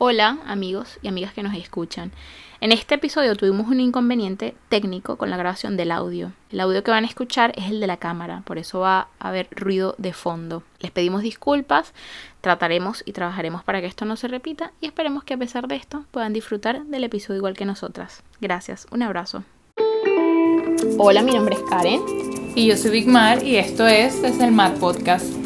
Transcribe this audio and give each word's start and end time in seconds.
Hola 0.00 0.38
amigos 0.46 0.96
y 1.02 1.08
amigas 1.08 1.32
que 1.32 1.42
nos 1.42 1.56
escuchan. 1.56 2.12
En 2.60 2.70
este 2.70 2.94
episodio 2.94 3.34
tuvimos 3.34 3.66
un 3.66 3.80
inconveniente 3.80 4.54
técnico 4.68 5.16
con 5.16 5.28
la 5.28 5.36
grabación 5.36 5.76
del 5.76 5.90
audio. 5.90 6.30
El 6.52 6.60
audio 6.60 6.84
que 6.84 6.92
van 6.92 7.02
a 7.02 7.08
escuchar 7.08 7.52
es 7.56 7.68
el 7.68 7.80
de 7.80 7.88
la 7.88 7.96
cámara, 7.96 8.44
por 8.46 8.58
eso 8.58 8.78
va 8.78 9.08
a 9.18 9.28
haber 9.28 9.48
ruido 9.50 9.96
de 9.98 10.12
fondo. 10.12 10.62
Les 10.78 10.92
pedimos 10.92 11.22
disculpas, 11.22 11.94
trataremos 12.40 13.02
y 13.06 13.12
trabajaremos 13.12 13.64
para 13.64 13.80
que 13.80 13.88
esto 13.88 14.04
no 14.04 14.14
se 14.14 14.28
repita 14.28 14.70
y 14.80 14.86
esperemos 14.86 15.24
que 15.24 15.34
a 15.34 15.38
pesar 15.38 15.66
de 15.66 15.74
esto 15.74 16.04
puedan 16.12 16.32
disfrutar 16.32 16.84
del 16.84 17.02
episodio 17.02 17.38
igual 17.38 17.54
que 17.54 17.64
nosotras. 17.64 18.22
Gracias, 18.40 18.86
un 18.92 19.02
abrazo. 19.02 19.42
Hola, 20.96 21.24
mi 21.24 21.32
nombre 21.32 21.56
es 21.56 21.62
Karen. 21.68 22.02
Y 22.54 22.68
yo 22.68 22.76
soy 22.76 22.92
Big 22.92 23.08
Mar 23.08 23.42
y 23.42 23.56
esto 23.56 23.84
es 23.84 24.22
Desde 24.22 24.44
el 24.44 24.52
Mad 24.52 24.76
Podcast. 24.78 25.37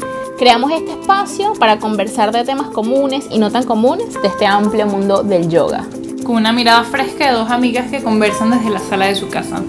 Creamos 0.43 0.73
este 0.73 0.91
espacio 0.91 1.53
para 1.53 1.79
conversar 1.79 2.33
de 2.33 2.43
temas 2.43 2.67
comunes 2.67 3.27
y 3.31 3.39
no 3.39 3.49
tan 3.49 3.63
comunes 3.63 4.21
de 4.21 4.27
este 4.27 4.45
amplio 4.45 4.85
mundo 4.85 5.23
del 5.23 5.47
yoga. 5.47 5.87
Con 6.25 6.35
una 6.35 6.51
mirada 6.51 6.83
fresca 6.83 7.27
de 7.27 7.31
dos 7.31 7.49
amigas 7.49 7.89
que 7.89 8.03
conversan 8.03 8.51
desde 8.51 8.69
la 8.69 8.79
sala 8.79 9.05
de 9.05 9.15
su 9.15 9.29
casa. 9.29 9.63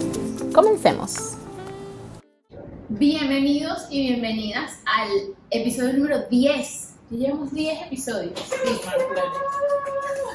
Comencemos. 0.52 1.36
Bienvenidos 2.88 3.86
y 3.88 4.08
bienvenidas 4.08 4.80
al 4.84 5.10
episodio 5.50 5.92
número 5.92 6.24
10. 6.28 6.94
Ya 7.10 7.18
llevamos 7.18 7.54
10 7.54 7.82
episodios. 7.82 8.32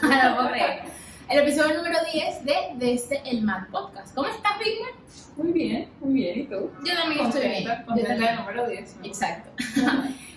Ah, 0.04 0.30
no 0.30 0.36
puedo 0.38 0.52
creer. 0.52 0.84
El 1.30 1.40
episodio 1.40 1.76
número 1.76 1.98
10 2.14 2.46
de 2.46 2.56
Desde 2.76 3.30
el 3.30 3.42
Mad 3.42 3.68
Podcast. 3.70 4.16
¿Cómo 4.16 4.30
estás, 4.30 4.54
Bigman? 4.58 4.92
Muy 5.36 5.52
bien, 5.52 5.90
muy 6.00 6.14
bien. 6.14 6.40
¿Y 6.40 6.44
tú? 6.46 6.72
Yo 6.86 6.94
también 6.96 7.26
estoy 7.26 7.42
bien. 7.42 7.64
Yo 7.66 7.86
Contenta 7.86 8.10
también. 8.12 8.20
del 8.20 8.36
número 8.38 8.70
10. 8.70 8.96
¿no? 8.96 9.06
Exacto. 9.06 9.50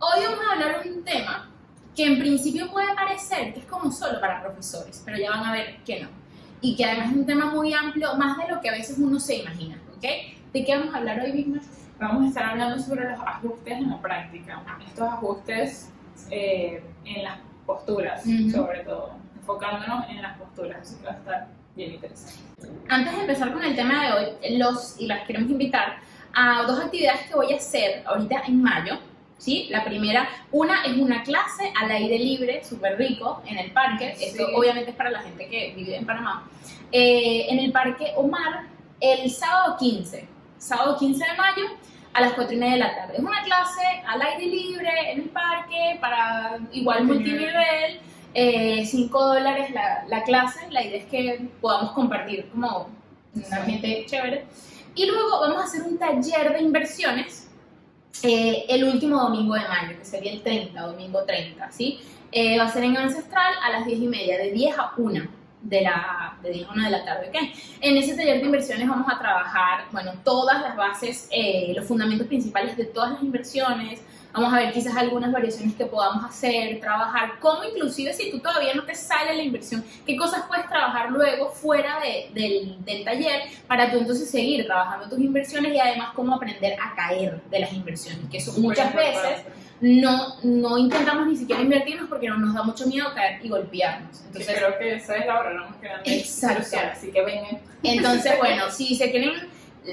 Hoy 0.00 0.24
vamos 0.24 0.44
a 0.48 0.52
hablar 0.52 0.82
de 0.84 0.92
un 0.92 1.04
tema 1.04 1.50
que 1.96 2.06
en 2.06 2.18
principio 2.18 2.70
puede 2.70 2.94
parecer 2.94 3.52
que 3.52 3.60
es 3.60 3.66
como 3.66 3.90
solo 3.90 4.20
para 4.20 4.40
profesores, 4.40 5.02
pero 5.04 5.18
ya 5.18 5.30
van 5.30 5.44
a 5.44 5.52
ver 5.52 5.78
que 5.84 6.02
no. 6.02 6.08
Y 6.60 6.76
que 6.76 6.84
además 6.84 7.10
es 7.10 7.16
un 7.16 7.26
tema 7.26 7.46
muy 7.46 7.72
amplio, 7.74 8.14
más 8.14 8.36
de 8.38 8.48
lo 8.48 8.60
que 8.60 8.68
a 8.68 8.72
veces 8.72 8.96
uno 8.98 9.18
se 9.18 9.38
imagina, 9.38 9.76
¿ok? 9.96 10.04
¿De 10.52 10.64
qué 10.64 10.76
vamos 10.76 10.94
a 10.94 10.98
hablar 10.98 11.20
hoy, 11.20 11.32
Bigman? 11.32 11.60
Vamos 11.98 12.24
a 12.24 12.28
estar 12.28 12.44
hablando 12.44 12.78
sobre 12.82 13.10
los 13.10 13.20
ajustes 13.20 13.72
en 13.78 13.90
la 13.90 14.00
práctica. 14.00 14.62
Estos 14.86 15.08
ajustes 15.08 15.90
eh, 16.30 16.82
en 17.04 17.24
las 17.24 17.38
posturas, 17.66 18.24
Ujú. 18.24 18.50
sobre 18.50 18.80
todo. 18.84 19.10
Enfocándonos 19.36 20.08
en 20.08 20.22
las 20.22 20.38
posturas. 20.38 20.78
Así 20.80 20.96
que 20.96 21.06
va 21.06 21.12
a 21.12 21.16
estar 21.16 21.48
bien 21.74 21.94
interesante. 21.94 22.38
Antes 22.88 23.14
de 23.14 23.20
empezar 23.22 23.52
con 23.52 23.64
el 23.64 23.74
tema 23.74 24.04
de 24.04 24.12
hoy, 24.12 24.58
los 24.58 25.00
y 25.00 25.06
las 25.06 25.26
queremos 25.26 25.50
invitar 25.50 25.96
a 26.34 26.62
dos 26.68 26.78
actividades 26.78 27.22
que 27.26 27.34
voy 27.34 27.52
a 27.52 27.56
hacer 27.56 28.04
ahorita 28.06 28.42
en 28.46 28.62
mayo. 28.62 28.98
¿Sí? 29.38 29.68
La 29.70 29.84
primera, 29.84 30.28
una 30.52 30.84
es 30.84 30.96
una 30.96 31.22
clase 31.22 31.72
al 31.76 31.90
aire 31.90 32.18
libre, 32.18 32.62
súper 32.64 32.98
rico, 32.98 33.42
en 33.46 33.58
el 33.58 33.72
parque. 33.72 34.14
Esto 34.20 34.46
Sí. 34.46 34.52
obviamente 34.54 34.90
es 34.90 34.96
para 34.96 35.10
la 35.10 35.20
gente 35.22 35.48
que 35.48 35.72
vive 35.74 35.96
en 35.96 36.04
Panamá. 36.06 36.48
Eh, 36.92 37.46
en 37.48 37.58
el 37.60 37.72
parque 37.72 38.12
Omar, 38.16 38.66
el 39.00 39.30
sábado 39.30 39.76
15, 39.78 40.26
sábado 40.58 40.96
15 40.98 41.24
de 41.24 41.34
mayo 41.36 41.64
a 42.14 42.20
las 42.20 42.32
4 42.32 42.54
y 42.54 42.58
media 42.58 42.72
de 42.74 42.78
la 42.80 42.94
tarde. 42.96 43.14
Es 43.14 43.20
una 43.20 43.42
clase 43.42 43.82
al 44.06 44.20
aire 44.20 44.46
libre, 44.46 45.12
en 45.12 45.20
el 45.22 45.28
parque, 45.28 45.98
para 46.00 46.58
igual 46.72 47.04
multinivel. 47.04 48.00
5 48.34 49.24
dólares 49.24 49.70
la, 49.72 50.04
la 50.08 50.22
clase. 50.22 50.60
La 50.70 50.82
idea 50.84 50.98
es 50.98 51.06
que 51.06 51.48
podamos 51.60 51.92
compartir 51.92 52.48
como 52.50 52.88
un 53.34 53.54
ambiente 53.54 54.04
chévere. 54.06 54.44
Y 54.94 55.06
luego 55.06 55.40
vamos 55.40 55.60
a 55.62 55.64
hacer 55.64 55.82
un 55.82 55.98
taller 55.98 56.52
de 56.52 56.60
inversiones 56.62 57.47
eh, 58.22 58.64
el 58.68 58.84
último 58.84 59.20
domingo 59.20 59.54
de 59.54 59.68
mayo, 59.68 59.98
que 59.98 60.04
sería 60.04 60.32
el 60.32 60.42
30, 60.42 60.80
domingo 60.80 61.22
30, 61.24 61.70
¿sí? 61.70 62.00
Eh, 62.32 62.58
va 62.58 62.64
a 62.64 62.68
ser 62.68 62.84
en 62.84 62.96
Ancestral 62.96 63.54
a 63.62 63.70
las 63.70 63.86
10 63.86 64.00
y 64.00 64.06
media, 64.06 64.38
de 64.38 64.50
10 64.50 64.78
a 64.78 64.92
1 64.96 65.22
de 65.62 65.80
la, 65.82 66.36
de 66.42 66.50
10 66.50 66.68
a 66.68 66.72
1 66.72 66.84
de 66.84 66.90
la 66.90 67.04
tarde, 67.04 67.28
¿ok? 67.28 67.36
En 67.80 67.96
ese 67.96 68.14
taller 68.14 68.40
de 68.40 68.46
inversiones 68.46 68.88
vamos 68.88 69.06
a 69.12 69.18
trabajar, 69.18 69.84
bueno, 69.92 70.12
todas 70.24 70.60
las 70.60 70.76
bases, 70.76 71.28
eh, 71.30 71.72
los 71.74 71.86
fundamentos 71.86 72.26
principales 72.26 72.76
de 72.76 72.84
todas 72.84 73.12
las 73.12 73.22
inversiones, 73.22 74.00
Vamos 74.32 74.52
a 74.52 74.58
ver 74.58 74.72
quizás 74.72 74.94
algunas 74.96 75.32
variaciones 75.32 75.74
que 75.74 75.86
podamos 75.86 76.24
hacer, 76.24 76.78
trabajar, 76.80 77.32
cómo 77.40 77.64
inclusive 77.64 78.12
si 78.12 78.30
tú 78.30 78.38
todavía 78.40 78.74
no 78.74 78.84
te 78.84 78.94
sale 78.94 79.34
la 79.34 79.42
inversión, 79.42 79.82
qué 80.06 80.16
cosas 80.16 80.44
puedes 80.46 80.68
trabajar 80.68 81.10
luego 81.10 81.50
fuera 81.50 81.98
de- 82.00 82.30
del, 82.38 82.84
del 82.84 83.04
taller 83.04 83.40
para 83.66 83.90
tú 83.90 83.98
entonces 83.98 84.30
seguir 84.30 84.64
trabajando 84.66 85.08
tus 85.08 85.18
inversiones 85.18 85.72
y 85.74 85.80
además 85.80 86.10
cómo 86.14 86.34
aprender 86.36 86.74
a 86.80 86.94
caer 86.94 87.40
de 87.50 87.58
las 87.58 87.72
inversiones, 87.72 88.28
que 88.30 88.36
eso 88.38 88.52
muchas 88.58 88.94
veces 88.94 89.44
no, 89.80 90.34
no 90.42 90.76
intentamos 90.76 91.26
ni 91.26 91.36
siquiera 91.36 91.62
invertirnos 91.62 92.08
porque 92.08 92.28
nos 92.28 92.52
da 92.54 92.62
mucho 92.62 92.86
miedo 92.86 93.12
caer 93.14 93.40
y 93.44 93.48
golpearnos. 93.48 94.20
Entonces, 94.26 94.56
creo 94.56 94.78
que 94.78 94.94
esa 94.96 95.16
es 95.16 95.26
la 95.26 95.34
barrera 95.34 95.60
más 95.68 95.80
grande. 95.80 96.16
Exacto. 96.18 96.64
social, 96.64 96.90
Así 96.92 97.10
que 97.12 97.22
vengan. 97.24 97.58
entonces, 97.82 98.36
bueno, 98.38 98.70
si 98.70 98.94
se 98.96 99.10
quieren 99.10 99.32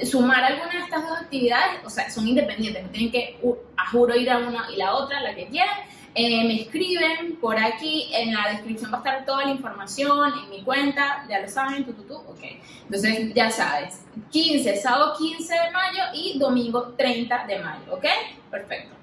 sumar 0.04 0.44
alguna 0.44 0.72
de 0.72 0.80
estas 0.80 1.08
dos 1.08 1.18
actividades, 1.18 1.84
o 1.84 1.90
sea, 1.90 2.10
son 2.10 2.26
independientes, 2.28 2.82
no 2.82 2.90
tienen 2.90 3.10
que, 3.10 3.38
a 3.76 3.90
juro, 3.90 4.14
ir 4.16 4.30
a 4.30 4.38
una 4.38 4.66
y 4.70 4.76
la 4.76 4.94
otra, 4.94 5.20
la 5.20 5.34
que 5.34 5.46
quieran. 5.46 5.76
Eh, 6.18 6.44
me 6.46 6.62
escriben 6.62 7.36
por 7.40 7.58
aquí, 7.58 8.08
en 8.14 8.32
la 8.32 8.48
descripción 8.48 8.90
va 8.90 8.96
a 8.96 8.98
estar 9.00 9.24
toda 9.26 9.44
la 9.44 9.50
información, 9.50 10.32
en 10.44 10.50
mi 10.50 10.62
cuenta, 10.62 11.26
ya 11.28 11.40
lo 11.40 11.48
saben, 11.48 11.84
tú, 11.84 11.92
tú, 11.92 12.04
tú, 12.04 12.14
ok. 12.14 12.40
Entonces, 12.84 13.34
ya 13.34 13.50
sabes, 13.50 14.00
15, 14.30 14.76
sábado 14.76 15.14
15 15.18 15.52
de 15.52 15.70
mayo 15.72 16.02
y 16.14 16.38
domingo 16.38 16.94
30 16.96 17.46
de 17.46 17.58
mayo, 17.58 17.94
¿ok? 17.94 18.06
Perfecto. 18.50 18.94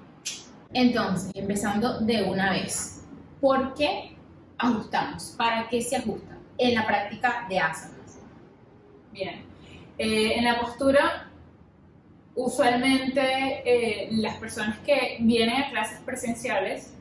Entonces, 0.72 1.30
empezando 1.34 2.00
de 2.00 2.24
una 2.24 2.50
vez, 2.50 3.04
¿por 3.40 3.74
qué 3.74 4.16
ajustamos? 4.58 5.34
¿Para 5.38 5.68
qué 5.68 5.80
se 5.80 5.96
ajusta? 5.96 6.36
En 6.58 6.74
la 6.74 6.84
práctica 6.84 7.46
de 7.48 7.60
asanas. 7.60 8.18
Bien. 9.12 9.53
Eh, 9.98 10.34
en 10.36 10.44
la 10.44 10.60
postura, 10.60 11.28
usualmente 12.34 13.22
eh, 13.64 14.08
las 14.12 14.36
personas 14.36 14.78
que 14.80 15.18
vienen 15.20 15.62
a 15.62 15.70
clases 15.70 16.00
presenciales 16.00 16.92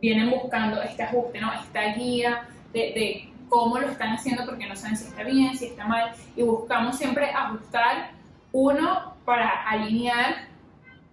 vienen 0.00 0.30
buscando 0.30 0.80
este 0.82 1.02
ajuste, 1.02 1.40
¿no? 1.40 1.52
esta 1.52 1.92
guía 1.94 2.48
de, 2.72 2.80
de 2.80 3.32
cómo 3.50 3.78
lo 3.78 3.88
están 3.88 4.12
haciendo 4.12 4.46
porque 4.46 4.66
no 4.66 4.74
saben 4.74 4.96
si 4.96 5.08
está 5.08 5.22
bien, 5.22 5.56
si 5.56 5.66
está 5.66 5.86
mal, 5.86 6.12
y 6.34 6.42
buscamos 6.42 6.96
siempre 6.96 7.26
ajustar, 7.26 8.12
uno, 8.52 9.14
para 9.24 9.68
alinear, 9.68 10.48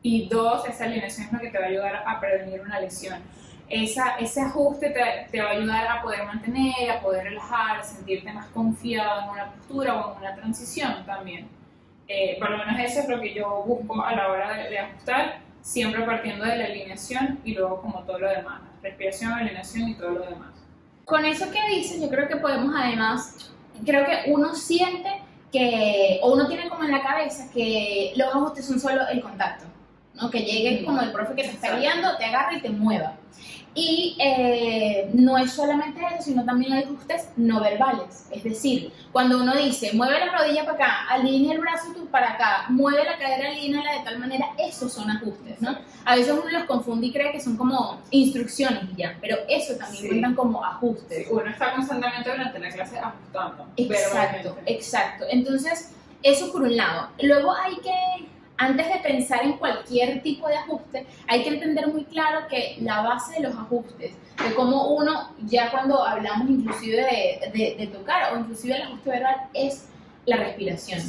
y 0.02 0.30
dos, 0.30 0.66
esa 0.68 0.86
alineación 0.86 1.28
es 1.28 1.34
lo 1.34 1.40
que 1.40 1.50
te 1.50 1.58
va 1.58 1.66
a 1.66 1.68
ayudar 1.68 2.04
a 2.06 2.20
prevenir 2.20 2.62
una 2.62 2.80
lesión. 2.80 3.20
Esa, 3.70 4.16
ese 4.18 4.42
ajuste 4.42 4.92
te, 4.92 5.28
te 5.30 5.42
va 5.42 5.50
a 5.50 5.52
ayudar 5.52 5.88
a 5.88 6.02
poder 6.02 6.26
mantener, 6.26 6.90
a 6.90 7.02
poder 7.02 7.26
relajar, 7.26 7.80
a 7.80 7.84
sentirte 7.84 8.32
más 8.32 8.48
confiado 8.48 9.24
en 9.24 9.30
una 9.30 9.52
postura 9.52 9.96
o 9.96 10.14
en 10.14 10.20
una 10.20 10.36
transición 10.36 11.06
también. 11.06 11.50
Eh, 12.08 12.38
por 12.40 12.50
lo 12.50 12.58
menos 12.58 12.80
eso 12.80 13.02
es 13.02 13.10
lo 13.10 13.20
que 13.20 13.34
yo 13.34 13.64
busco 13.66 14.02
a 14.02 14.16
la 14.16 14.30
hora 14.30 14.54
de, 14.54 14.70
de 14.70 14.80
ajustar, 14.80 15.40
siempre 15.62 16.02
partiendo 16.04 16.46
de 16.46 16.56
la 16.56 16.66
alineación 16.66 17.40
y 17.44 17.54
luego 17.54 17.82
como 17.82 18.04
todo 18.04 18.20
lo 18.20 18.30
demás, 18.30 18.62
respiración, 18.82 19.34
alineación 19.34 19.90
y 19.90 19.96
todo 19.96 20.12
lo 20.12 20.22
demás. 20.22 20.54
Con 21.04 21.26
eso 21.26 21.52
que 21.52 21.60
dices, 21.76 22.02
yo 22.02 22.10
creo 22.10 22.28
que 22.28 22.38
podemos 22.38 22.74
además, 22.76 23.52
creo 23.86 24.06
que 24.06 24.32
uno 24.32 24.56
siente 24.56 25.10
que, 25.52 26.20
o 26.22 26.34
uno 26.34 26.48
tiene 26.48 26.70
como 26.70 26.84
en 26.84 26.92
la 26.92 27.02
cabeza 27.02 27.50
que 27.54 28.14
los 28.16 28.28
ajustes 28.34 28.66
son 28.66 28.80
solo 28.80 29.08
el 29.10 29.22
contacto, 29.22 29.66
¿no? 30.16 30.30
Que 30.30 30.40
llegue 30.40 30.86
como 30.86 31.02
el 31.02 31.12
profe 31.12 31.36
que 31.36 31.44
te 31.44 31.52
está 31.52 31.78
guiando, 31.78 32.18
te 32.18 32.26
agarra 32.26 32.58
y 32.58 32.62
te 32.62 32.70
mueva. 32.70 33.14
Y 33.76 34.18
eh, 34.20 35.12
no 35.14 35.38
es 35.38 35.52
solamente 35.52 36.02
eso, 36.12 36.24
sino 36.24 36.44
también 36.44 36.74
hay 36.74 36.84
ajustes 36.86 37.30
no 37.36 37.60
verbales. 37.62 38.26
Es 38.32 38.44
decir, 38.44 38.92
cuando 39.12 39.38
uno 39.38 39.56
dice, 39.56 39.92
mueve 39.94 40.18
la 40.20 40.36
rodilla 40.36 40.66
para 40.66 40.74
acá, 40.76 41.08
alinea 41.10 41.54
el 41.54 41.60
brazo 41.60 41.94
tú 41.94 42.08
para 42.08 42.34
acá, 42.34 42.66
mueve 42.70 43.04
la 43.04 43.20
cadera, 43.20 43.50
alíneala 43.52 43.92
de 43.92 44.00
tal 44.04 44.18
manera, 44.18 44.48
esos 44.58 44.92
son 44.92 45.12
ajustes, 45.12 45.62
¿no? 45.62 45.78
A 46.06 46.16
veces 46.16 46.34
uno 46.34 46.50
los 46.50 46.64
confunde 46.64 47.06
y 47.06 47.12
cree 47.14 47.32
que 47.32 47.40
son 47.40 47.56
como 47.56 48.02
instrucciones 48.10 48.84
y 48.94 48.96
ya, 49.02 49.16
pero 49.22 49.38
eso 49.48 49.76
también 49.76 50.02
Sí. 50.02 50.08
cuentan 50.10 50.34
como 50.34 50.66
ajustes. 50.66 51.28
Sí, 51.28 51.32
uno 51.32 51.48
está 51.48 51.74
constantemente 51.74 52.32
durante 52.32 52.58
la 52.58 52.70
clase 52.72 52.98
ajustando. 52.98 53.68
Exacto, 53.78 54.58
exacto. 54.66 55.26
Entonces, 55.30 55.94
eso 56.24 56.52
por 56.52 56.64
un 56.64 56.76
lado. 56.76 57.10
Luego 57.22 57.54
hay 57.54 57.76
que, 57.76 58.28
antes 58.58 58.88
de 58.88 59.00
pensar 59.00 59.44
en 59.44 59.54
cualquier 59.54 60.22
tipo 60.22 60.48
de 60.48 60.56
ajuste, 60.56 61.06
hay 61.28 61.44
que 61.44 61.50
entender 61.50 61.88
muy 61.88 62.06
claro 62.06 62.48
que 62.48 62.78
la 62.82 63.02
base 63.02 63.36
de 63.36 63.48
los 63.48 63.56
ajustes, 63.56 64.14
de 64.44 64.56
cómo 64.56 64.96
uno, 64.96 65.32
ya 65.46 65.72
cuando 65.72 66.04
hablamos 66.04 66.50
inclusive 66.50 67.50
de, 67.54 67.88
tocar 67.88 68.34
o 68.34 68.40
inclusive 68.40 68.76
el 68.76 68.82
ajuste 68.84 69.10
verbal, 69.10 69.36
es 69.54 69.88
la 70.26 70.38
respiración. 70.38 71.00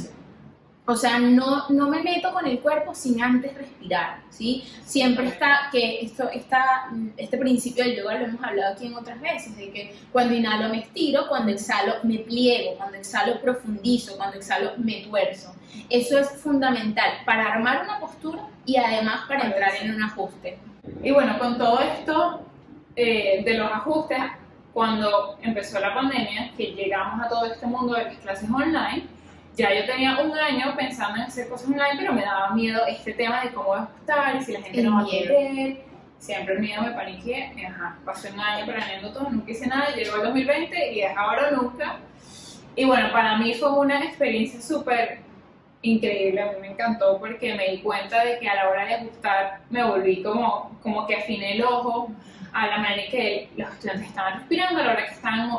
O 0.89 0.95
sea, 0.95 1.19
no, 1.19 1.69
no 1.69 1.87
me 1.87 2.01
meto 2.01 2.33
con 2.33 2.47
el 2.47 2.59
cuerpo 2.61 2.95
sin 2.95 3.21
antes 3.21 3.53
respirar, 3.55 4.21
¿sí? 4.31 4.63
Siempre 4.83 5.27
está, 5.27 5.69
que 5.71 6.01
esto, 6.01 6.27
está, 6.31 6.89
este 7.15 7.37
principio 7.37 7.83
del 7.83 7.97
yoga 7.97 8.15
lo 8.15 8.25
hemos 8.25 8.43
hablado 8.43 8.73
aquí 8.73 8.87
en 8.87 8.95
otras 8.95 9.21
veces, 9.21 9.55
de 9.55 9.69
que 9.69 9.95
cuando 10.11 10.33
inhalo 10.33 10.67
me 10.69 10.79
estiro, 10.79 11.27
cuando 11.29 11.51
exhalo 11.51 11.93
me 12.01 12.17
pliego, 12.17 12.73
cuando 12.75 12.97
exhalo 12.97 13.39
profundizo, 13.39 14.17
cuando 14.17 14.37
exhalo 14.37 14.71
me 14.77 15.03
tuerzo. 15.03 15.53
Eso 15.91 16.17
es 16.17 16.27
fundamental 16.41 17.19
para 17.23 17.53
armar 17.53 17.83
una 17.83 17.99
postura 17.99 18.47
y 18.65 18.77
además 18.77 19.27
para 19.27 19.45
entrar 19.45 19.75
en 19.79 19.93
un 19.93 20.01
ajuste. 20.01 20.57
Y 21.03 21.11
bueno, 21.11 21.37
con 21.37 21.59
todo 21.59 21.81
esto 21.81 22.41
eh, 22.95 23.43
de 23.45 23.53
los 23.53 23.71
ajustes, 23.71 24.17
cuando 24.73 25.37
empezó 25.43 25.79
la 25.79 25.93
pandemia, 25.93 26.51
que 26.57 26.71
llegamos 26.71 27.23
a 27.23 27.29
todo 27.29 27.45
este 27.45 27.67
mundo 27.67 27.93
de 27.93 28.05
las 28.05 28.17
clases 28.17 28.49
online, 28.49 29.18
ya 29.59 29.73
yo 29.73 29.85
tenía 29.85 30.17
un 30.17 30.37
año 30.37 30.73
pensando 30.77 31.17
en 31.17 31.23
hacer 31.23 31.49
cosas 31.49 31.67
online, 31.67 31.95
pero 31.97 32.13
me 32.13 32.21
daba 32.21 32.51
miedo 32.55 32.85
este 32.87 33.13
tema 33.13 33.41
de 33.43 33.49
cómo 33.51 33.69
va 33.71 33.79
a 33.79 33.89
estar 33.99 34.43
si 34.43 34.53
la 34.53 34.61
gente 34.61 34.79
El 34.79 34.85
no 34.85 34.95
va 34.95 35.01
a 35.01 35.03
miedo. 35.03 35.27
querer. 35.27 35.81
Siempre 36.17 36.53
el 36.55 36.59
miedo 36.61 36.81
me 36.81 36.91
paniqué. 36.91 37.53
Ajá, 37.67 37.97
pasó 38.05 38.29
un 38.33 38.39
año 38.39 38.65
planeando 38.65 39.11
todo, 39.11 39.29
nunca 39.29 39.51
hice 39.51 39.67
nada, 39.67 39.93
llegó 39.95 40.15
el 40.17 40.23
2020 40.23 40.93
y 40.93 41.01
es 41.01 41.17
ahora 41.17 41.49
o 41.49 41.55
nunca. 41.61 41.97
Y 42.75 42.85
bueno, 42.85 43.11
para 43.11 43.37
mí 43.37 43.53
fue 43.53 43.71
una 43.71 44.03
experiencia 44.03 44.61
súper 44.61 45.19
increíble, 45.81 46.41
a 46.41 46.45
mí 46.53 46.57
me 46.61 46.67
encantó 46.71 47.17
porque 47.19 47.53
me 47.55 47.69
di 47.69 47.79
cuenta 47.79 48.23
de 48.23 48.39
que 48.39 48.49
a 48.49 48.55
la 48.55 48.69
hora 48.69 48.85
de 48.85 48.93
ajustar 48.95 49.61
me 49.69 49.83
volví 49.83 50.21
como, 50.23 50.77
como 50.81 51.05
que 51.07 51.15
afiné 51.17 51.53
el 51.55 51.63
ojo 51.63 52.11
a 52.53 52.67
la 52.67 52.77
manera 52.77 53.03
en 53.03 53.11
que 53.11 53.49
los 53.57 53.69
estudiantes 53.73 54.07
estaban 54.07 54.39
respirando, 54.39 54.79
a 54.79 54.83
la 54.83 54.91
hora 54.93 55.05
que 55.05 55.13
estaban, 55.13 55.51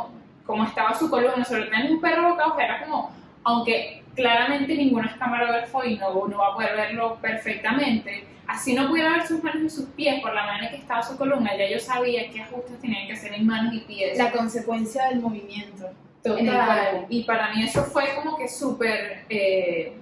como 0.47 0.64
estaba 0.64 0.94
su 0.94 1.08
columna, 1.08 1.44
sobre 1.44 1.64
todo 1.64 1.75
en 1.75 1.93
un 1.93 2.00
perro 2.00 2.35
boca 2.35 2.64
era 2.64 2.82
como, 2.85 3.12
aunque 3.50 4.02
claramente 4.14 4.75
ninguno 4.75 5.06
es 5.08 5.14
camarógrafo 5.14 5.85
y 5.85 5.97
no, 5.97 6.26
no 6.26 6.38
va 6.38 6.49
a 6.49 6.55
poder 6.55 6.76
verlo 6.76 7.19
perfectamente, 7.20 8.25
así 8.47 8.75
no 8.75 8.88
pudiera 8.88 9.11
ver 9.11 9.26
sus 9.26 9.43
manos 9.43 9.62
y 9.62 9.70
sus 9.70 9.87
pies 9.91 10.20
por 10.20 10.35
la 10.35 10.44
manera 10.44 10.67
en 10.67 10.73
que 10.73 10.79
estaba 10.79 11.02
su 11.02 11.17
columna, 11.17 11.56
ya 11.56 11.70
yo 11.70 11.79
sabía 11.79 12.31
qué 12.31 12.43
ajustes 12.43 12.81
tenían 12.81 13.06
que 13.06 13.12
hacer 13.14 13.32
en 13.35 13.47
manos 13.47 13.75
y 13.75 13.81
pies. 13.81 14.19
La 14.19 14.32
consecuencia 14.32 15.08
del 15.08 15.20
movimiento. 15.20 15.87
Total. 16.23 17.06
Y 17.08 17.23
para 17.23 17.55
mí 17.55 17.62
eso 17.62 17.82
fue 17.85 18.05
como 18.14 18.37
que 18.37 18.47
súper 18.47 19.25
eh, 19.31 19.94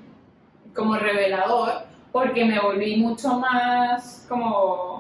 como 0.74 0.96
revelador 0.96 1.86
porque 2.10 2.44
me 2.44 2.58
volví 2.58 2.96
mucho 2.96 3.38
más 3.38 4.26
como, 4.28 4.97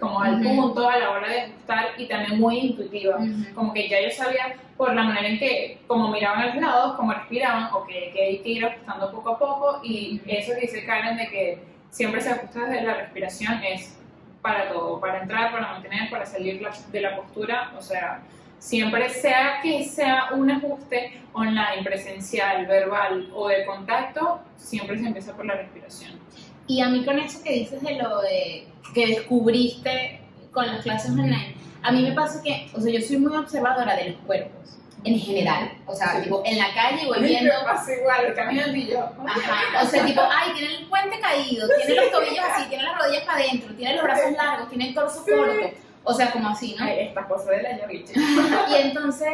como 0.00 0.20
al 0.20 0.40
Ujú. 0.40 0.56
punto 0.56 0.88
a 0.88 0.96
la 0.98 1.10
hora 1.10 1.28
de 1.28 1.40
ajustar 1.42 1.86
y 1.98 2.06
también 2.06 2.40
muy 2.40 2.58
intuitiva. 2.58 3.16
Ujú. 3.16 3.54
Como 3.54 3.72
que 3.74 3.88
ya 3.88 4.00
yo 4.00 4.10
sabía 4.10 4.56
por 4.76 4.94
la 4.94 5.02
manera 5.02 5.28
en 5.28 5.38
que, 5.38 5.78
como 5.86 6.08
miraban 6.10 6.40
a 6.42 6.46
los 6.46 6.56
lados, 6.56 6.96
como 6.96 7.12
respiraban, 7.12 7.68
o 7.72 7.84
que, 7.86 8.10
que 8.12 8.22
hay 8.22 8.38
que 8.38 8.48
ir 8.48 8.64
ajustando 8.64 9.10
poco 9.12 9.30
a 9.30 9.38
poco. 9.38 9.80
Y 9.82 10.16
Ujú. 10.20 10.24
eso 10.30 10.52
que 10.54 10.62
dice 10.62 10.84
Karen 10.86 11.16
de 11.16 11.28
que 11.28 11.58
siempre 11.90 12.20
se 12.20 12.30
ajusta 12.30 12.60
desde 12.66 12.82
la 12.82 12.94
respiración 12.94 13.62
es 13.62 13.98
para 14.42 14.68
todo, 14.70 15.00
para 15.00 15.22
entrar, 15.22 15.52
para 15.52 15.72
mantener, 15.72 16.10
para 16.10 16.26
salir 16.26 16.60
la- 16.60 16.72
de 16.90 17.00
la 17.00 17.16
postura, 17.16 17.72
o 17.78 17.82
sea, 17.82 18.20
siempre 18.58 19.08
sea 19.08 19.60
que 19.62 19.84
sea 19.84 20.28
un 20.32 20.50
ajuste 20.50 21.20
online, 21.32 21.82
presencial, 21.82 22.66
verbal 22.66 23.30
o 23.34 23.48
de 23.48 23.64
contacto, 23.64 24.40
siempre 24.56 24.98
se 24.98 25.06
empieza 25.06 25.34
por 25.34 25.46
la 25.46 25.54
respiración. 25.54 26.18
Y 26.66 26.80
a 26.80 26.88
mí 26.88 27.04
con 27.04 27.18
eso 27.18 27.42
que 27.42 27.52
dices 27.52 27.82
de 27.82 27.94
lo 27.96 28.20
de 28.22 28.66
que 28.94 29.06
descubriste 29.08 30.20
con 30.52 30.66
las 30.66 30.82
clases 30.82 31.10
online, 31.10 31.54
a 31.82 31.92
mí 31.92 32.02
me 32.02 32.12
pasa 32.12 32.42
que, 32.42 32.70
o 32.74 32.80
sea, 32.80 32.92
yo 32.92 33.00
soy 33.06 33.18
muy 33.18 33.36
observadora 33.36 33.96
de 33.96 34.10
los 34.10 34.20
cuerpos, 34.20 34.78
en 35.04 35.18
general. 35.18 35.72
O 35.86 35.94
sea, 35.94 36.16
Sí. 36.16 36.22
tipo, 36.22 36.42
en 36.46 36.58
la 36.58 36.72
calle 36.72 37.04
voy 37.06 37.20
Me 37.20 37.26
viendo... 37.28 37.52
pasa 37.64 37.92
igual, 37.94 38.32
caminando 38.34 38.76
y 38.76 38.86
yo. 38.86 39.00
Ajá, 39.26 39.82
o 39.82 39.86
sea, 39.86 40.06
tipo, 40.06 40.22
ay, 40.22 40.52
tiene 40.56 40.76
el 40.76 40.86
puente 40.86 41.20
caído, 41.20 41.68
tiene 41.76 42.00
los 42.00 42.10
tobillos 42.10 42.44
así, 42.54 42.68
tiene 42.68 42.84
las 42.84 42.98
rodillas 42.98 43.24
para 43.24 43.38
adentro, 43.40 43.74
tiene 43.74 43.94
los 43.96 44.04
brazos 44.04 44.32
largos, 44.32 44.68
tiene 44.70 44.88
el 44.88 44.94
torso 44.94 45.22
Sí. 45.24 45.30
corto. 45.36 45.76
O 46.06 46.12
sea, 46.14 46.30
como 46.30 46.48
así, 46.50 46.76
¿no? 46.78 46.86
Esta 46.86 47.26
cosa 47.26 47.50
de 47.50 47.62
la 47.62 47.78
llaviche. 47.78 48.12
Y 48.70 48.74
entonces, 48.74 49.28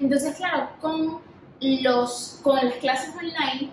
entonces 0.00 0.36
claro, 0.36 0.68
con, 0.80 1.18
los, 1.60 2.40
con 2.42 2.56
las 2.56 2.74
clases 2.76 3.14
online 3.16 3.70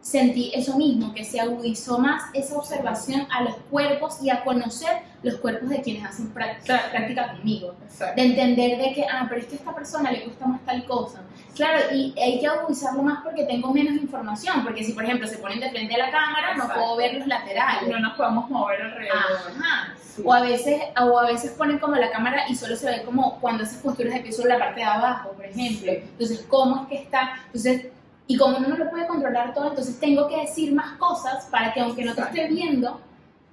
sentí 0.00 0.52
eso 0.54 0.76
mismo, 0.76 1.12
que 1.12 1.24
se 1.24 1.40
agudizó 1.40 1.98
más 1.98 2.24
esa 2.32 2.56
observación 2.56 3.26
a 3.30 3.42
los 3.42 3.56
cuerpos 3.70 4.18
y 4.22 4.30
a 4.30 4.42
conocer 4.42 5.02
los 5.22 5.36
cuerpos 5.36 5.68
de 5.68 5.82
quienes 5.82 6.04
hacen 6.04 6.30
práctica, 6.30 6.88
práctica 6.90 7.32
conmigo. 7.32 7.74
Exacto. 7.84 8.20
De 8.20 8.28
entender 8.28 8.78
de 8.78 8.94
que, 8.94 9.04
ah, 9.04 9.26
pero 9.28 9.40
es 9.40 9.46
que 9.48 9.56
a 9.56 9.58
esta 9.58 9.74
persona 9.74 10.10
le 10.10 10.24
gusta 10.24 10.46
más 10.46 10.64
tal 10.64 10.84
cosa. 10.86 11.22
Claro, 11.54 11.92
y 11.92 12.14
hay 12.20 12.38
que 12.38 12.46
agudizarlo 12.46 13.02
más 13.02 13.22
porque 13.24 13.44
tengo 13.44 13.72
menos 13.74 13.94
información, 13.94 14.62
porque 14.62 14.84
si 14.84 14.92
por 14.92 15.04
ejemplo 15.04 15.26
se 15.26 15.38
ponen 15.38 15.58
de 15.58 15.70
frente 15.70 15.94
a 15.96 15.98
la 15.98 16.10
cámara, 16.12 16.54
no 16.54 16.62
Exacto. 16.62 16.80
puedo 16.80 16.96
ver 16.96 17.14
los 17.14 17.26
laterales. 17.26 17.90
No 17.90 17.98
nos 17.98 18.16
podemos 18.16 18.48
mover 18.48 18.80
alrededor. 18.80 19.18
Ajá. 19.58 19.94
Sí. 20.00 20.22
O 20.24 20.32
a 20.32 20.40
veces, 20.40 20.80
o 21.00 21.18
a 21.18 21.26
veces 21.26 21.50
ponen 21.52 21.78
como 21.80 21.96
la 21.96 22.10
cámara 22.12 22.48
y 22.48 22.54
solo 22.54 22.76
se 22.76 22.86
ve 22.86 23.02
como 23.02 23.40
cuando 23.40 23.64
haces 23.64 23.78
posturas 23.78 24.14
de 24.14 24.20
pie 24.20 24.32
sobre 24.32 24.50
la 24.50 24.58
parte 24.58 24.80
de 24.80 24.86
abajo, 24.86 25.32
por 25.32 25.44
ejemplo. 25.44 25.90
Entonces, 25.90 26.46
¿cómo 26.48 26.82
es 26.82 26.88
que 26.88 27.02
está? 27.02 27.40
Entonces, 27.46 27.88
y 28.28 28.36
como 28.36 28.58
uno 28.58 28.68
no 28.68 28.76
lo 28.76 28.90
puede 28.90 29.06
controlar 29.08 29.54
todo, 29.54 29.70
entonces 29.70 29.98
tengo 29.98 30.28
que 30.28 30.36
decir 30.36 30.72
más 30.72 30.96
cosas 30.98 31.46
para 31.46 31.72
que 31.72 31.80
aunque 31.80 32.04
no 32.04 32.14
te 32.14 32.20
esté 32.20 32.46
viendo, 32.46 33.00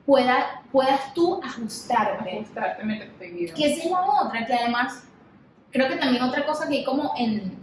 pueda, 0.06 0.62
puedas 0.72 1.14
tú 1.14 1.40
ajustarte. 1.42 2.30
Ajustarte, 2.30 2.84
meterte 2.84 3.26
guido. 3.32 3.56
Que 3.56 3.74
esa 3.74 3.84
es 3.86 3.90
la 3.90 4.02
otra, 4.02 4.46
que 4.46 4.54
además, 4.54 5.04
creo 5.72 5.88
que 5.90 5.96
también 5.96 6.22
otra 6.22 6.46
cosa 6.46 6.68
que 6.68 6.76
hay 6.76 6.84
como 6.84 7.14
en, 7.18 7.54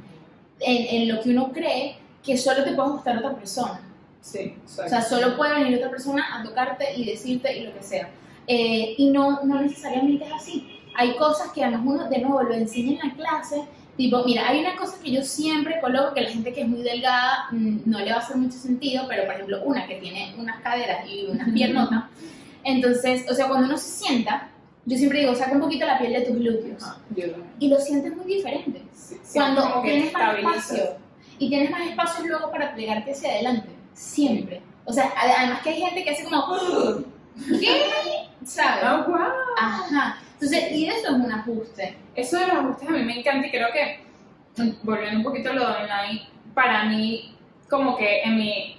en, 0.61 1.03
en 1.03 1.14
lo 1.14 1.23
que 1.23 1.31
uno 1.31 1.53
cree, 1.53 1.99
que 2.25 2.37
solo 2.38 2.64
te 2.64 2.73
puede 2.73 2.88
ajustar 2.88 3.19
otra 3.19 3.35
persona. 3.35 3.81
Sí, 4.23 4.56
O 4.56 4.62
exacto. 4.62 4.88
sea, 4.91 5.03
solo 5.03 5.37
puede 5.37 5.55
venir 5.55 5.76
otra 5.79 5.91
persona 5.91 6.25
a 6.38 6.43
tocarte 6.43 6.94
y 6.97 7.05
decirte 7.05 7.58
y 7.58 7.67
lo 7.67 7.75
que 7.75 7.82
sea. 7.82 8.08
Eh, 8.47 8.94
y 8.97 9.11
no, 9.11 9.43
no 9.44 9.61
necesariamente 9.61 10.25
es 10.25 10.32
así. 10.32 10.81
Hay 10.97 11.17
cosas 11.17 11.53
que 11.53 11.62
además 11.62 11.82
uno 11.85 12.08
de 12.08 12.19
nuevo 12.20 12.43
lo 12.43 12.55
enseña 12.55 13.00
en 13.03 13.08
la 13.08 13.15
clase. 13.15 13.65
Tipo, 14.03 14.25
mira, 14.25 14.49
hay 14.49 14.59
una 14.61 14.75
cosa 14.77 14.97
que 15.01 15.13
yo 15.13 15.23
siempre 15.23 15.81
coloco 15.81 16.13
que 16.13 16.23
la 16.23 16.31
gente 16.31 16.53
que 16.53 16.63
es 16.63 16.69
muy 16.69 16.83
delgada 16.83 17.47
mm, 17.53 17.83
no 17.87 18.01
le 18.01 18.11
va 18.11 18.17
a 18.17 18.21
hacer 18.21 18.37
mucho 18.37 18.59
sentido, 18.59 19.05
pero 19.09 19.25
por 19.27 19.35
ejemplo, 19.35 19.63
una 19.65 19.87
que 19.87 19.95
tiene 19.97 20.35
unas 20.37 20.61
caderas 20.61 21.07
y 21.09 21.27
unas 21.27 21.49
piernotas. 21.51 22.05
Entonces, 22.65 23.25
o 23.31 23.35
sea, 23.35 23.47
cuando 23.47 23.67
uno 23.69 23.79
se 23.79 23.91
sienta, 24.05 24.49
yo 24.87 24.97
siempre 24.97 25.21
digo, 25.21 25.37
saca 25.37 25.53
un 25.53 25.61
poquito 25.61 25.87
la 25.87 25.99
piel 26.01 26.15
de 26.15 26.23
tus 26.23 26.37
glúteos. 26.37 26.83
También. 26.83 27.33
Y 27.61 27.69
lo 27.69 27.79
sientes 27.79 28.17
muy 28.17 28.27
diferente 28.27 28.83
Sí, 28.93 29.15
sí, 29.23 29.39
cuando 29.39 29.81
tienes 29.85 30.13
más 30.13 30.37
espacio 30.37 30.97
y 31.39 31.49
tienes 31.49 31.71
más 31.71 31.83
espacio 31.89 32.27
luego 32.27 32.51
para 32.51 32.75
plegarte 32.75 33.13
hacia 33.13 33.31
adelante, 33.31 33.69
siempre. 33.95 34.63
O 34.85 34.93
sea, 34.93 35.13
ade- 35.15 35.35
además 35.39 35.61
que 35.63 35.71
hay 35.71 35.81
gente 35.81 36.03
que 36.03 36.11
hace 36.11 36.25
como, 36.25 36.45
¿qué? 37.61 37.83
¿Sabes? 38.45 38.83
Ah, 38.83 39.05
wow. 39.07 39.19
Ajá. 39.57 40.19
Entonces, 40.43 40.73
y 40.73 40.89
eso 40.89 41.06
es 41.06 41.12
un 41.12 41.31
ajuste. 41.31 41.97
Eso 42.17 42.37
de 42.37 42.49
los 42.49 42.56
ajustes 42.56 42.89
a 42.89 42.93
mí 42.93 43.05
me 43.05 43.21
encanta 43.21 43.47
y 43.47 43.50
creo 43.53 43.69
que, 43.73 44.00
volviendo 44.83 45.19
un 45.19 45.23
poquito 45.23 45.50
a 45.50 45.53
lo 45.53 45.61
de 45.61 45.75
online, 45.85 46.29
para 46.53 46.85
mí, 46.87 47.37
como 47.71 47.97
que 47.97 48.23
en 48.23 48.37
mi 48.37 48.77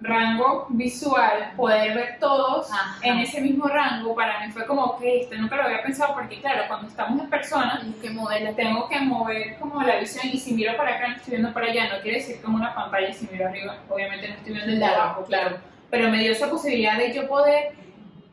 rango 0.00 0.66
visual, 0.70 1.52
poder 1.56 1.94
ver 1.94 2.18
todos 2.18 2.68
Ajá. 2.70 2.98
en 3.02 3.20
ese 3.20 3.40
mismo 3.40 3.68
rango, 3.68 4.12
para 4.16 4.44
mí 4.44 4.52
fue 4.52 4.66
como 4.66 4.98
que 4.98 5.20
esto 5.20 5.36
nunca 5.36 5.54
lo 5.54 5.62
había 5.62 5.84
pensado, 5.84 6.14
porque 6.14 6.40
claro, 6.40 6.64
cuando 6.66 6.88
estamos 6.88 7.22
en 7.22 7.30
persona, 7.30 7.78
Tengo 7.80 8.02
que 8.02 8.10
moverla. 8.10 8.52
tengo 8.56 8.88
que 8.88 8.98
mover 9.00 9.56
como 9.60 9.82
la 9.84 10.00
visión 10.00 10.26
y 10.32 10.36
si 10.36 10.52
miro 10.52 10.76
para 10.76 10.96
acá 10.96 11.08
no 11.08 11.14
estoy 11.16 11.30
viendo 11.34 11.54
para 11.54 11.68
allá, 11.68 11.94
no 11.94 12.02
quiere 12.02 12.18
decir 12.18 12.42
como 12.42 12.56
una 12.56 12.74
pantalla, 12.74 13.12
si 13.12 13.28
miro 13.30 13.46
arriba, 13.46 13.78
obviamente 13.88 14.28
no 14.28 14.34
estoy 14.34 14.52
viendo 14.52 14.72
el 14.72 14.78
de 14.80 14.84
abajo, 14.84 15.24
claro, 15.26 15.58
pero 15.90 16.10
me 16.10 16.18
dio 16.18 16.32
esa 16.32 16.50
posibilidad 16.50 16.98
de 16.98 17.14
yo 17.14 17.28
poder 17.28 17.72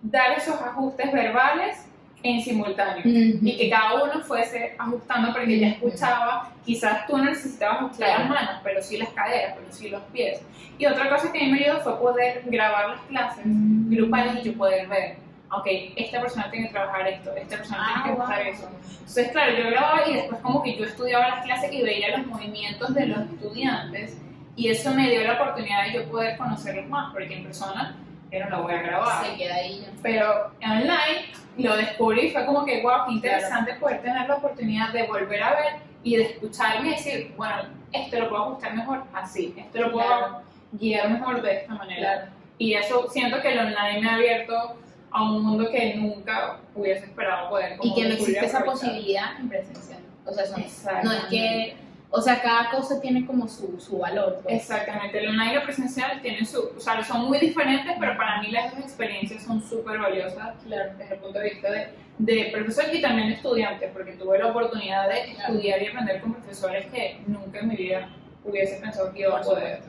dar 0.02 0.32
esos 0.32 0.60
ajustes 0.60 1.14
verbales 1.14 1.88
en 2.24 2.42
simultáneo 2.42 3.00
Ujú. 3.00 3.40
y 3.46 3.58
que 3.58 3.70
cada 3.70 4.04
uno 4.04 4.22
fuese 4.22 4.76
ajustando 4.78 5.34
porque 5.34 5.60
ya 5.60 5.68
escuchaba, 5.70 6.52
quizás 6.66 7.08
tú 7.08 7.18
no 7.18 7.26
necesitabas 7.26 7.78
ajustar 7.82 8.08
Claro. 8.08 8.20
las 8.22 8.30
manos, 8.30 8.62
pero 8.64 8.82
sí 8.82 8.98
las 8.98 9.10
caderas, 9.10 9.56
pero 9.58 9.72
sí 9.72 9.90
los 9.90 10.02
pies. 10.14 10.42
Y 10.78 10.86
otra 10.86 11.10
cosa 11.10 11.32
que 11.32 11.40
a 11.40 11.44
mí 11.46 11.52
me 11.52 11.64
ayudó 11.66 11.80
fue 11.82 12.00
poder 12.00 12.44
grabar 12.46 12.90
las 12.92 13.02
clases 13.08 13.44
grupales 13.46 14.34
y 14.36 14.50
yo 14.52 14.54
poder 14.58 14.88
ver, 14.88 15.16
ok, 15.52 15.68
esta 15.96 16.22
persona 16.22 16.50
tiene 16.52 16.68
que 16.68 16.74
trabajar 16.74 17.08
esto, 17.08 17.36
esta 17.36 17.58
persona 17.58 17.80
Ah, 17.82 17.86
tiene 18.04 18.04
que 18.18 18.22
ajustar 18.22 18.44
wow. 18.44 18.54
eso. 18.54 18.70
Entonces, 19.00 19.32
claro, 19.32 19.58
yo 19.58 19.70
grababa 19.70 20.08
y 20.08 20.14
después 20.14 20.42
como 20.42 20.64
que 20.64 20.78
yo 20.78 20.86
estudiaba 20.86 21.28
las 21.28 21.44
clases 21.46 21.74
y 21.74 21.82
veía 21.82 22.18
los 22.18 22.28
movimientos 22.28 22.94
de 22.94 23.08
los 23.08 23.20
estudiantes 23.20 24.18
y 24.56 24.70
eso 24.70 24.92
me 24.94 25.10
dio 25.10 25.24
la 25.24 25.34
oportunidad 25.34 25.86
de 25.88 25.94
yo 25.94 26.10
poder 26.10 26.38
conocerlos 26.38 26.88
más, 26.88 27.12
porque 27.14 27.36
en 27.36 27.44
persona 27.44 27.96
yo 28.32 28.40
no 28.46 28.50
lo 28.50 28.64
voy 28.64 28.74
a 28.74 28.82
grabar 28.82 29.26
Se 29.26 29.36
queda 29.36 29.56
ahí. 29.56 29.82
ya. 29.82 29.92
pero 30.02 30.52
online 30.64 31.26
lo 31.58 31.76
descubrí 31.76 32.28
y 32.28 32.32
fue 32.32 32.46
como 32.46 32.66
que, 32.66 32.82
wow, 32.82 33.06
qué 33.08 33.14
interesante 33.14 33.74
poder 33.76 34.02
tener 34.02 34.28
la 34.28 34.36
oportunidad 34.36 34.94
de 34.94 35.04
volver 35.04 35.44
a 35.44 35.50
ver 35.56 35.74
y 36.04 36.16
de 36.16 36.24
escucharme 36.24 36.88
y 36.88 36.92
decir, 36.92 37.34
bueno, 37.36 37.64
esto 37.92 38.20
lo 38.20 38.30
puedo 38.30 38.44
ajustar 38.44 38.74
mejor 38.76 39.04
así, 39.14 39.54
esto 39.58 39.80
lo 39.80 39.92
puedo 39.92 40.08
Claro. 40.08 40.42
guiar 40.72 41.10
mejor 41.10 41.42
de 41.42 41.54
esta 41.58 41.74
manera. 41.76 42.00
Claro. 42.14 42.32
Y 42.58 42.74
eso 42.76 43.08
siento 43.10 43.42
que 43.42 43.52
el 43.52 43.60
online 43.60 44.02
me 44.02 44.10
ha 44.10 44.16
abierto 44.16 44.76
a 45.12 45.24
un 45.24 45.44
mundo 45.44 45.70
que 45.70 45.96
nunca 45.96 46.58
hubiese 46.74 47.06
esperado 47.06 47.50
poder. 47.50 47.76
como 47.78 47.92
Y 47.92 47.96
que 47.96 48.08
no 48.08 48.14
existe 48.14 48.46
esa 48.46 48.64
posibilidad 48.64 49.38
en 49.40 49.50
presencial. 49.50 50.00
O 50.26 50.32
sea, 50.32 50.46
son- 50.46 50.64
no 51.04 51.12
es 51.12 51.24
que, 51.26 51.76
o 52.14 52.22
sea, 52.22 52.42
cada 52.42 52.70
cosa 52.72 53.00
tiene 53.00 53.26
como 53.26 53.48
su, 53.48 53.80
su 53.80 53.98
valor. 54.00 54.40
pues. 54.44 54.56
Exactamente, 54.56 55.18
el 55.20 55.30
online 55.30 55.54
y 55.54 55.56
el 55.56 55.64
presencial 55.64 56.22
tienen 56.22 56.46
su, 56.46 56.60
o 56.76 56.80
sea, 56.80 57.02
son 57.04 57.26
muy 57.28 57.40
diferentes, 57.40 57.96
pero 58.00 58.18
para 58.18 58.42
mí 58.42 58.52
las 58.52 58.72
dos 58.76 58.82
experiencias 58.84 59.44
son 59.44 59.62
súper 59.64 59.98
valiosas 60.00 60.56
Claro. 60.66 60.92
desde 60.98 61.14
el 61.16 61.20
punto 61.22 61.40
de 61.40 61.50
vista 61.50 61.72
de, 61.72 61.88
de 62.20 62.50
profesor 62.52 62.86
y 62.94 63.02
también 63.02 63.30
de 63.30 63.36
estudiante, 63.36 63.88
porque 63.94 64.12
tuve 64.14 64.38
la 64.40 64.48
oportunidad 64.48 65.08
de 65.10 65.34
Claro. 65.36 65.54
estudiar 65.54 65.82
y 65.82 65.88
aprender 65.88 66.22
con 66.22 66.34
profesores 66.34 66.86
que 66.88 67.22
nunca 67.28 67.60
en 67.60 67.68
mi 67.70 67.76
vida 67.78 68.10
hubiese 68.44 68.80
pensado 68.82 69.14
que 69.14 69.22
iba 69.22 69.38
a 69.38 69.42
Por 69.42 69.56
poder. 69.56 69.82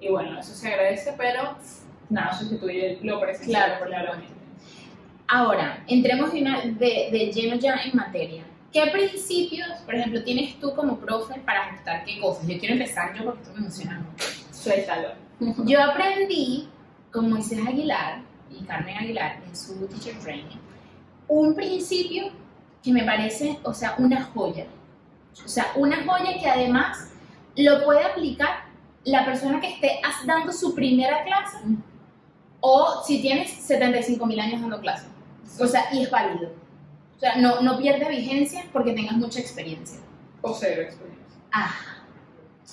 Y 0.00 0.08
bueno, 0.08 0.38
eso 0.38 0.52
se 0.54 0.68
agradece, 0.68 1.14
pero 1.16 1.56
nada, 2.10 2.32
sustituye 2.32 2.98
lo 3.02 3.18
presencial. 3.20 3.64
Claro, 3.78 3.86
claramente. 3.86 4.32
Ahora, 5.28 5.82
entremos 5.88 6.32
de, 6.32 6.40
de, 6.40 7.08
de 7.10 7.32
lleno 7.32 7.56
ya 7.56 7.74
en 7.82 7.96
materia. 7.96 8.44
¿Qué 8.76 8.90
principios, 8.90 9.68
por 9.84 9.94
ejemplo, 9.94 10.22
tienes 10.22 10.58
tú 10.60 10.74
como 10.74 10.98
profe 10.98 11.40
para 11.40 11.66
ajustar 11.66 12.04
qué 12.04 12.20
cosas? 12.20 12.46
Yo 12.46 12.58
quiero 12.58 12.74
empezar 12.74 13.16
yo 13.16 13.24
porque 13.24 13.42
esto 13.42 13.54
me 13.54 13.60
emociona 13.60 14.00
mucho. 14.00 14.26
Suéltalo. 14.52 15.08
Yo 15.64 15.82
aprendí 15.82 16.68
con 17.12 17.30
Moisés 17.30 17.60
Aguilar 17.66 18.20
y 18.50 18.64
Carmen 18.64 18.96
Aguilar 18.96 19.40
en 19.46 19.56
su 19.56 19.86
teacher 19.86 20.18
training 20.18 20.56
un 21.28 21.54
principio 21.54 22.30
que 22.82 22.92
me 22.92 23.04
parece, 23.04 23.58
o 23.64 23.74
sea, 23.74 23.94
una 23.98 24.22
joya. 24.22 24.66
O 25.44 25.48
sea, 25.48 25.72
una 25.76 26.04
joya 26.04 26.38
que 26.40 26.48
además 26.48 27.10
lo 27.56 27.84
puede 27.84 28.04
aplicar 28.04 28.66
la 29.04 29.24
persona 29.24 29.60
que 29.60 29.74
esté 29.74 30.00
dando 30.24 30.52
su 30.52 30.74
primera 30.74 31.24
clase 31.24 31.58
o 32.60 33.02
si 33.06 33.20
tienes 33.20 33.50
75 33.50 34.24
mil 34.26 34.40
años 34.40 34.60
dando 34.60 34.80
clase. 34.80 35.06
O 35.58 35.66
sea, 35.66 35.88
y 35.92 36.02
es 36.02 36.10
válido. 36.10 36.65
O 37.16 37.18
sea, 37.18 37.36
no, 37.36 37.60
no 37.62 37.78
pierde 37.78 38.08
vigencia 38.08 38.64
porque 38.72 38.92
tengas 38.92 39.16
mucha 39.16 39.40
experiencia. 39.40 39.98
O 40.42 40.52
cero 40.52 40.82
experiencia. 40.82 41.36
Ajá. 41.50 42.04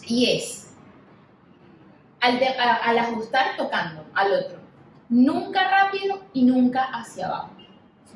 Y 0.05 0.29
es, 0.31 0.73
al, 2.19 2.39
de- 2.39 2.49
a- 2.49 2.75
al 2.75 2.97
ajustar 2.99 3.55
tocando 3.57 4.05
al 4.13 4.33
otro, 4.33 4.59
nunca 5.09 5.69
rápido 5.69 6.23
y 6.33 6.43
nunca 6.43 6.83
hacia 6.85 7.27
abajo. 7.27 7.51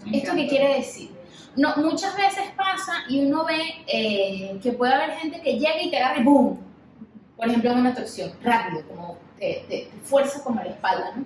Me 0.06 0.18
¿Esto 0.18 0.34
qué 0.36 0.48
quiere 0.48 0.76
decir? 0.76 1.12
No, 1.56 1.76
muchas 1.78 2.16
veces 2.16 2.44
pasa 2.56 3.04
y 3.10 3.26
uno 3.26 3.44
ve 3.46 3.60
eh, 3.88 4.60
que 4.62 4.72
puede 4.74 4.94
haber 4.94 5.12
gente 5.18 5.42
que 5.42 5.54
llega 5.54 5.82
y 5.82 5.90
te 5.90 5.98
agarra 5.98 6.20
y 6.20 6.24
¡boom! 6.24 6.60
Por 7.36 7.48
ejemplo, 7.48 7.72
en 7.72 7.78
una 7.80 7.96
torsión, 7.96 8.32
rápido, 8.44 8.84
como 8.88 9.18
te, 9.40 9.66
te- 9.68 9.90
te 9.92 10.00
fuerza 10.04 10.44
como 10.44 10.62
la 10.62 10.70
espalda, 10.72 11.14
¿no? 11.16 11.26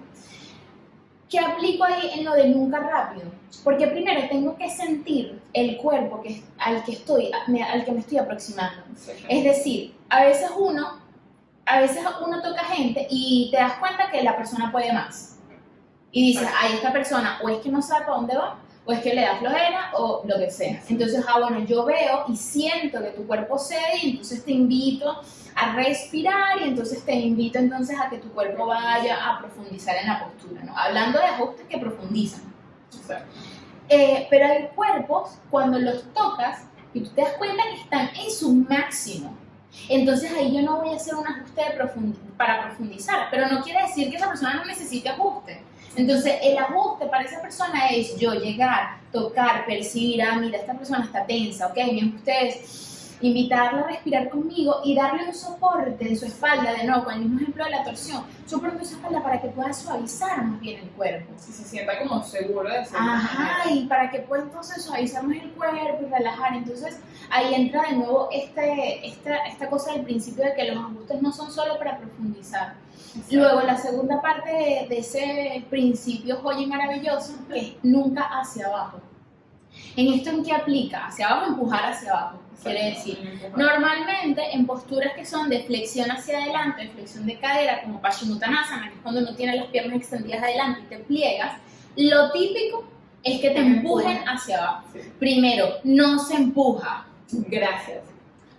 ¿Qué 1.31 1.39
aplico 1.39 1.85
ahí 1.85 2.11
en 2.13 2.25
lo 2.25 2.33
de 2.33 2.49
nunca 2.49 2.79
rápido? 2.79 3.31
Porque 3.63 3.87
primero 3.87 4.27
tengo 4.27 4.57
que 4.57 4.69
sentir 4.69 5.41
el 5.53 5.77
cuerpo 5.77 6.21
que, 6.21 6.43
al, 6.57 6.83
que 6.83 6.91
estoy, 6.91 7.31
al 7.31 7.85
que 7.85 7.91
me 7.93 8.01
estoy 8.01 8.17
aproximando. 8.17 8.83
Sí. 8.97 9.13
Es 9.29 9.43
decir, 9.45 9.95
a 10.09 10.25
veces 10.25 10.51
uno, 10.57 10.99
a 11.65 11.79
veces 11.79 12.03
uno 12.25 12.41
toca 12.41 12.65
gente 12.65 13.07
y 13.09 13.47
te 13.49 13.57
das 13.57 13.75
cuenta 13.75 14.11
que 14.11 14.21
la 14.21 14.35
persona 14.35 14.73
puede 14.73 14.91
más. 14.91 15.37
Y 16.11 16.33
dices, 16.33 16.49
ay, 16.61 16.73
esta 16.73 16.91
persona 16.91 17.39
o 17.41 17.47
es 17.47 17.59
que 17.59 17.69
no 17.69 17.81
sabe 17.81 18.03
para 18.03 18.17
dónde 18.17 18.35
va, 18.35 18.59
o 18.83 18.91
es 18.91 18.99
que 18.99 19.13
le 19.13 19.21
da 19.21 19.37
flojera, 19.37 19.91
o 19.93 20.23
lo 20.25 20.37
que 20.37 20.51
sea. 20.51 20.83
Entonces, 20.89 21.23
ah, 21.29 21.39
bueno, 21.39 21.59
yo 21.65 21.85
veo 21.85 22.25
y 22.27 22.35
siento 22.35 23.01
que 23.01 23.11
tu 23.11 23.25
cuerpo 23.25 23.57
cede 23.57 23.99
y 24.03 24.09
entonces 24.11 24.43
te 24.43 24.51
invito 24.51 25.21
a 25.55 25.73
respirar 25.73 26.61
y 26.61 26.69
entonces 26.69 27.03
te 27.03 27.13
invito 27.13 27.59
entonces 27.59 27.97
a 27.99 28.09
que 28.09 28.17
tu 28.17 28.31
cuerpo 28.31 28.67
vaya 28.67 29.17
a 29.29 29.39
profundizar 29.39 29.95
en 29.97 30.07
la 30.07 30.25
postura, 30.25 30.63
¿no? 30.63 30.77
Hablando 30.77 31.19
de 31.19 31.25
ajustes 31.25 31.65
que 31.67 31.77
profundizan. 31.77 32.41
Eh, 33.89 34.27
pero 34.29 34.45
hay 34.45 34.67
cuerpos, 34.75 35.37
cuando 35.49 35.77
los 35.79 36.03
tocas 36.13 36.63
y 36.93 37.01
tú 37.01 37.09
te 37.11 37.21
das 37.21 37.33
cuenta 37.33 37.63
que 37.73 37.81
están 37.81 38.09
en 38.15 38.31
su 38.31 38.53
máximo, 38.53 39.35
entonces 39.89 40.31
ahí 40.33 40.53
yo 40.55 40.61
no 40.61 40.81
voy 40.81 40.93
a 40.93 40.95
hacer 40.97 41.15
un 41.15 41.27
ajuste 41.27 41.61
de 41.61 41.79
profundi- 41.79 42.15
para 42.37 42.63
profundizar, 42.67 43.27
pero 43.31 43.47
no 43.47 43.61
quiere 43.61 43.81
decir 43.83 44.09
que 44.09 44.17
esa 44.17 44.27
persona 44.27 44.53
no 44.55 44.65
necesite 44.65 45.09
ajuste. 45.09 45.61
Entonces 45.95 46.35
el 46.41 46.57
ajuste 46.57 47.05
para 47.07 47.23
esa 47.23 47.41
persona 47.41 47.87
es 47.87 48.17
yo 48.17 48.33
llegar, 48.33 48.97
tocar, 49.11 49.65
percibir, 49.65 50.21
ah, 50.23 50.37
mira, 50.37 50.57
esta 50.59 50.73
persona 50.73 51.03
está 51.03 51.25
tensa, 51.25 51.67
ok, 51.67 51.75
mi 51.91 52.01
ajuste 52.01 52.47
es 52.47 52.55
invitarla 53.27 53.81
a 53.81 53.87
respirar 53.87 54.29
conmigo 54.29 54.81
y 54.83 54.95
darle 54.95 55.27
un 55.27 55.33
soporte 55.33 56.07
en 56.07 56.17
su 56.17 56.25
espalda, 56.25 56.73
de 56.73 56.85
nuevo, 56.85 57.03
con 57.03 57.13
el 57.13 57.21
mismo 57.21 57.39
ejemplo 57.39 57.65
de 57.65 57.71
la 57.71 57.83
torsión, 57.83 58.23
soporte 58.45 58.79
en 58.79 58.85
su 58.85 58.95
espalda 58.95 59.23
para 59.23 59.41
que 59.41 59.49
pueda 59.49 59.73
suavizar 59.73 60.43
más 60.43 60.59
bien 60.59 60.81
el 60.81 60.89
cuerpo. 60.89 61.33
Si 61.37 61.51
se 61.51 61.63
sienta 61.63 61.99
como 61.99 62.23
seguro 62.23 62.69
de 62.69 62.77
hacerlo. 62.77 63.11
Ajá, 63.11 63.69
y 63.71 63.85
para 63.85 64.09
que 64.09 64.19
pueda 64.19 64.43
entonces 64.43 64.83
suavizar 64.83 65.23
más 65.23 65.37
el 65.37 65.51
cuerpo 65.51 65.97
y 66.01 66.05
relajar. 66.05 66.55
Entonces 66.55 66.99
ahí 67.29 67.53
entra 67.53 67.83
de 67.89 67.95
nuevo 67.97 68.29
este, 68.31 69.07
esta, 69.07 69.37
esta 69.45 69.69
cosa 69.69 69.93
del 69.93 70.03
principio 70.03 70.43
de 70.45 70.53
que 70.53 70.71
los 70.71 70.77
ajustes 70.77 71.21
no 71.21 71.31
son 71.31 71.51
solo 71.51 71.77
para 71.77 71.97
profundizar. 71.97 72.75
Luego 73.29 73.61
la 73.61 73.77
segunda 73.77 74.21
parte 74.21 74.49
de, 74.49 74.85
de 74.87 74.99
ese 74.99 75.65
principio 75.69 76.37
joya 76.37 76.61
y 76.61 76.65
maravilloso 76.67 77.33
que 77.49 77.59
es 77.59 77.73
nunca 77.83 78.23
hacia 78.23 78.67
abajo. 78.67 79.01
¿En 79.95 80.13
esto 80.13 80.29
en 80.29 80.43
qué 80.43 80.53
aplica? 80.53 81.07
Hacia 81.07 81.27
abajo, 81.27 81.47
empujar 81.47 81.91
hacia 81.91 82.11
abajo. 82.11 82.39
Quiere 82.63 82.91
decir, 82.91 83.17
Normalmente 83.55 84.53
en 84.53 84.67
posturas 84.67 85.13
que 85.15 85.25
son 85.25 85.49
de 85.49 85.63
flexión 85.63 86.11
hacia 86.11 86.43
adelante, 86.43 86.83
de 86.83 86.89
flexión 86.89 87.25
de 87.25 87.39
cadera, 87.39 87.81
como 87.81 87.99
Paschimottanasana, 87.99 88.89
que 88.89 88.95
es 88.95 89.01
cuando 89.01 89.21
uno 89.21 89.35
tiene 89.35 89.55
las 89.55 89.65
piernas 89.67 89.97
extendidas 89.97 90.43
adelante 90.43 90.81
y 90.81 90.85
te 90.85 90.99
pliegas, 90.99 91.59
lo 91.95 92.31
típico 92.31 92.83
es 93.23 93.41
que 93.41 93.49
te 93.49 93.59
empujen 93.59 94.17
hacia 94.27 94.59
abajo. 94.59 94.87
Sí. 94.93 94.99
Primero, 95.19 95.69
no 95.83 96.19
se 96.19 96.35
empuja. 96.35 97.07
Gracias. 97.31 98.03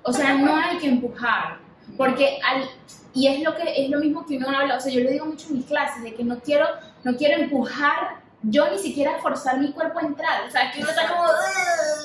O 0.02 0.12
sea, 0.12 0.34
no 0.34 0.56
hay 0.56 0.78
que 0.78 0.88
empujar. 0.88 1.58
Porque 1.96 2.38
al, 2.44 2.68
y 3.14 3.28
es 3.28 3.42
lo 3.42 3.54
que 3.54 3.84
es 3.84 3.90
lo 3.90 4.00
mismo 4.00 4.26
que 4.26 4.36
uno 4.36 4.48
habla, 4.50 4.76
o 4.76 4.80
sea, 4.80 4.92
yo 4.92 5.00
le 5.00 5.12
digo 5.12 5.26
mucho 5.26 5.48
en 5.48 5.58
mis 5.58 5.66
clases 5.66 6.02
de 6.02 6.14
que 6.14 6.24
no 6.24 6.38
quiero 6.40 6.66
no 7.04 7.16
quiero 7.16 7.42
empujar 7.42 8.21
yo 8.42 8.68
ni 8.70 8.78
siquiera 8.78 9.18
forzar 9.20 9.58
mi 9.58 9.72
cuerpo 9.72 9.98
a 10.00 10.02
entrar, 10.02 10.46
o 10.46 10.50
sea, 10.50 10.70
que 10.72 10.80
uno 10.80 10.90
está 10.90 11.08
como. 11.08 11.22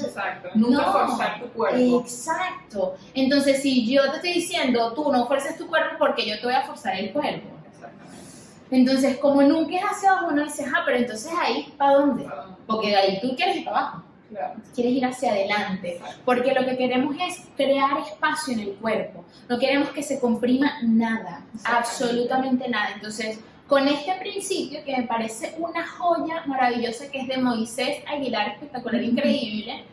Exacto. 0.06 0.50
Nunca 0.56 0.82
No. 0.86 0.92
forzar 0.94 1.40
tu 1.42 1.48
cuerpo. 1.50 2.00
Exacto. 2.02 2.96
Entonces, 3.14 3.62
si 3.62 3.92
yo 3.92 4.10
te 4.12 4.18
estoy 4.18 4.34
diciendo, 4.34 4.94
tú 4.94 5.12
no 5.12 5.26
fuerces 5.26 5.58
tu 5.58 5.68
cuerpo 5.68 5.96
porque 5.98 6.28
yo 6.28 6.40
te 6.40 6.46
voy 6.46 6.56
a 6.56 6.62
forzar 6.62 6.96
el 6.96 7.12
cuerpo. 7.12 7.48
Exactamente. 7.72 8.26
Entonces, 8.70 9.18
como 9.18 9.42
nunca 9.42 9.78
es 9.78 9.84
hacia 9.84 10.12
abajo, 10.12 10.28
uno 10.32 10.44
dice, 10.44 10.66
ah, 10.66 10.84
pero 10.86 10.98
entonces 10.98 11.32
ahí, 11.42 11.74
¿para 11.78 11.94
dónde? 11.94 12.28
Ah, 12.28 12.46
Porque 12.68 12.90
de 12.90 12.96
ahí 12.98 13.20
tú 13.22 13.36
quieres 13.36 13.56
ir 13.58 13.66
para 13.66 13.78
abajo, 13.80 14.04
Claro. 14.30 14.56
quieres 14.76 14.94
ir 14.94 15.06
hacia 15.06 15.32
adelante. 15.32 16.02
Porque 16.26 16.54
lo 16.54 16.66
que 16.66 16.78
queremos 16.78 17.16
es 17.20 17.44
crear 17.56 17.98
espacio 18.00 18.54
en 18.54 18.60
el 18.60 18.74
cuerpo. 18.76 19.24
No 19.48 19.58
queremos 19.58 19.90
que 19.90 20.04
se 20.04 20.20
comprima 20.20 20.74
nada, 20.84 21.42
absolutamente 21.64 22.68
nada. 22.70 22.92
Entonces, 22.94 23.40
con 23.68 23.88
este 23.88 24.14
principio, 24.16 24.84
que 24.86 24.96
me 24.96 25.04
parece 25.04 25.56
una 25.58 25.86
joya 25.86 26.44
maravillosa, 26.46 27.12
que 27.12 27.20
es 27.20 27.28
de 27.28 27.38
Moisés 27.38 27.98
Aguilar, 28.08 28.50
espectacular, 28.50 29.02
increíble, 29.04 29.84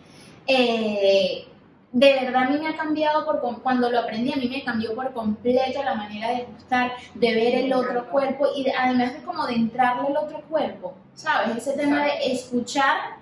eh, 0.47 1.47
de 1.93 2.13
verdad 2.13 2.43
a 2.45 2.51
mí 2.51 2.59
me 2.59 2.69
ha 2.69 2.77
cambiado, 2.77 3.25
por, 3.25 3.41
cuando 3.63 3.89
lo 3.91 4.01
aprendí, 4.01 4.33
a 4.33 4.37
mí 4.37 4.49
me 4.49 4.65
cambió 4.65 4.95
por 4.95 5.13
completo 5.13 5.83
la 5.83 5.95
manera 5.95 6.29
de 6.31 6.43
ajustar, 6.43 6.93
de 7.15 7.35
ver 7.35 7.55
el 7.55 7.73
otro 7.73 8.09
cuerpo 8.11 8.47
y 8.57 8.65
de- 8.65 8.73
además 8.73 9.13
de 9.15 9.23
como 9.23 9.47
de 9.47 9.55
entrarle 9.55 10.09
al 10.09 10.17
otro 10.17 10.41
cuerpo, 10.43 10.95
¿sabes? 11.15 11.57
Ese 11.57 11.75
tema 11.75 12.05
de 12.05 12.33
escuchar 12.33 13.17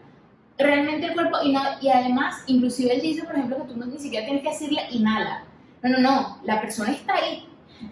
realmente 0.57 1.07
el 1.07 1.15
cuerpo 1.15 1.39
y, 1.45 1.53
no, 1.53 1.61
y 1.83 1.89
además, 1.91 2.43
inclusive 2.47 2.95
él 2.95 3.01
dice, 3.03 3.25
por 3.25 3.35
ejemplo, 3.35 3.59
que 3.59 3.73
tú 3.73 3.77
no, 3.79 3.87
ni 3.87 3.99
siquiera 3.99 4.25
tienes 4.25 4.43
que 4.43 4.51
decirle 4.51 4.83
inhala. 4.91 5.45
No, 5.83 5.91
no, 5.91 5.99
no, 5.99 6.39
la 6.45 6.61
persona 6.61 6.93
está 6.93 7.15
ahí 7.17 7.47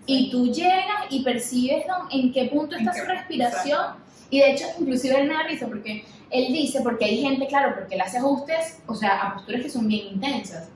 y 0.07 0.31
tú 0.31 0.53
llegas 0.53 1.07
y 1.11 1.23
percibes 1.23 1.85
en 2.11 2.33
qué 2.33 2.47
punto 2.47 2.77
está 2.77 2.93
su 2.93 3.05
respiración 3.05 4.01
y 4.31 4.41
de 4.41 4.53
hecho, 4.53 4.65
inclusive 4.79 5.21
él 5.21 5.29
me 5.29 5.35
da 5.35 5.43
risa 5.43 5.67
porque 5.67 6.05
él 6.31 6.53
dice, 6.53 6.81
porque 6.83 7.05
hay 7.05 7.21
gente, 7.21 7.47
claro, 7.49 7.75
porque 7.75 7.97
él 7.97 8.01
hace 8.01 8.19
ajustes, 8.19 8.81
o 8.87 8.95
sea, 8.95 9.21
a 9.21 9.35
posturas 9.35 9.63
que 9.63 9.71
son 9.71 9.89
bien 9.89 10.07
intensas. 10.07 10.69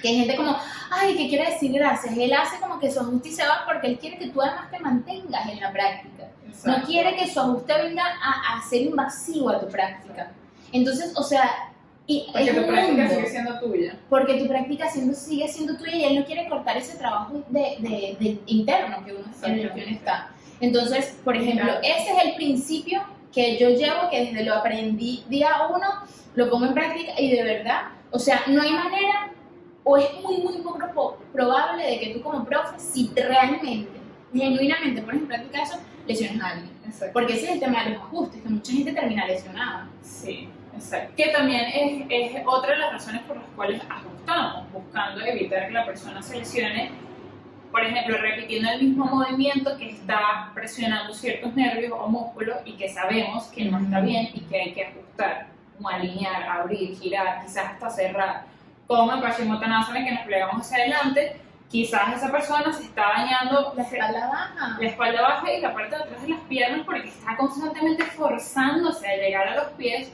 Que 0.00 0.08
hay 0.08 0.18
gente 0.20 0.36
como, 0.36 0.56
ay, 0.90 1.14
¿qué 1.16 1.28
quiere 1.28 1.50
decir 1.50 1.72
gracias? 1.72 2.16
Él 2.16 2.32
hace 2.32 2.58
como 2.60 2.78
que 2.78 2.90
su 2.90 3.00
ajuste 3.00 3.32
se 3.32 3.46
va 3.46 3.64
porque 3.66 3.88
él 3.88 3.98
quiere 3.98 4.16
que 4.16 4.28
tú 4.28 4.40
además 4.40 4.70
te 4.70 4.78
mantengas 4.78 5.48
en 5.48 5.60
la 5.60 5.72
práctica. 5.72 6.28
No 6.46 6.50
Exacto. 6.50 6.86
quiere 6.86 7.16
que 7.16 7.30
su 7.30 7.40
ajuste 7.40 7.74
venga 7.82 8.04
a, 8.22 8.56
a 8.56 8.62
ser 8.68 8.82
invasivo 8.82 9.50
a 9.50 9.60
tu 9.60 9.68
práctica. 9.68 10.30
Entonces, 10.72 11.12
o 11.16 11.22
sea, 11.22 11.73
y 12.06 12.26
Porque 12.32 12.52
tu 12.52 12.66
práctica 12.66 13.08
sigue 13.08 13.26
siendo 13.30 13.60
tuya. 13.60 13.96
porque 14.10 14.34
tu 14.34 14.46
práctica 14.48 14.88
siendo, 14.90 15.14
sigue 15.14 15.48
siendo 15.48 15.76
tuya 15.76 15.96
y 15.96 16.04
él 16.04 16.18
no 16.20 16.24
quiere 16.26 16.48
cortar 16.48 16.76
ese 16.76 16.98
trabajo 16.98 17.42
de, 17.48 17.60
de- 17.78 18.16
de 18.20 18.38
interno 18.46 19.02
que 19.04 19.12
uno, 19.14 19.24
en 19.42 19.52
el 19.58 19.72
que 19.72 19.80
uno 19.84 19.90
está. 19.96 20.30
Entonces, 20.60 21.16
por 21.24 21.36
ejemplo, 21.36 21.64
Claro. 21.64 21.80
ese 21.82 22.10
es 22.12 22.24
el 22.24 22.34
principio 22.36 23.02
que 23.32 23.56
yo 23.58 23.70
llevo, 23.70 24.08
que 24.10 24.26
desde 24.26 24.44
lo 24.44 24.54
aprendí 24.54 25.24
día 25.28 25.48
uno, 25.74 25.86
lo 26.34 26.50
pongo 26.50 26.66
en 26.66 26.74
práctica 26.74 27.18
y 27.18 27.30
de 27.34 27.42
verdad, 27.42 27.82
o 28.10 28.18
sea, 28.18 28.42
no 28.48 28.60
hay 28.62 28.70
manera, 28.72 29.30
o 29.82 29.96
es 29.96 30.08
muy, 30.22 30.38
muy 30.38 30.58
poco 30.62 30.78
pro- 30.92 31.18
probable 31.32 31.84
de 31.86 31.98
que 31.98 32.06
tú 32.14 32.22
como 32.22 32.44
profe, 32.44 32.78
si 32.78 33.10
realmente, 33.16 33.88
genuinamente 34.32 35.02
pones 35.02 35.22
en 35.22 35.26
práctica 35.28 35.62
eso, 35.62 35.78
lesiones 36.06 36.40
a 36.42 36.50
alguien. 36.50 36.70
Exacto. 36.86 37.12
Porque 37.12 37.32
ese 37.34 37.46
es 37.46 37.50
el 37.52 37.60
tema 37.60 37.82
de 37.84 37.90
los 37.90 38.02
ajustes, 38.02 38.42
que 38.42 38.48
mucha 38.48 38.72
gente 38.72 38.92
termina 38.92 39.26
lesionada. 39.26 39.88
Sí, 40.02 40.48
exacto. 40.74 41.12
Que 41.16 41.28
también 41.28 41.64
es, 41.66 42.06
es 42.08 42.42
otra 42.46 42.72
de 42.72 42.78
las 42.78 42.92
razones 42.92 43.22
por 43.22 43.36
las 43.36 43.46
cuales 43.56 43.82
ajustamos, 43.88 44.70
buscando 44.72 45.24
evitar 45.24 45.66
que 45.66 45.72
la 45.72 45.86
persona 45.86 46.22
se 46.22 46.38
lesione. 46.38 46.92
Por 47.70 47.82
ejemplo, 47.84 48.16
repitiendo 48.18 48.70
el 48.70 48.82
mismo 48.82 49.04
movimiento 49.06 49.76
que 49.76 49.90
está 49.90 50.50
presionando 50.54 51.12
ciertos 51.12 51.54
nervios 51.54 51.92
o 51.98 52.06
músculos 52.06 52.58
y 52.64 52.74
que 52.74 52.88
sabemos 52.88 53.44
que 53.48 53.64
no 53.64 53.78
está 53.78 54.00
bien 54.00 54.28
y 54.32 54.40
que 54.42 54.60
hay 54.60 54.72
que 54.72 54.86
ajustar, 54.86 55.48
como 55.76 55.88
alinear, 55.88 56.44
abrir, 56.44 56.96
girar, 56.96 57.42
quizás 57.44 57.72
hasta 57.72 57.90
cerrar. 57.90 58.44
Como 58.86 59.12
en 59.12 59.20
Paschimottanasana 59.20 60.04
que 60.04 60.12
nos 60.12 60.20
plegamos 60.24 60.60
hacia 60.60 60.76
adelante, 60.84 61.36
quizás 61.68 62.14
esa 62.16 62.30
persona 62.30 62.72
se 62.72 62.84
está 62.84 63.02
dañando 63.16 63.72
La 63.76 63.82
espalda 63.82 64.28
baja. 64.28 64.76
la 64.78 64.86
espalda 64.86 65.22
baja 65.22 65.52
y 65.52 65.60
la 65.60 65.74
parte 65.74 65.96
de 65.96 66.02
atrás 66.02 66.22
de 66.22 66.28
las 66.28 66.40
piernas 66.42 66.82
porque 66.84 67.08
está 67.08 67.36
constantemente 67.36 68.04
forzándose 68.04 69.08
a 69.08 69.16
llegar 69.16 69.48
a 69.48 69.56
los 69.56 69.66
pies 69.72 70.12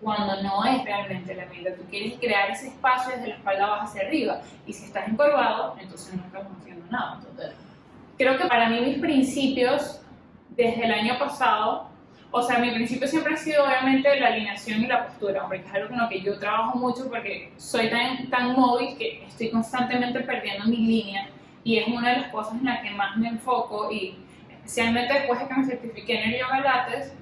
cuando 0.00 0.42
no 0.42 0.64
es 0.64 0.84
realmente 0.84 1.34
la 1.34 1.46
meta. 1.46 1.74
Tú 1.74 1.82
quieres 1.88 2.18
crear 2.18 2.50
ese 2.50 2.68
espacio 2.68 3.12
desde 3.14 3.28
la 3.28 3.34
espalda 3.36 3.66
baja 3.66 3.84
hacia 3.84 4.02
arriba. 4.02 4.40
Y 4.66 4.72
si 4.72 4.84
estás 4.84 5.08
encorvado, 5.08 5.76
entonces 5.80 6.14
no 6.14 6.24
estamos 6.24 6.52
haciendo 6.60 6.86
nada. 6.90 7.20
Creo 8.18 8.38
que 8.38 8.44
para 8.46 8.68
mí 8.68 8.80
mis 8.80 8.98
principios, 8.98 10.00
desde 10.50 10.84
el 10.84 10.92
año 10.92 11.18
pasado, 11.18 11.88
o 12.30 12.42
sea, 12.42 12.58
mi 12.58 12.70
principio 12.70 13.08
siempre 13.08 13.34
ha 13.34 13.36
sido 13.36 13.64
obviamente 13.64 14.18
la 14.20 14.28
alineación 14.28 14.82
y 14.82 14.86
la 14.86 15.06
postura, 15.06 15.42
porque 15.42 15.64
es 15.64 15.74
algo 15.74 15.88
con 15.88 15.98
lo 15.98 16.08
que 16.08 16.20
yo 16.20 16.38
trabajo 16.38 16.78
mucho 16.78 17.08
porque 17.08 17.52
soy 17.56 17.88
tan, 17.88 18.28
tan 18.28 18.52
móvil 18.52 18.96
que 18.98 19.24
estoy 19.26 19.50
constantemente 19.50 20.20
perdiendo 20.20 20.66
mi 20.66 20.76
línea 20.76 21.28
y 21.64 21.78
es 21.78 21.88
una 21.88 22.10
de 22.10 22.18
las 22.18 22.30
cosas 22.30 22.54
en 22.54 22.66
las 22.66 22.82
que 22.82 22.90
más 22.90 23.16
me 23.16 23.28
enfoco 23.28 23.90
y 23.90 24.18
especialmente 24.50 25.14
después 25.14 25.40
de 25.40 25.48
que 25.48 25.54
me 25.54 25.64
certifiqué 25.64 26.22
en 26.22 26.32
el 26.32 26.40
yoga 26.40 26.60
lattes, 26.60 27.12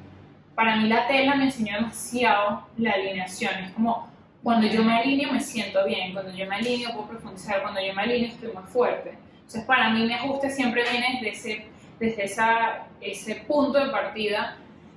para 0.55 0.77
mí 0.77 0.89
la 0.89 1.07
tela 1.07 1.35
me 1.35 1.45
enseñó 1.45 1.75
demasiado 1.75 2.67
la 2.77 2.93
alineación. 2.93 3.55
Es 3.55 3.73
como 3.73 4.09
cuando 4.43 4.67
yo 4.67 4.85
me 4.85 4.95
alineo 4.95 5.33
me 5.33 5.41
siento 5.41 5.85
bien, 5.85 6.13
cuando 6.13 6.33
yo 6.33 6.47
me 6.47 6.57
alineo 6.57 6.93
puedo 6.93 7.09
profundizar, 7.09 7.63
cuando 7.63 7.81
yo 7.81 7.95
me 7.95 8.03
alineo 8.03 8.29
estoy 8.29 8.53
más 8.53 8.69
fuerte. 8.71 9.19
Entonces 9.37 9.65
para 9.65 9.91
mí 9.91 10.05
mi 10.05 10.13
ajuste 10.13 10.51
siempre 10.51 10.83
viene 10.89 11.21
desde 11.21 11.29
ese, 11.31 11.67
desde 11.99 12.25
esa, 12.25 12.87
ese 13.01 13.37
punto 13.47 13.79
de 13.79 13.91
partida 13.91 14.57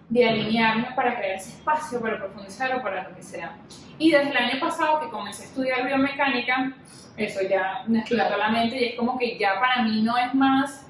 de 0.10 0.28
alinearme 0.28 0.88
para 0.96 1.18
crear 1.18 1.36
ese 1.36 1.50
espacio, 1.50 2.00
para 2.00 2.18
profundizar 2.18 2.76
o 2.76 2.82
para 2.82 3.10
lo 3.10 3.16
que 3.16 3.24
sea. 3.24 3.58
Y 3.98 4.12
desde 4.12 4.30
el 4.30 4.38
año 4.38 4.60
pasado 4.60 5.00
que 5.02 5.10
comencé 5.10 5.44
a 5.44 5.46
estudiar 5.48 5.86
biomecánica, 5.86 6.74
eso 7.18 7.40
ya 7.50 7.84
me 7.88 8.00
explotó 8.00 8.38
la 8.38 8.50
mente 8.50 8.78
y 8.78 8.86
es 8.90 8.96
como 8.96 9.18
que 9.18 9.38
ya 9.38 9.60
para 9.60 9.82
mí 9.84 10.02
no 10.02 10.18
es 10.18 10.34
más 10.34 10.87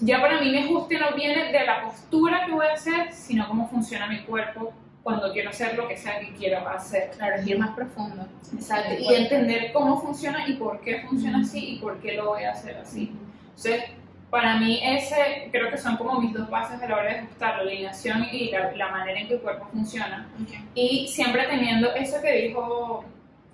ya 0.00 0.20
para 0.20 0.40
mí 0.40 0.50
mi 0.50 0.58
ajuste 0.58 0.98
no 0.98 1.14
viene 1.14 1.52
de 1.52 1.64
la 1.64 1.82
postura 1.82 2.44
que 2.46 2.52
voy 2.52 2.66
a 2.66 2.74
hacer, 2.74 3.12
sino 3.12 3.48
cómo 3.48 3.68
funciona 3.68 4.06
mi 4.06 4.22
cuerpo 4.22 4.72
cuando 5.02 5.32
quiero 5.32 5.50
hacer 5.50 5.76
lo 5.76 5.86
que 5.86 5.96
sea 5.96 6.18
que 6.18 6.32
quiero 6.34 6.68
hacer. 6.68 7.10
Claro, 7.16 7.36
es 7.36 7.46
ir 7.46 7.58
más 7.58 7.74
profundo. 7.76 8.26
Exacto, 8.52 8.94
y 8.98 9.14
entender 9.14 9.72
cómo 9.72 10.00
funciona 10.00 10.48
y 10.48 10.54
por 10.54 10.80
qué 10.80 11.02
funciona 11.08 11.40
así 11.40 11.76
y 11.76 11.78
por 11.78 12.00
qué 12.00 12.14
lo 12.14 12.26
voy 12.26 12.42
a 12.42 12.52
hacer 12.52 12.76
así. 12.76 13.12
Entonces, 13.56 13.84
para 14.30 14.56
mí 14.56 14.80
ese 14.82 15.48
creo 15.52 15.70
que 15.70 15.78
son 15.78 15.96
como 15.96 16.20
mis 16.20 16.32
dos 16.32 16.50
bases 16.50 16.82
a 16.82 16.88
la 16.88 16.96
hora 16.96 17.12
de 17.12 17.18
ajustar 17.20 17.56
la 17.56 17.62
alineación 17.62 18.26
y 18.32 18.50
la, 18.50 18.90
manera 18.90 19.20
en 19.20 19.28
que 19.28 19.34
el 19.34 19.40
cuerpo 19.40 19.66
funciona. 19.72 20.28
Y 20.74 21.08
siempre 21.08 21.46
teniendo 21.46 21.94
eso 21.94 22.20
que 22.20 22.32
dijo, 22.32 23.04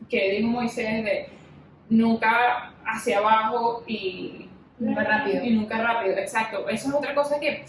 que 0.09 0.33
dijo 0.33 0.49
Moisés 0.49 1.05
de 1.05 1.29
nunca 1.91 2.73
hacia 2.85 3.19
abajo 3.19 3.85
y 3.87 4.49
Nunca 4.83 5.05
rápido. 5.05 5.45
Y 5.45 5.51
nunca 5.51 5.79
rápido, 5.79 6.17
exacto. 6.17 6.69
Eso 6.69 6.89
es 6.89 6.95
otra 6.95 7.15
cosa 7.15 7.39
que 7.39 7.65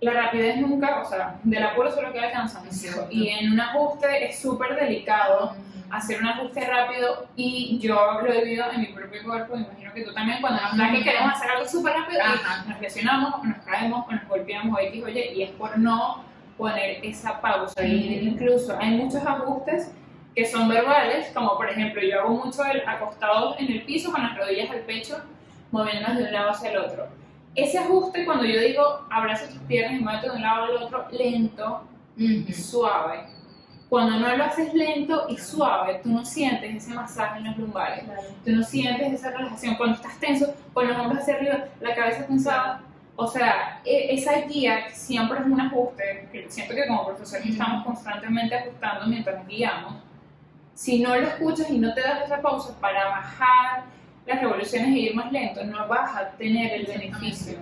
la 0.00 0.12
rapidez 0.12 0.56
nunca, 0.56 1.00
o 1.00 1.04
sea, 1.04 1.38
del 1.44 1.62
apuro 1.62 1.90
solo 1.92 2.12
queda 2.12 2.32
cansancio. 2.32 3.06
Y 3.10 3.28
en 3.28 3.52
un 3.52 3.60
ajuste 3.60 4.26
es 4.26 4.38
súper 4.38 4.74
delicado 4.74 5.54
hacer 5.90 6.20
un 6.20 6.26
ajuste 6.26 6.66
rápido 6.66 7.28
y 7.36 7.78
yo 7.78 8.20
lo 8.20 8.32
he 8.32 8.42
vivido 8.42 8.64
en 8.72 8.80
mi 8.80 8.86
propio 8.86 9.22
cuerpo, 9.24 9.56
imagino 9.56 9.92
que 9.92 10.02
tú 10.02 10.12
también, 10.14 10.40
cuando 10.40 10.60
nos 10.62 10.76
da 10.76 10.90
que 10.90 11.04
queremos 11.04 11.34
hacer 11.34 11.50
algo 11.50 11.68
súper 11.68 11.92
rápido 11.92 12.20
y 12.20 12.68
nos 12.70 12.80
lesionamos 12.80 13.34
o 13.34 13.44
nos 13.44 13.58
caemos 13.58 14.06
o 14.08 14.12
nos 14.12 14.26
golpeamos 14.26 14.78
o 14.78 14.80
X, 14.80 15.04
oye, 15.04 15.32
y 15.34 15.42
es 15.42 15.50
por 15.50 15.78
no 15.78 16.24
poner 16.56 17.04
esa 17.04 17.40
pausa. 17.40 17.84
Y 17.84 18.20
incluso 18.26 18.76
hay 18.80 18.90
muchos 18.92 19.24
ajustes 19.24 19.92
que 20.34 20.46
son 20.46 20.68
verbales, 20.68 21.30
como 21.34 21.56
por 21.56 21.68
ejemplo 21.68 22.00
yo 22.02 22.22
hago 22.22 22.42
mucho 22.42 22.64
el 22.64 22.82
acostado 22.88 23.54
en 23.58 23.70
el 23.70 23.82
piso 23.82 24.10
con 24.10 24.22
las 24.22 24.36
rodillas 24.36 24.70
al 24.70 24.80
pecho 24.80 25.22
moviéndonos 25.72 26.18
de 26.18 26.24
un 26.24 26.32
lado 26.32 26.50
hacia 26.50 26.70
el 26.70 26.78
otro. 26.78 27.08
Ese 27.54 27.78
ajuste, 27.78 28.24
cuando 28.24 28.44
yo 28.44 28.60
digo 28.60 29.06
abraza 29.10 29.48
tus 29.48 29.58
piernas 29.62 30.00
y 30.00 30.04
muévete 30.04 30.30
de 30.30 30.36
un 30.36 30.42
lado 30.42 30.64
al 30.64 30.76
otro, 30.76 31.06
lento 31.10 31.82
y 32.16 32.52
suave. 32.52 33.24
Cuando 33.88 34.18
no 34.20 34.36
lo 34.36 34.44
haces 34.44 34.72
lento 34.72 35.26
y 35.28 35.36
suave, 35.36 36.00
tú 36.02 36.08
no 36.08 36.24
sientes 36.24 36.74
ese 36.74 36.94
masaje 36.94 37.40
en 37.40 37.44
los 37.44 37.58
lumbares, 37.58 38.04
tú 38.42 38.52
no 38.52 38.62
sientes 38.62 39.12
esa 39.12 39.32
relajación. 39.32 39.74
Cuando 39.74 39.96
estás 39.96 40.18
tenso, 40.18 40.54
con 40.72 40.88
los 40.88 40.96
hombros 40.96 41.20
hacia 41.20 41.34
arriba, 41.34 41.64
la 41.78 41.94
cabeza 41.94 42.26
tensada, 42.26 42.80
o 43.16 43.26
sea, 43.26 43.82
e, 43.84 44.14
esa 44.14 44.40
guía 44.46 44.90
siempre 44.90 45.40
es 45.40 45.44
un 45.44 45.60
ajuste, 45.60 46.26
que 46.32 46.50
siento 46.50 46.74
que 46.74 46.86
como 46.86 47.04
profesores 47.04 47.44
estamos 47.44 47.84
constantemente 47.84 48.54
ajustando 48.54 49.06
mientras 49.08 49.46
guiamos. 49.46 49.96
Si 50.72 51.02
no 51.02 51.14
lo 51.14 51.26
escuchas 51.26 51.68
y 51.68 51.78
no 51.78 51.92
te 51.92 52.00
das 52.00 52.24
esa 52.24 52.40
pausa 52.40 52.74
para 52.80 53.10
bajar 53.10 53.84
las 54.26 54.40
revoluciones 54.40 54.88
y 54.90 55.08
ir 55.08 55.14
más 55.14 55.32
lento, 55.32 55.64
no 55.64 55.88
vas 55.88 56.16
a 56.16 56.30
tener 56.36 56.72
el 56.74 56.86
beneficio. 56.86 57.58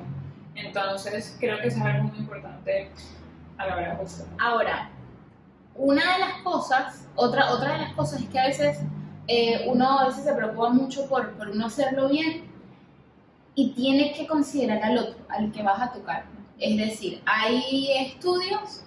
Entonces, 0.55 1.37
creo 1.41 1.59
que 1.61 1.69
eso 1.69 1.79
es 1.79 1.85
algo 1.85 2.09
muy 2.09 2.19
importante 2.19 2.91
a 3.57 3.67
la 3.67 3.77
hora 3.77 3.95
de 3.95 4.07
Ahora, 4.39 4.91
una 5.75 6.15
de 6.15 6.19
las 6.19 6.33
cosas, 6.43 7.09
otra, 7.15 7.53
otra 7.53 7.73
de 7.73 7.79
las 7.79 7.93
cosas 7.95 8.21
es 8.23 8.29
que 8.29 8.39
a 8.39 8.47
veces 8.47 8.81
eh, 9.27 9.67
uno 9.69 10.01
a 10.01 10.07
veces 10.07 10.25
se 10.25 10.35
preocupa 10.35 10.71
mucho 10.71 11.09
por, 11.09 11.33
por 11.33 11.49
uno 11.49 11.67
hacerlo 11.67 12.09
bien 12.09 12.45
y 13.55 13.73
tiene 13.73 14.13
que 14.13 14.27
considerar 14.27 14.83
al 14.83 14.99
otro, 14.99 15.17
al 15.29 15.53
que 15.53 15.63
vas 15.63 15.81
a 15.81 15.93
tocar. 15.93 16.25
Es 16.59 16.77
decir, 16.77 17.23
hay 17.25 17.91
estudios 17.93 18.85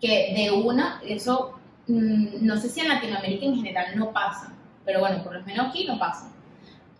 que 0.00 0.32
de 0.34 0.50
una, 0.50 1.00
eso 1.06 1.58
mm, 1.88 2.44
no 2.44 2.56
sé 2.56 2.68
si 2.68 2.80
en 2.80 2.88
Latinoamérica 2.88 3.44
en 3.44 3.56
general 3.56 3.86
no 3.96 4.12
pasa, 4.12 4.52
pero 4.84 5.00
bueno, 5.00 5.22
por 5.22 5.34
lo 5.34 5.42
menos 5.42 5.68
aquí 5.68 5.86
no 5.86 5.98
pasa 5.98 6.32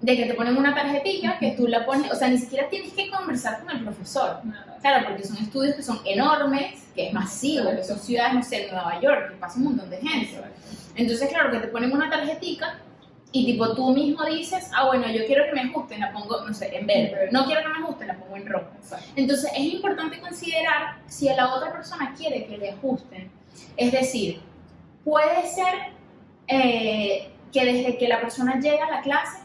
de 0.02 0.16
que 0.16 0.24
te 0.24 0.34
ponen 0.34 0.56
una 0.56 0.74
tarjetita 0.74 1.38
que 1.38 1.52
tú 1.52 1.68
la 1.68 1.86
pones, 1.86 2.10
o 2.10 2.16
sea, 2.16 2.28
ni 2.28 2.36
siquiera 2.36 2.68
tienes 2.68 2.92
que 2.92 3.08
conversar 3.08 3.60
con 3.60 3.70
el 3.70 3.84
profesor. 3.84 4.40
Claro, 4.80 5.06
porque 5.08 5.24
son 5.24 5.38
estudios 5.38 5.76
que 5.76 5.82
son 5.82 6.00
enormes, 6.04 6.88
que 6.92 7.06
es 7.06 7.14
masivo, 7.14 7.70
que 7.70 7.84
son 7.84 7.98
ciudades, 8.00 8.34
no 8.34 8.42
sé, 8.42 8.68
Nueva 8.70 9.00
York, 9.00 9.30
que 9.30 9.36
pasa 9.36 9.58
un 9.58 9.64
montón 9.64 9.88
de 9.88 9.98
gente. 9.98 10.40
Entonces, 10.96 11.28
claro, 11.28 11.52
que 11.52 11.58
te 11.58 11.68
ponen 11.68 11.92
una 11.92 12.10
tarjetita 12.10 12.80
y 13.30 13.46
tipo 13.46 13.74
tú 13.76 13.92
mismo 13.92 14.24
dices, 14.24 14.70
ah, 14.74 14.86
bueno, 14.88 15.08
yo 15.08 15.24
quiero 15.24 15.44
que 15.46 15.52
me 15.52 15.70
ajusten, 15.70 16.00
la 16.00 16.12
pongo, 16.12 16.44
no 16.44 16.52
sé, 16.52 16.76
en 16.76 16.84
verde. 16.84 17.28
No 17.30 17.46
quiero 17.46 17.62
que 17.62 17.68
me 17.68 17.84
ajusten, 17.84 18.08
la 18.08 18.18
pongo 18.18 18.36
en 18.36 18.46
rojo. 18.46 18.70
Entonces, 19.14 19.52
es 19.56 19.72
importante 19.72 20.20
considerar 20.20 20.96
si 21.06 21.28
a 21.28 21.36
la 21.36 21.54
otra 21.54 21.72
persona 21.72 22.12
quiere 22.18 22.46
que 22.46 22.58
le 22.58 22.72
ajusten. 22.72 23.30
Es 23.76 23.92
decir, 23.92 24.40
puede 25.04 25.46
ser 25.46 25.92
eh, 26.48 27.30
que 27.52 27.64
desde 27.64 27.96
que 27.98 28.08
la 28.08 28.20
persona 28.20 28.58
llega 28.58 28.86
a 28.86 28.90
la 28.90 29.00
clase 29.00 29.41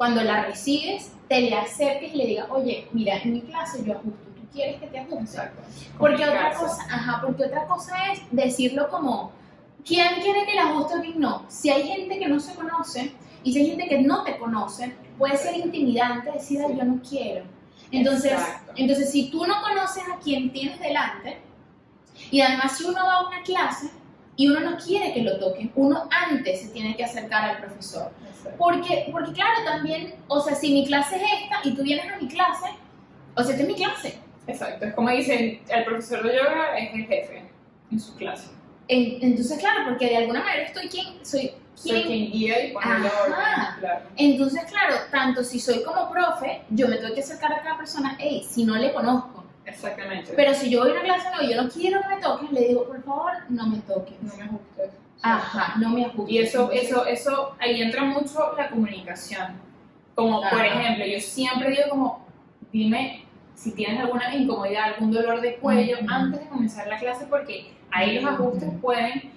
cuando 0.00 0.22
la 0.22 0.46
recibes, 0.46 1.12
te 1.28 1.42
le 1.42 1.54
acerques 1.54 2.14
y 2.14 2.16
le 2.16 2.24
digas, 2.24 2.46
oye, 2.48 2.88
mira, 2.92 3.18
en 3.18 3.34
mi 3.34 3.42
clase 3.42 3.84
yo 3.84 3.98
ajusto, 3.98 4.30
¿tú 4.34 4.48
quieres 4.50 4.80
que 4.80 4.86
te 4.86 4.98
ajuste? 4.98 5.38
Porque 5.98 6.24
otra, 6.24 6.54
cosa, 6.54 6.86
ajá, 6.90 7.20
porque 7.20 7.44
otra 7.44 7.66
cosa 7.66 7.94
es 8.10 8.22
decirlo 8.30 8.88
como, 8.88 9.30
¿quién 9.84 10.22
quiere 10.22 10.46
que 10.46 10.52
le 10.52 10.60
ajuste 10.60 10.96
o 10.96 11.02
quién 11.02 11.20
no? 11.20 11.44
Si 11.48 11.68
hay 11.68 11.86
gente 11.86 12.18
que 12.18 12.28
no 12.28 12.40
se 12.40 12.54
conoce 12.54 13.12
y 13.44 13.52
si 13.52 13.58
hay 13.58 13.66
gente 13.66 13.88
que 13.88 14.00
no 14.00 14.24
te 14.24 14.38
conoce, 14.38 14.96
puede 15.18 15.36
ser 15.36 15.58
intimidante 15.58 16.32
decir, 16.32 16.60
yo 16.74 16.82
no 16.82 17.02
quiero. 17.06 17.44
Entonces, 17.90 18.40
entonces, 18.76 19.12
si 19.12 19.30
tú 19.30 19.46
no 19.46 19.60
conoces 19.60 20.04
a 20.10 20.18
quien 20.18 20.50
tienes 20.50 20.80
delante, 20.80 21.42
y 22.30 22.40
además 22.40 22.74
si 22.74 22.84
uno 22.84 23.04
va 23.04 23.16
a 23.16 23.28
una 23.28 23.42
clase, 23.42 23.90
y 24.40 24.48
uno 24.48 24.60
no 24.60 24.78
quiere 24.78 25.12
que 25.12 25.20
lo 25.20 25.38
toquen, 25.38 25.70
uno 25.74 26.08
antes 26.10 26.62
se 26.62 26.68
tiene 26.68 26.96
que 26.96 27.04
acercar 27.04 27.44
al 27.44 27.58
profesor. 27.58 28.10
Porque, 28.56 29.10
porque 29.12 29.32
claro, 29.34 29.62
también, 29.66 30.14
o 30.28 30.40
sea, 30.40 30.54
si 30.54 30.72
mi 30.72 30.86
clase 30.86 31.16
es 31.16 31.22
esta 31.42 31.60
y 31.62 31.74
tú 31.74 31.82
vienes 31.82 32.10
a 32.10 32.16
mi 32.16 32.26
clase, 32.26 32.70
o 33.36 33.42
sea, 33.42 33.50
esta 33.50 33.62
es 33.62 33.68
mi 33.68 33.74
clase. 33.74 34.18
Exacto, 34.46 34.86
es 34.86 34.94
como 34.94 35.10
dicen, 35.10 35.60
el 35.68 35.84
profesor 35.84 36.22
de 36.22 36.38
yoga 36.38 36.78
es 36.78 36.94
el 36.94 37.06
jefe 37.06 37.50
en 37.92 38.00
su 38.00 38.14
clase. 38.14 38.48
entonces, 38.88 39.58
claro, 39.58 39.84
porque 39.86 40.08
de 40.08 40.16
alguna 40.16 40.42
manera 40.42 40.62
estoy 40.62 40.88
quien, 40.88 41.22
soy 41.22 41.52
quien, 41.82 42.06
quien 42.06 42.32
guía 42.32 42.64
y 42.64 42.72
pone 42.72 42.98
la 42.98 43.12
orden, 43.22 43.34
claro. 43.80 44.06
Entonces, 44.16 44.64
claro, 44.70 44.96
tanto 45.10 45.44
si 45.44 45.60
soy 45.60 45.82
como 45.82 46.10
profe, 46.10 46.62
yo 46.70 46.88
me 46.88 46.96
tengo 46.96 47.14
que 47.14 47.20
acercar 47.20 47.52
a 47.52 47.60
cada 47.60 47.76
persona, 47.76 48.16
hey, 48.18 48.46
si 48.48 48.64
no 48.64 48.76
le 48.76 48.90
conozco, 48.94 49.39
Exactamente. 49.70 50.32
Pero 50.36 50.54
si 50.54 50.70
yo 50.70 50.80
voy 50.80 50.90
a 50.90 50.92
una 50.92 51.02
clase 51.02 51.28
no, 51.30 51.42
yo 51.42 51.62
no 51.62 51.68
quiero 51.68 52.00
que 52.02 52.08
me 52.14 52.20
toques, 52.20 52.52
le 52.52 52.68
digo, 52.68 52.84
por 52.86 53.02
favor, 53.02 53.32
no 53.48 53.66
me 53.66 53.78
toques. 53.78 54.22
No 54.22 54.34
me 54.36 54.42
ajustes. 54.44 54.90
Ajá, 55.22 55.74
no 55.78 55.90
me 55.90 56.04
ajustes. 56.04 56.34
Y 56.34 56.38
eso, 56.38 56.70
eso, 56.70 57.06
eso, 57.06 57.56
ahí 57.58 57.82
entra 57.82 58.04
mucho 58.04 58.54
la 58.56 58.70
comunicación. 58.70 59.58
Como, 60.14 60.42
por 60.48 60.64
ejemplo, 60.64 61.06
yo 61.06 61.20
siempre 61.20 61.70
digo 61.70 61.88
como, 61.88 62.26
dime 62.72 63.24
si 63.60 63.72
tienes 63.72 64.00
alguna 64.00 64.34
incomodidad, 64.34 64.94
algún 64.94 65.12
dolor 65.12 65.42
de 65.42 65.56
cuello 65.56 65.98
antes 66.08 66.40
de 66.40 66.48
comenzar 66.48 66.86
la 66.86 66.98
clase, 66.98 67.26
porque 67.26 67.74
ahí 67.90 68.18
los 68.18 68.32
ajustes 68.32 68.70
pueden 68.80 69.32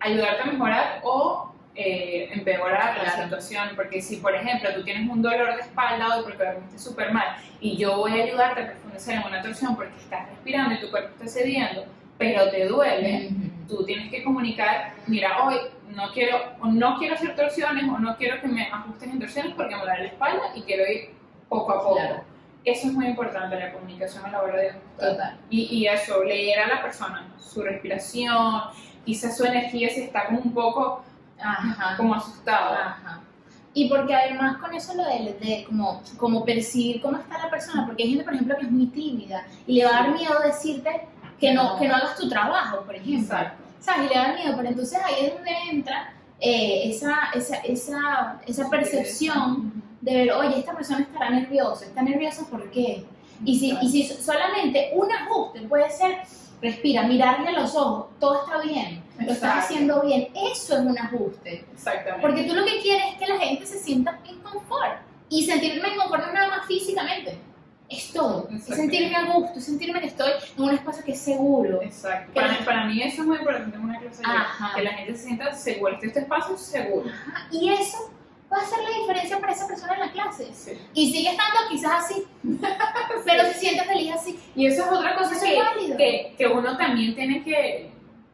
ayudarte 0.00 0.42
a 0.42 0.46
mejorar 0.46 1.00
o 1.04 1.52
eh, 1.78 2.30
empeorar 2.32 2.96
la 3.02 3.22
situación, 3.22 3.68
porque 3.76 4.00
si 4.00 4.16
por 4.16 4.34
ejemplo 4.34 4.70
tú 4.74 4.82
tienes 4.82 5.06
un 5.10 5.20
dolor 5.20 5.54
de 5.56 5.60
espalda 5.60 6.18
o 6.18 6.24
porque 6.24 6.42
dormiste 6.42 6.78
súper 6.78 7.12
mal 7.12 7.36
y 7.60 7.76
yo 7.76 7.98
voy 7.98 8.18
a 8.18 8.24
ayudarte 8.24 8.62
a 8.62 8.66
profundizar 8.68 9.16
en 9.16 9.24
una 9.24 9.42
torsión 9.42 9.76
porque 9.76 9.94
estás 9.98 10.26
respirando 10.30 10.74
y 10.74 10.80
tu 10.80 10.90
cuerpo 10.90 11.10
está 11.10 11.28
cediendo, 11.28 11.84
pero 12.16 12.50
te 12.50 12.64
duele, 12.66 13.28
tú 13.68 13.84
tienes 13.84 14.10
que 14.10 14.24
comunicar, 14.24 14.94
mira, 15.06 15.44
hoy 15.44 15.56
no 15.94 16.10
quiero, 16.12 16.38
o 16.62 16.66
no 16.68 16.98
quiero 16.98 17.14
hacer 17.14 17.36
torsiones 17.36 17.84
o 17.84 17.98
no 17.98 18.16
quiero 18.16 18.40
que 18.40 18.48
me 18.48 18.62
ajustes 18.62 19.10
en 19.10 19.20
torsiones 19.20 19.54
porque 19.54 19.76
me 19.76 19.82
duele 19.82 20.04
la 20.04 20.08
espalda 20.08 20.42
y 20.54 20.62
quiero 20.62 20.90
ir 20.90 21.10
poco 21.50 21.72
a 21.72 21.82
poco. 21.82 22.24
Eso 22.64 22.88
es 22.88 22.92
muy 22.94 23.06
importante, 23.06 23.60
la 23.60 23.72
comunicación 23.72 24.24
a 24.24 24.30
la 24.30 24.42
hora 24.42 24.56
de 24.56 24.70
ajustar. 24.70 25.36
Y, 25.50 25.62
y 25.76 25.86
eso, 25.86 26.24
leer 26.24 26.60
a 26.60 26.68
la 26.68 26.82
persona, 26.82 27.28
su 27.38 27.62
respiración, 27.62 28.62
quizás 29.04 29.36
su 29.36 29.44
energía 29.44 29.90
sí 29.90 30.02
está 30.02 30.26
como 30.26 30.40
un 30.40 30.54
poco 30.54 31.04
Ajá. 31.40 31.96
como 31.96 32.14
asustada. 32.14 32.90
Ajá. 32.92 33.20
Y 33.74 33.90
porque 33.90 34.14
además 34.14 34.56
con 34.56 34.74
eso 34.74 34.94
lo 34.94 35.04
de, 35.04 35.36
de 35.38 35.64
como, 35.68 36.02
como 36.16 36.44
percibir 36.46 37.02
cómo 37.02 37.18
está 37.18 37.36
la 37.36 37.50
persona, 37.50 37.84
porque 37.84 38.04
hay 38.04 38.08
gente, 38.08 38.24
por 38.24 38.32
ejemplo, 38.32 38.56
que 38.56 38.64
es 38.64 38.72
muy 38.72 38.86
tímida 38.86 39.46
y 39.66 39.74
le 39.74 39.84
va 39.84 39.90
a 39.90 40.02
dar 40.02 40.12
miedo 40.12 40.32
decirte 40.42 41.06
que 41.38 41.52
no, 41.52 41.78
que 41.78 41.86
no 41.86 41.94
hagas 41.94 42.16
tu 42.16 42.26
trabajo, 42.26 42.80
por 42.86 42.94
ejemplo. 42.94 43.36
Exacto. 43.36 43.62
¿Sabes? 43.80 44.10
Y 44.10 44.14
le 44.14 44.20
da 44.20 44.32
miedo, 44.32 44.54
pero 44.56 44.68
entonces 44.70 44.98
ahí 45.04 45.26
es 45.26 45.34
donde 45.34 45.50
entra 45.70 46.14
eh, 46.40 46.90
esa, 46.90 47.30
esa, 47.34 47.56
esa, 47.58 48.40
esa 48.46 48.70
percepción 48.70 49.82
de 50.00 50.14
ver, 50.14 50.32
oye, 50.32 50.58
esta 50.58 50.74
persona 50.74 51.00
estará 51.00 51.30
nerviosa, 51.30 51.84
está 51.84 52.00
nerviosa 52.00 52.46
¿por 52.46 52.70
qué? 52.70 53.04
Y 53.44 53.58
si, 53.58 53.76
y 53.82 53.88
si 53.90 54.04
solamente 54.04 54.92
un 54.94 55.10
ajuste 55.12 55.60
puede 55.62 55.90
ser, 55.90 56.22
respira, 56.62 57.02
mirarle 57.04 57.48
a 57.48 57.52
los 57.60 57.74
ojos, 57.74 58.06
todo 58.18 58.42
está 58.44 58.60
bien, 58.62 59.02
lo 59.18 59.32
estás 59.32 59.36
Exacto. 59.36 59.58
haciendo 59.60 60.02
bien, 60.02 60.28
eso 60.34 60.74
es 60.74 60.80
un 60.80 60.98
ajuste. 60.98 61.64
Exactamente. 61.72 62.20
Porque 62.26 62.42
tú 62.44 62.54
lo 62.54 62.64
que 62.64 62.80
quieres 62.80 63.04
es 63.12 63.18
que 63.18 63.26
la 63.26 63.38
gente 63.38 63.66
se 63.66 63.78
sienta 63.78 64.18
en 64.28 64.38
confort. 64.40 65.00
Y 65.28 65.44
sentirme 65.44 65.88
en 65.88 65.96
confort 65.98 66.22
no 66.22 66.28
es 66.28 66.34
nada 66.34 66.48
más 66.48 66.66
físicamente, 66.66 67.36
es 67.88 68.12
todo. 68.12 68.48
Es 68.50 68.64
sentirme 68.64 69.14
a 69.16 69.24
gusto, 69.32 69.58
es 69.58 69.64
sentirme 69.64 70.00
que 70.00 70.06
estoy 70.08 70.30
en 70.56 70.62
un 70.64 70.70
espacio 70.74 71.04
que 71.04 71.12
es 71.12 71.20
seguro. 71.20 71.82
Exacto. 71.82 72.32
Para, 72.32 72.48
la- 72.48 72.64
para 72.64 72.84
mí 72.86 73.02
eso 73.02 73.22
es 73.22 73.26
muy 73.28 73.36
importante 73.38 73.76
en 73.76 73.82
una 73.82 73.98
clase 74.00 74.22
que 74.76 74.82
la 74.82 74.90
gente 74.92 75.16
se 75.16 75.24
sienta 75.24 75.52
segura, 75.54 75.98
que 75.98 76.06
este 76.06 76.20
espacio 76.20 76.54
es 76.54 76.60
seguro. 76.62 77.08
Ajá, 77.10 77.48
Y 77.50 77.68
eso 77.70 78.10
va 78.52 78.58
a 78.58 78.62
hacer 78.62 78.78
la 78.82 78.98
diferencia 79.00 79.38
para 79.40 79.52
esa 79.52 79.66
persona 79.66 79.94
en 79.94 80.00
la 80.00 80.12
clase. 80.12 80.52
Sí. 80.52 80.72
Y 80.94 81.12
sigue 81.12 81.30
estando 81.30 81.56
quizás 81.70 82.04
así, 82.04 82.24
pero 83.24 83.44
se 83.44 83.54
siente 83.54 83.84
feliz 83.84 84.12
así. 84.14 84.38
Y 84.54 84.66
eso 84.66 84.84
es 84.84 84.92
otra 84.92 85.14
cosa 85.16 85.34
Eso 85.34 85.44
es 85.46 85.52
que, 85.88 85.96
que, 85.96 86.34
que 86.38 86.46
uno 86.46 86.76
también 86.76 87.14
tiene 87.14 87.42
que, 87.42 87.90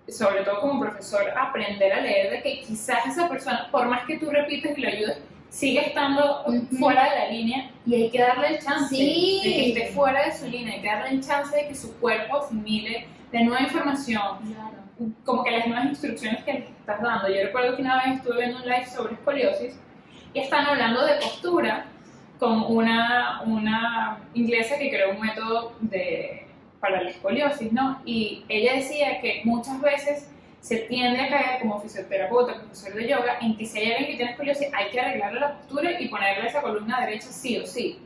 sobre 0.09 0.42
todo 0.44 0.61
como 0.61 0.81
profesor, 0.81 1.31
aprender 1.37 1.92
a 1.92 2.01
leer 2.01 2.31
de 2.31 2.42
que 2.42 2.61
quizás 2.62 3.07
esa 3.07 3.29
persona, 3.29 3.68
por 3.70 3.87
más 3.88 4.05
que 4.07 4.18
tú 4.18 4.31
repites 4.31 4.77
y 4.77 4.81
lo 4.83 4.88
ayudes, 4.88 5.18
sigue 5.48 5.87
estando 5.87 6.44
Ujú. 6.46 6.77
fuera 6.79 7.11
de 7.11 7.18
la 7.18 7.29
línea 7.29 7.70
y 7.87 7.94
hay 7.94 8.11
que 8.11 8.18
darle 8.20 8.48
el 8.57 8.59
chance 8.64 8.94
Sí. 8.94 9.40
de 9.44 9.51
que 9.51 9.68
esté 9.68 9.92
fuera 9.94 10.25
de 10.27 10.37
su 10.37 10.46
línea, 10.46 10.75
hay 10.75 10.81
que 10.81 10.88
darle 10.88 11.11
el 11.11 11.22
chance 11.27 11.55
de 11.55 11.68
que 11.68 11.75
su 11.75 11.94
cuerpo 11.98 12.38
asimile 12.38 13.07
de 13.31 13.44
nueva 13.44 13.62
información, 13.62 14.38
como 15.25 15.42
que 15.44 15.51
las 15.51 15.66
nuevas 15.66 15.87
instrucciones 15.87 16.42
que 16.44 16.53
les 16.55 16.70
estás 16.70 17.01
dando. 17.03 17.29
Yo 17.29 17.42
recuerdo 17.44 17.77
que 17.77 17.83
una 17.83 17.96
vez 18.05 18.16
estuve 18.18 18.38
viendo 18.38 18.59
un 18.59 18.64
live 18.64 18.87
sobre 18.87 19.14
escoliosis 19.14 19.75
están 20.35 20.66
hablando 20.66 21.05
de 21.05 21.14
postura 21.16 21.87
con 22.38 22.64
una, 22.68 23.42
una 23.47 24.18
inglesa 24.35 24.77
que 24.79 24.90
creó 24.90 25.12
un 25.12 25.21
método 25.21 25.73
de, 25.81 26.47
para 26.81 27.03
la 27.03 27.11
escoliosis, 27.11 27.73
¿no? 27.73 28.01
Y 28.05 28.45
ella 28.49 28.75
decía 28.75 29.21
que 29.21 29.42
muchas 29.45 29.81
veces 29.81 30.29
se 30.61 30.79
tiende 30.79 31.21
a 31.21 31.29
caer 31.29 31.61
como 31.61 31.81
fisioterapeuta, 31.81 32.55
profesor 32.55 32.95
de 32.95 33.09
yoga, 33.09 33.38
en 33.40 33.57
que 33.57 33.64
si 33.64 33.79
hay 33.79 33.92
alguien 33.92 34.11
que 34.11 34.16
tiene 34.16 34.31
escoliosis 34.33 34.68
hay 34.73 34.90
que 34.90 35.01
arreglarle 35.01 35.40
la 35.40 35.59
postura 35.59 36.01
y 36.01 36.09
ponerle 36.09 36.49
esa 36.49 36.62
columna 36.62 37.01
derecha 37.01 37.29
sí 37.29 37.59
o 37.59 37.66
sí. 37.66 37.99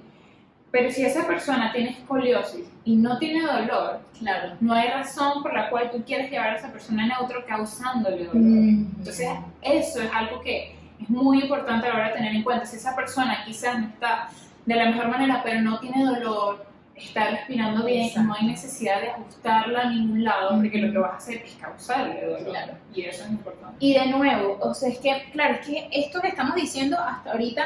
Pero 0.70 0.90
si 0.90 1.04
esa 1.04 1.26
persona 1.26 1.72
tiene 1.72 1.90
escoliosis 1.90 2.66
y 2.84 2.96
no 2.96 3.18
tiene 3.18 3.40
dolor, 3.40 4.00
Claro. 4.18 4.56
no 4.60 4.74
hay 4.74 4.88
razón 4.88 5.42
por 5.42 5.54
la 5.54 5.70
cual 5.70 5.90
tú 5.90 6.02
quieres 6.04 6.30
llevar 6.30 6.50
a 6.50 6.56
esa 6.56 6.70
persona 6.70 7.04
a 7.04 7.06
neutro 7.06 7.44
causándole 7.46 8.24
dolor. 8.24 8.36
Mm. 8.36 8.86
Entonces, 8.98 9.30
eso 9.62 10.02
es 10.02 10.10
algo 10.12 10.40
que 10.42 10.75
es 11.00 11.08
muy 11.10 11.42
importante 11.42 11.86
a 11.86 11.90
la 11.90 11.94
hora 11.96 12.08
de 12.08 12.14
tener 12.14 12.34
en 12.34 12.42
cuenta. 12.42 12.66
Si 12.66 12.76
esa 12.76 12.94
persona 12.94 13.44
quizás 13.44 13.78
no 13.78 13.88
está 13.88 14.28
de 14.64 14.74
la 14.74 14.86
mejor 14.86 15.08
manera, 15.08 15.42
pero 15.44 15.60
no 15.60 15.78
tiene 15.78 16.04
dolor, 16.04 16.66
está 16.96 17.30
respirando 17.30 17.84
bien, 17.84 18.06
Exacto. 18.06 18.28
no 18.28 18.34
hay 18.34 18.46
necesidad 18.46 19.00
de 19.00 19.10
ajustarla 19.10 19.82
a 19.82 19.90
ningún 19.90 20.24
lado, 20.24 20.56
porque 20.56 20.78
lo 20.78 20.92
que 20.92 20.98
vas 20.98 21.12
a 21.12 21.16
hacer 21.16 21.42
es 21.44 21.54
causarle 21.54 22.24
dolor. 22.24 22.44
Claro. 22.44 22.72
Y 22.94 23.02
eso 23.02 23.24
es 23.24 23.30
importante. 23.30 23.76
Y 23.78 23.94
de 23.94 24.06
nuevo, 24.06 24.58
o 24.60 24.74
sea, 24.74 24.88
es 24.88 24.98
que, 24.98 25.30
claro, 25.32 25.54
es 25.54 25.66
que 25.66 25.88
esto 25.92 26.20
que 26.20 26.28
estamos 26.28 26.54
diciendo 26.54 26.98
hasta 26.98 27.32
ahorita 27.32 27.62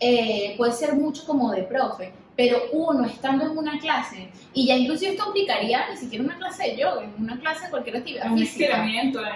eh, 0.00 0.54
puede 0.56 0.72
ser 0.72 0.94
mucho 0.94 1.24
como 1.26 1.50
de 1.52 1.62
profe, 1.64 2.12
pero 2.40 2.62
uno 2.72 3.04
estando 3.04 3.44
en 3.44 3.58
una 3.58 3.78
clase, 3.78 4.30
y 4.54 4.66
ya 4.66 4.74
inclusive 4.74 5.10
esto 5.10 5.24
aplicaría 5.24 5.90
ni 5.90 5.96
siquiera 5.98 6.24
una 6.24 6.38
clase 6.38 6.70
de 6.70 6.76
yoga, 6.78 7.04
en 7.04 7.22
una 7.22 7.38
clase 7.38 7.64
de 7.64 7.70
cualquier 7.70 7.98
actividad 7.98 8.32
Un 8.32 8.38
física. 8.38 8.82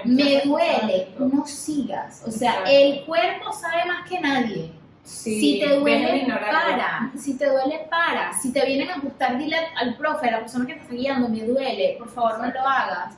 Me 0.04 0.40
duele, 0.40 1.08
no 1.18 1.46
sigas. 1.46 2.22
O 2.26 2.30
sea, 2.30 2.52
Exacto. 2.52 2.70
el 2.72 3.04
cuerpo 3.04 3.52
sabe 3.52 3.84
más 3.84 4.08
que 4.08 4.20
nadie. 4.20 4.70
Sí, 5.02 5.38
si 5.38 5.60
te 5.60 5.76
duele, 5.76 6.26
para. 6.50 7.12
Si 7.14 7.36
te 7.36 7.46
duele, 7.46 7.86
para. 7.90 8.32
Si 8.32 8.54
te 8.54 8.64
vienen 8.64 8.88
a 8.88 8.94
ajustar, 8.94 9.36
dile 9.36 9.58
al 9.76 9.98
profe, 9.98 10.28
a 10.28 10.30
la 10.30 10.38
persona 10.38 10.66
que 10.66 10.72
te 10.72 10.80
está 10.80 10.94
guiando, 10.94 11.28
me 11.28 11.42
duele, 11.42 11.96
por 11.98 12.08
favor 12.08 12.38
no 12.38 12.50
lo 12.50 12.66
hagas. 12.66 13.16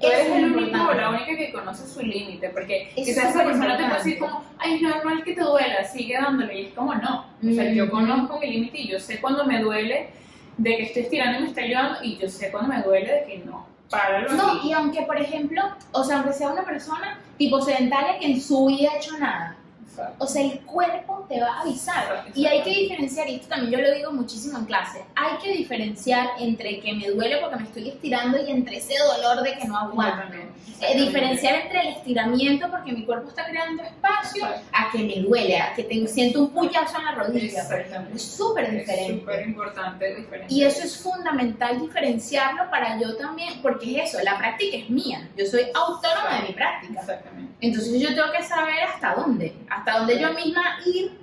Tú 0.00 0.06
eres 0.06 0.26
el 0.28 0.44
único 0.44 0.58
o 0.58 0.62
importante. 0.62 1.00
la 1.00 1.10
única 1.10 1.36
que 1.36 1.52
conoce 1.52 1.86
su 1.86 2.00
límite, 2.02 2.48
porque 2.50 2.90
quizás 2.94 3.30
esa 3.30 3.44
persona 3.44 3.76
te 3.76 3.84
puede 3.84 3.98
superimportante. 4.00 4.04
decir 4.04 4.18
como, 4.18 4.44
ay, 4.58 4.74
es 4.74 4.82
normal 4.82 5.24
que 5.24 5.34
te 5.34 5.40
duela, 5.40 5.84
sigue 5.84 6.14
dándole, 6.14 6.60
y 6.60 6.64
es 6.66 6.72
como 6.74 6.94
no. 6.94 7.26
O 7.46 7.52
sea, 7.54 7.72
yo 7.72 7.86
Mm. 7.86 7.90
conozco 7.90 8.38
mi 8.40 8.46
límite 8.50 8.78
y 8.80 8.88
yo 8.88 8.98
sé 9.00 9.20
cuando 9.20 9.44
me 9.44 9.60
duele 9.60 10.08
de 10.56 10.76
que 10.76 10.82
estoy 10.84 11.02
estirando 11.02 11.38
y 11.38 11.42
me 11.42 11.48
está 11.48 11.60
ayudando, 11.62 11.98
y 12.02 12.16
yo 12.18 12.28
sé 12.28 12.50
cuando 12.50 12.72
me 12.74 12.82
duele 12.82 13.12
de 13.12 13.24
que 13.24 13.38
no. 13.44 13.66
Páralo 13.90 14.32
No, 14.32 14.52
aquí. 14.52 14.68
y 14.68 14.72
aunque, 14.72 15.02
por 15.02 15.20
ejemplo, 15.20 15.62
o 15.92 16.02
sea, 16.02 16.16
aunque 16.18 16.32
sea 16.32 16.48
una 16.50 16.64
persona 16.64 17.18
tipo 17.38 17.60
sedentaria 17.60 18.18
que 18.18 18.26
en 18.26 18.40
su 18.40 18.66
vida 18.66 18.90
ha 18.92 18.96
hecho 18.96 19.16
nada, 19.18 19.56
Exacto. 19.94 20.24
o 20.24 20.26
sea, 20.26 20.42
el 20.42 20.60
cuerpo 20.60 21.24
te 21.28 21.40
va 21.40 21.58
a 21.58 21.60
avisar. 21.60 22.04
Exacto. 22.04 22.40
Y 22.40 22.46
hay 22.46 22.62
que 22.62 22.70
diferenciar, 22.70 23.28
y 23.28 23.36
esto 23.36 23.48
también 23.48 23.72
yo 23.72 23.78
lo 23.80 23.94
digo 23.94 24.12
muchísimo 24.12 24.58
en 24.58 24.64
clase, 24.64 25.04
hay 25.14 25.38
que 25.38 25.52
diferenciar 25.52 26.30
entre 26.38 26.80
que 26.80 26.92
me 26.92 27.08
duele 27.08 27.38
porque 27.38 27.56
me 27.56 27.64
estoy 27.64 27.88
estirando 27.88 28.38
y 28.42 28.50
entre 28.50 28.76
ese 28.76 28.94
dolor 28.98 29.42
de 29.42 29.54
que 29.56 29.66
no 29.66 29.76
aguanto. 29.76 30.36
Eh, 30.80 30.98
diferenciar 30.98 31.54
entre 31.54 31.80
el 31.80 31.88
estiramiento 31.88 32.70
porque 32.70 32.92
mi 32.92 33.04
cuerpo 33.04 33.28
está 33.28 33.46
creando 33.46 33.82
espacio 33.82 34.44
Exacto. 34.44 34.68
a 34.72 34.90
que 34.90 34.98
me 34.98 35.20
duele, 35.20 35.58
a 35.58 35.72
que 35.72 35.84
te, 35.84 36.06
siento 36.08 36.40
un 36.40 36.50
puyazo 36.50 36.98
en 36.98 37.04
la 37.04 37.12
rodilla. 37.12 37.62
Exactamente. 37.62 38.16
Es 38.16 38.22
súper 38.22 38.64
Es 38.64 38.72
diferente. 38.72 39.20
súper 39.20 39.46
importante 39.46 40.14
diferenciar. 40.14 40.52
Y 40.52 40.64
eso 40.64 40.82
es 40.84 40.98
fundamental 40.98 41.80
diferenciarlo 41.80 42.68
para 42.70 43.00
yo 43.00 43.16
también, 43.16 43.62
porque 43.62 44.02
es 44.02 44.10
eso, 44.10 44.22
la 44.24 44.36
práctica 44.36 44.76
es 44.76 44.90
mía, 44.90 45.28
yo 45.36 45.46
soy 45.46 45.62
autónoma 45.74 46.40
de 46.40 46.48
mi 46.48 46.54
práctica. 46.54 47.00
Exactamente. 47.00 47.54
Entonces 47.60 48.00
yo 48.00 48.08
tengo 48.08 48.32
que 48.36 48.42
saber 48.42 48.82
hasta 48.82 49.14
dónde, 49.14 49.54
hasta 49.70 49.83
dónde 49.86 50.18
yo 50.20 50.32
misma 50.32 50.62
ir. 50.86 51.18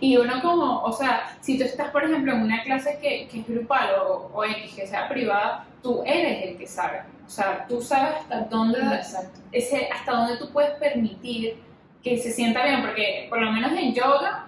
Y 0.00 0.16
uno 0.16 0.40
como, 0.40 0.82
o 0.82 0.92
sea, 0.92 1.36
si 1.40 1.58
tú 1.58 1.64
estás, 1.64 1.90
por 1.90 2.04
ejemplo, 2.04 2.32
en 2.32 2.42
una 2.42 2.62
clase 2.62 2.98
que, 3.00 3.28
que 3.28 3.40
es 3.40 3.46
grupal 3.46 3.90
o, 4.00 4.30
o 4.32 4.44
X, 4.44 4.74
que 4.74 4.86
sea 4.86 5.08
privada, 5.08 5.66
tú 5.82 6.02
eres 6.06 6.46
el 6.46 6.56
que 6.56 6.66
sabe. 6.66 7.02
O 7.26 7.28
sea, 7.28 7.66
tú 7.68 7.82
sabes 7.82 8.16
hasta 8.20 8.40
dónde, 8.42 8.78
Exacto. 8.78 9.40
ese, 9.52 9.88
hasta 9.92 10.12
dónde 10.12 10.36
tú 10.38 10.50
puedes 10.50 10.70
permitir 10.78 11.56
que 12.02 12.16
se 12.18 12.30
sienta 12.30 12.64
bien, 12.64 12.82
porque 12.82 13.26
por 13.28 13.40
lo 13.42 13.50
menos 13.50 13.72
en 13.72 13.92
yoga, 13.92 14.46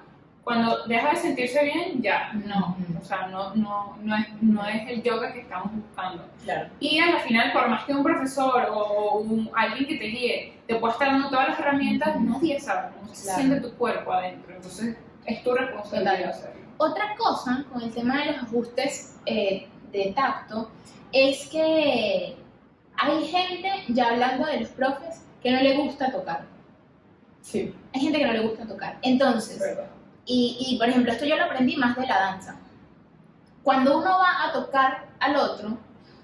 cuando 0.49 0.87
deja 0.87 1.11
de 1.11 1.17
sentirse 1.17 1.63
bien, 1.63 2.01
ya, 2.01 2.33
no. 2.33 2.75
O 2.99 3.05
sea, 3.05 3.27
no, 3.27 3.55
no, 3.55 3.99
no, 4.01 4.17
es, 4.17 4.27
no 4.41 4.67
es 4.67 4.89
el 4.89 5.03
yoga 5.03 5.31
que 5.31 5.41
estamos 5.41 5.71
buscando. 5.75 6.25
Claro. 6.43 6.71
Y 6.81 6.99
a 7.01 7.11
la 7.11 7.19
final, 7.19 7.53
por 7.53 7.69
más 7.69 7.85
que 7.85 7.93
un 7.93 8.03
profesor 8.03 8.67
o 8.73 9.19
un, 9.19 9.51
alguien 9.55 9.87
que 9.87 9.97
te 9.97 10.05
guíe 10.07 10.53
te 10.67 10.77
pueda 10.77 10.95
estar 10.95 11.09
dando 11.09 11.29
todas 11.29 11.51
las 11.51 11.59
herramientas, 11.61 12.19
nadie 12.19 12.59
sabe 12.59 12.93
cómo 12.99 13.15
se 13.15 13.25
Claro. 13.25 13.39
siente 13.43 13.61
tu 13.69 13.75
cuerpo 13.77 14.11
adentro. 14.11 14.55
Entonces, 14.55 14.97
es 15.27 15.45
tu 15.45 15.53
responsabilidad 15.53 16.31
hacerlo. 16.31 16.63
Otra 16.79 17.15
cosa 17.19 17.67
con 17.71 17.83
el 17.83 17.93
tema 17.93 18.17
de 18.21 18.33
los 18.33 18.37
ajustes 18.45 19.19
eh, 19.27 19.69
de 19.93 20.13
tacto 20.17 20.71
es 21.13 21.47
que 21.51 22.37
hay 22.97 23.25
gente, 23.27 23.71
ya 23.89 24.09
hablando 24.09 24.47
de 24.47 24.61
los 24.61 24.71
profes, 24.71 25.27
que 25.43 25.51
no 25.51 25.61
le 25.61 25.77
gusta 25.77 26.11
tocar. 26.11 26.47
Sí, 27.43 27.75
Hay 27.93 28.01
gente 28.01 28.19
que 28.19 28.27
no 28.27 28.33
le 28.33 28.41
gusta 28.41 28.67
tocar. 28.67 28.97
Entonces. 29.03 29.63
Y, 30.31 30.59
y, 30.61 30.79
por 30.79 30.89
ejemplo, 30.89 31.11
esto 31.11 31.25
yo 31.25 31.37
lo 31.37 31.45
aprendí 31.45 31.77
más 31.77 31.97
de 31.97 32.07
la 32.07 32.19
danza. 32.21 32.57
Cuando 33.63 33.99
uno 33.99 34.19
va 34.19 34.45
a 34.45 34.53
tocar 34.53 35.07
al 35.21 35.37
otro, 35.37 35.79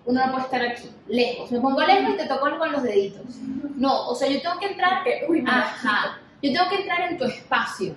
uno 0.04 0.26
no 0.26 0.32
puede 0.32 0.44
estar 0.44 0.62
aquí, 0.62 0.90
lejos. 1.08 1.50
Me 1.50 1.58
pongo 1.58 1.80
lejos 1.80 2.14
y 2.14 2.16
te 2.18 2.26
toco 2.26 2.58
con 2.58 2.70
los 2.70 2.82
deditos. 2.82 3.22
No, 3.76 4.08
o 4.08 4.14
sea, 4.14 4.28
yo 4.28 4.42
tengo 4.42 4.58
que 4.58 4.66
entrar, 4.66 5.02
uy, 5.26 5.42
ajá, 5.46 6.18
yo 6.42 6.52
tengo 6.52 6.68
que 6.68 6.82
entrar 6.82 7.00
en 7.10 7.16
tu 7.16 7.24
espacio 7.24 7.94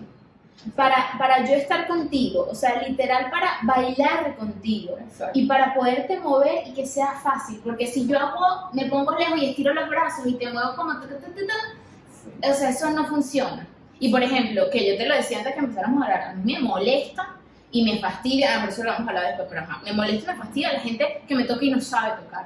para, 0.76 1.12
para 1.18 1.46
yo 1.46 1.54
estar 1.56 1.88
contigo, 1.88 2.48
o 2.50 2.56
sea, 2.56 2.82
literal 2.82 3.30
para 3.30 3.60
bailar 3.64 4.36
contigo 4.38 4.98
Exacto. 5.00 5.38
y 5.38 5.46
para 5.46 5.74
poderte 5.74 6.20
mover 6.20 6.68
y 6.68 6.74
que 6.74 6.86
sea 6.86 7.12
fácil, 7.12 7.60
porque 7.64 7.88
si 7.88 8.08
yo 8.08 8.18
hago, 8.18 8.70
me 8.74 8.86
pongo 8.86 9.16
lejos 9.18 9.38
y 9.40 9.50
estiro 9.50 9.74
los 9.74 9.90
brazos 9.90 10.26
y 10.26 10.34
te 10.34 10.52
muevo 10.52 10.76
como, 10.76 10.94
ta, 11.00 11.08
ta, 11.08 11.18
ta, 11.18 11.28
ta, 11.28 12.50
o 12.50 12.54
sea, 12.54 12.70
eso 12.70 12.90
no 12.92 13.06
funciona. 13.06 13.68
Y 14.00 14.12
por 14.12 14.22
ejemplo, 14.24 14.70
que 14.72 14.88
yo 14.92 14.98
te 14.98 15.06
lo 15.08 15.16
decía 15.16 15.40
antes 15.40 15.54
que 15.54 15.60
empezáramos 15.60 16.02
a 16.02 16.06
hablar, 16.06 16.22
a 16.30 16.34
mí 16.34 16.54
me 16.54 16.60
molesta 16.60 17.30
y 17.72 17.84
me 17.84 18.00
fastidia, 18.00 18.56
ah, 18.58 18.60
por 18.62 18.70
eso 18.70 18.84
lo 18.84 18.92
vamos 18.92 19.08
a 19.08 19.12
hablar 19.12 19.28
después, 19.28 19.48
pero 19.50 19.62
ajá, 19.62 19.80
me 19.84 19.94
molesta 19.94 20.32
y 20.32 20.36
me 20.36 20.42
fastidia 20.44 20.74
la 20.74 20.80
gente 20.80 21.22
que 21.28 21.36
me 21.36 21.44
toca 21.46 21.66
y 21.66 21.72
no 21.72 21.82
sabe 21.82 22.22
tocar. 22.24 22.46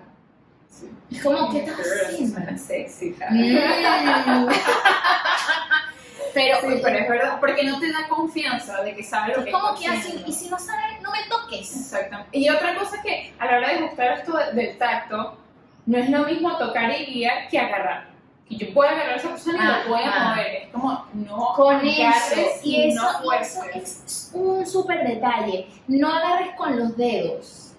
Sí. 0.69 0.89
Es 1.11 1.21
como, 1.21 1.51
¿qué 1.51 1.59
estás 1.59 1.75
haciendo? 2.07 2.35
suena 2.37 2.57
sexy. 2.57 3.15
Mm. 3.29 4.47
pero, 6.33 6.57
Sí, 6.61 6.79
pero 6.81 6.97
es 6.99 7.09
verdad, 7.09 7.39
porque 7.39 7.63
no 7.63 7.79
te 7.79 7.91
da 7.91 8.07
confianza 8.07 8.81
de 8.81 8.95
que 8.95 9.03
sabe 9.03 9.33
lo 9.33 9.39
es 9.39 9.45
que 9.45 9.51
como 9.51 9.75
que 9.77 9.87
así, 9.87 10.23
y 10.25 10.31
si 10.31 10.49
no 10.49 10.57
sabes, 10.57 11.01
no 11.01 11.11
me 11.11 11.19
toques. 11.29 11.75
Exactamente. 11.75 12.37
Y 12.37 12.49
otra 12.49 12.75
cosa 12.75 13.01
que 13.01 13.33
a 13.37 13.45
la 13.45 13.57
hora 13.57 13.73
de 13.73 13.81
gustar 13.81 14.19
esto 14.19 14.37
de- 14.37 14.53
del 14.53 14.77
tacto, 14.77 15.37
no 15.85 15.97
es 15.97 16.09
lo 16.09 16.25
mismo 16.25 16.57
tocar 16.57 16.89
y 16.99 17.05
guiar 17.13 17.49
que 17.49 17.59
agarrar. 17.59 18.10
Y 18.51 18.57
yo 18.57 18.73
puedo 18.73 18.89
agarrar 18.89 19.13
a 19.13 19.15
esa 19.15 19.29
persona 19.29 19.63
y 19.63 19.87
lo 19.87 19.95
voy 19.95 20.03
a 20.03 20.29
mover. 20.29 20.55
Es 20.55 20.69
como, 20.73 21.05
no 21.13 21.53
con 21.55 21.87
eso, 21.87 22.35
y 22.63 22.81
eso, 22.81 23.01
no 23.01 23.33
y 23.33 23.37
eso 23.37 23.61
es 23.73 24.31
un 24.33 24.67
súper 24.67 25.07
detalle. 25.07 25.69
No 25.87 26.09
agarres 26.09 26.53
con 26.57 26.77
los 26.77 26.97
dedos, 26.97 27.71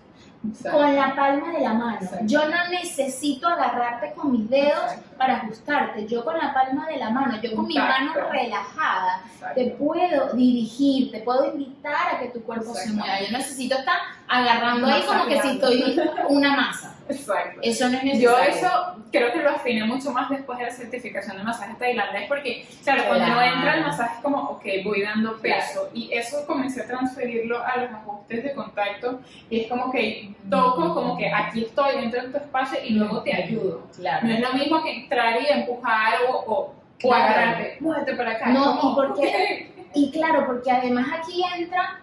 Exacto. 0.49 0.79
con 0.79 0.97
la 0.97 1.15
palma 1.15 1.53
de 1.53 1.61
la 1.61 1.75
mano. 1.75 1.99
Exacto. 2.01 2.25
Yo 2.27 2.49
no 2.49 2.69
necesito 2.71 3.49
agarrarte 3.49 4.15
con 4.15 4.33
mis 4.33 4.49
dedos 4.49 4.83
Exacto. 4.83 5.19
para 5.19 5.37
ajustarte. 5.37 6.07
Yo 6.07 6.25
con 6.25 6.39
la 6.39 6.55
palma 6.55 6.87
de 6.87 6.97
la 6.97 7.11
mano, 7.11 7.39
yo 7.43 7.55
con 7.55 7.67
mi 7.67 7.75
mano 7.75 8.15
relajada, 8.31 9.25
te 9.55 9.73
puedo 9.73 10.33
dirigir, 10.33 11.13
te 11.13 11.21
puedo 11.21 11.53
invitar 11.53 12.15
a 12.15 12.19
que 12.19 12.29
tu 12.29 12.43
cuerpo 12.45 12.73
se 12.75 12.93
mueva. 12.93 13.21
Yo 13.21 13.37
necesito 13.37 13.77
estar 13.77 13.99
agarrando 14.27 14.87
ahí 14.87 15.03
como 15.03 15.27
que 15.27 15.39
si 15.43 15.49
estoy 15.51 16.01
una 16.31 16.57
masa. 16.57 16.97
Exacto. 17.09 17.61
Eso 17.63 17.89
no 17.89 17.99
es 17.99 18.03
Yo 18.21 18.31
necesario. 18.39 18.55
eso 18.55 18.97
creo 19.11 19.33
que 19.33 19.39
lo 19.43 19.51
afiné 19.51 19.85
mucho 19.85 20.11
más 20.13 20.31
después 20.31 20.59
de 20.59 20.65
la 20.67 20.71
certificación 20.71 21.37
de 21.37 21.43
masaje 21.45 21.75
tailandés 21.79 22.27
porque, 22.29 22.67
claro, 22.85 23.05
cuando 23.09 23.27
Claro. 23.27 23.55
entra 23.57 23.73
al 23.75 23.83
masaje 23.83 24.15
es 24.17 24.23
como, 24.23 24.39
ok, 24.51 24.65
voy 24.85 25.03
dando 25.03 25.37
peso 25.39 25.91
y 25.95 26.11
eso 26.13 26.47
comencé 26.47 26.83
a 26.83 26.87
transferirlo 26.87 27.63
a 27.65 27.77
los 27.77 27.91
ajustes 27.91 28.45
de 28.45 28.53
contacto 28.55 29.21
y 29.51 29.61
es 29.61 29.69
como 29.69 29.91
que 29.93 30.33
toco, 30.49 30.95
como 30.95 31.17
que 31.17 31.29
aquí 31.33 31.65
estoy 31.65 32.01
dentro 32.01 32.23
de 32.23 32.29
tu 32.29 32.37
espacio 32.39 32.79
y 32.85 32.95
luego 32.95 33.23
te 33.23 33.35
ayudo. 33.35 33.87
Claro. 33.97 34.27
No 34.27 34.35
es 34.35 34.41
lo 34.41 34.53
mismo 34.55 34.83
que 34.83 34.91
entrar 34.93 35.41
y 35.43 35.47
empujar 35.53 36.15
o, 36.31 36.37
o, 36.37 36.61
o 36.61 36.75
Claro. 36.99 37.25
agarrarte, 37.25 37.77
muévete 37.81 38.15
para 38.15 38.31
acá. 38.33 38.47
No, 38.51 38.79
como, 38.81 38.93
y 38.93 38.95
porque- 38.95 39.67
ok. 39.69 39.73
Y 39.95 40.11
claro, 40.11 40.47
porque 40.47 40.71
además 40.71 41.07
aquí 41.13 41.43
entra, 41.55 42.01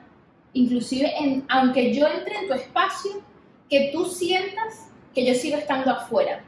inclusive, 0.54 1.12
en, 1.20 1.44
aunque 1.50 1.92
yo 1.94 2.08
entre 2.08 2.38
en 2.38 2.48
tu 2.48 2.54
espacio, 2.54 3.12
que 3.68 3.90
tú 3.92 4.06
sientas 4.06 4.89
que 5.14 5.26
yo 5.26 5.34
sigo 5.34 5.58
estando 5.58 5.92
afuera. 5.92 6.42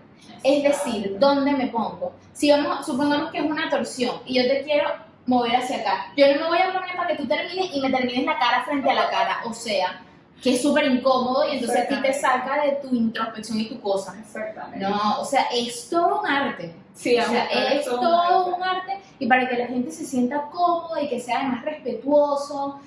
Es 0.43 0.63
decir, 0.63 1.17
¿dónde 1.19 1.51
me 1.51 1.67
pongo? 1.67 2.13
Si 2.33 2.49
vamos, 2.49 2.85
supongamos 2.85 3.31
que 3.31 3.39
es 3.39 3.43
una 3.43 3.69
torsión 3.69 4.17
y 4.25 4.35
yo 4.35 4.43
te 4.43 4.63
quiero 4.63 4.89
mover 5.25 5.55
hacia 5.55 5.77
acá, 5.77 6.11
yo 6.17 6.27
no 6.35 6.41
me 6.41 6.47
voy 6.47 6.57
a 6.57 6.73
poner 6.73 6.95
para 6.95 7.07
que 7.09 7.15
tú 7.15 7.27
termines 7.27 7.73
y 7.73 7.81
me 7.81 7.91
termines 7.91 8.25
la 8.25 8.39
cara 8.39 8.63
frente 8.65 8.89
a 8.89 8.93
la 8.95 9.09
cara. 9.09 9.41
O 9.45 9.53
sea, 9.53 10.01
que 10.41 10.55
es 10.55 10.61
súper 10.61 10.85
incómodo 10.85 11.47
y 11.47 11.57
entonces 11.57 11.83
a 11.83 11.87
ti 11.87 12.01
te 12.01 12.13
saca 12.13 12.63
de 12.63 12.71
tu 12.81 12.95
introspección 12.95 13.59
y 13.59 13.69
tu 13.69 13.79
cosa. 13.79 14.15
Exactamente. 14.19 14.79
No, 14.79 15.19
o 15.19 15.25
sea, 15.25 15.45
es 15.53 15.87
todo 15.89 16.21
un 16.21 16.27
arte. 16.27 16.73
Sí, 16.95 17.17
O 17.17 17.23
sea, 17.23 17.45
es 17.45 17.85
todo 17.85 18.55
un 18.55 18.63
arte 18.63 18.99
y 19.19 19.27
para 19.27 19.47
que 19.47 19.55
la 19.57 19.67
gente 19.67 19.91
se 19.91 20.05
sienta 20.05 20.41
cómoda 20.51 21.01
y 21.01 21.07
que 21.07 21.19
sea 21.19 21.39
además 21.39 21.63
respetuoso. 21.63 22.79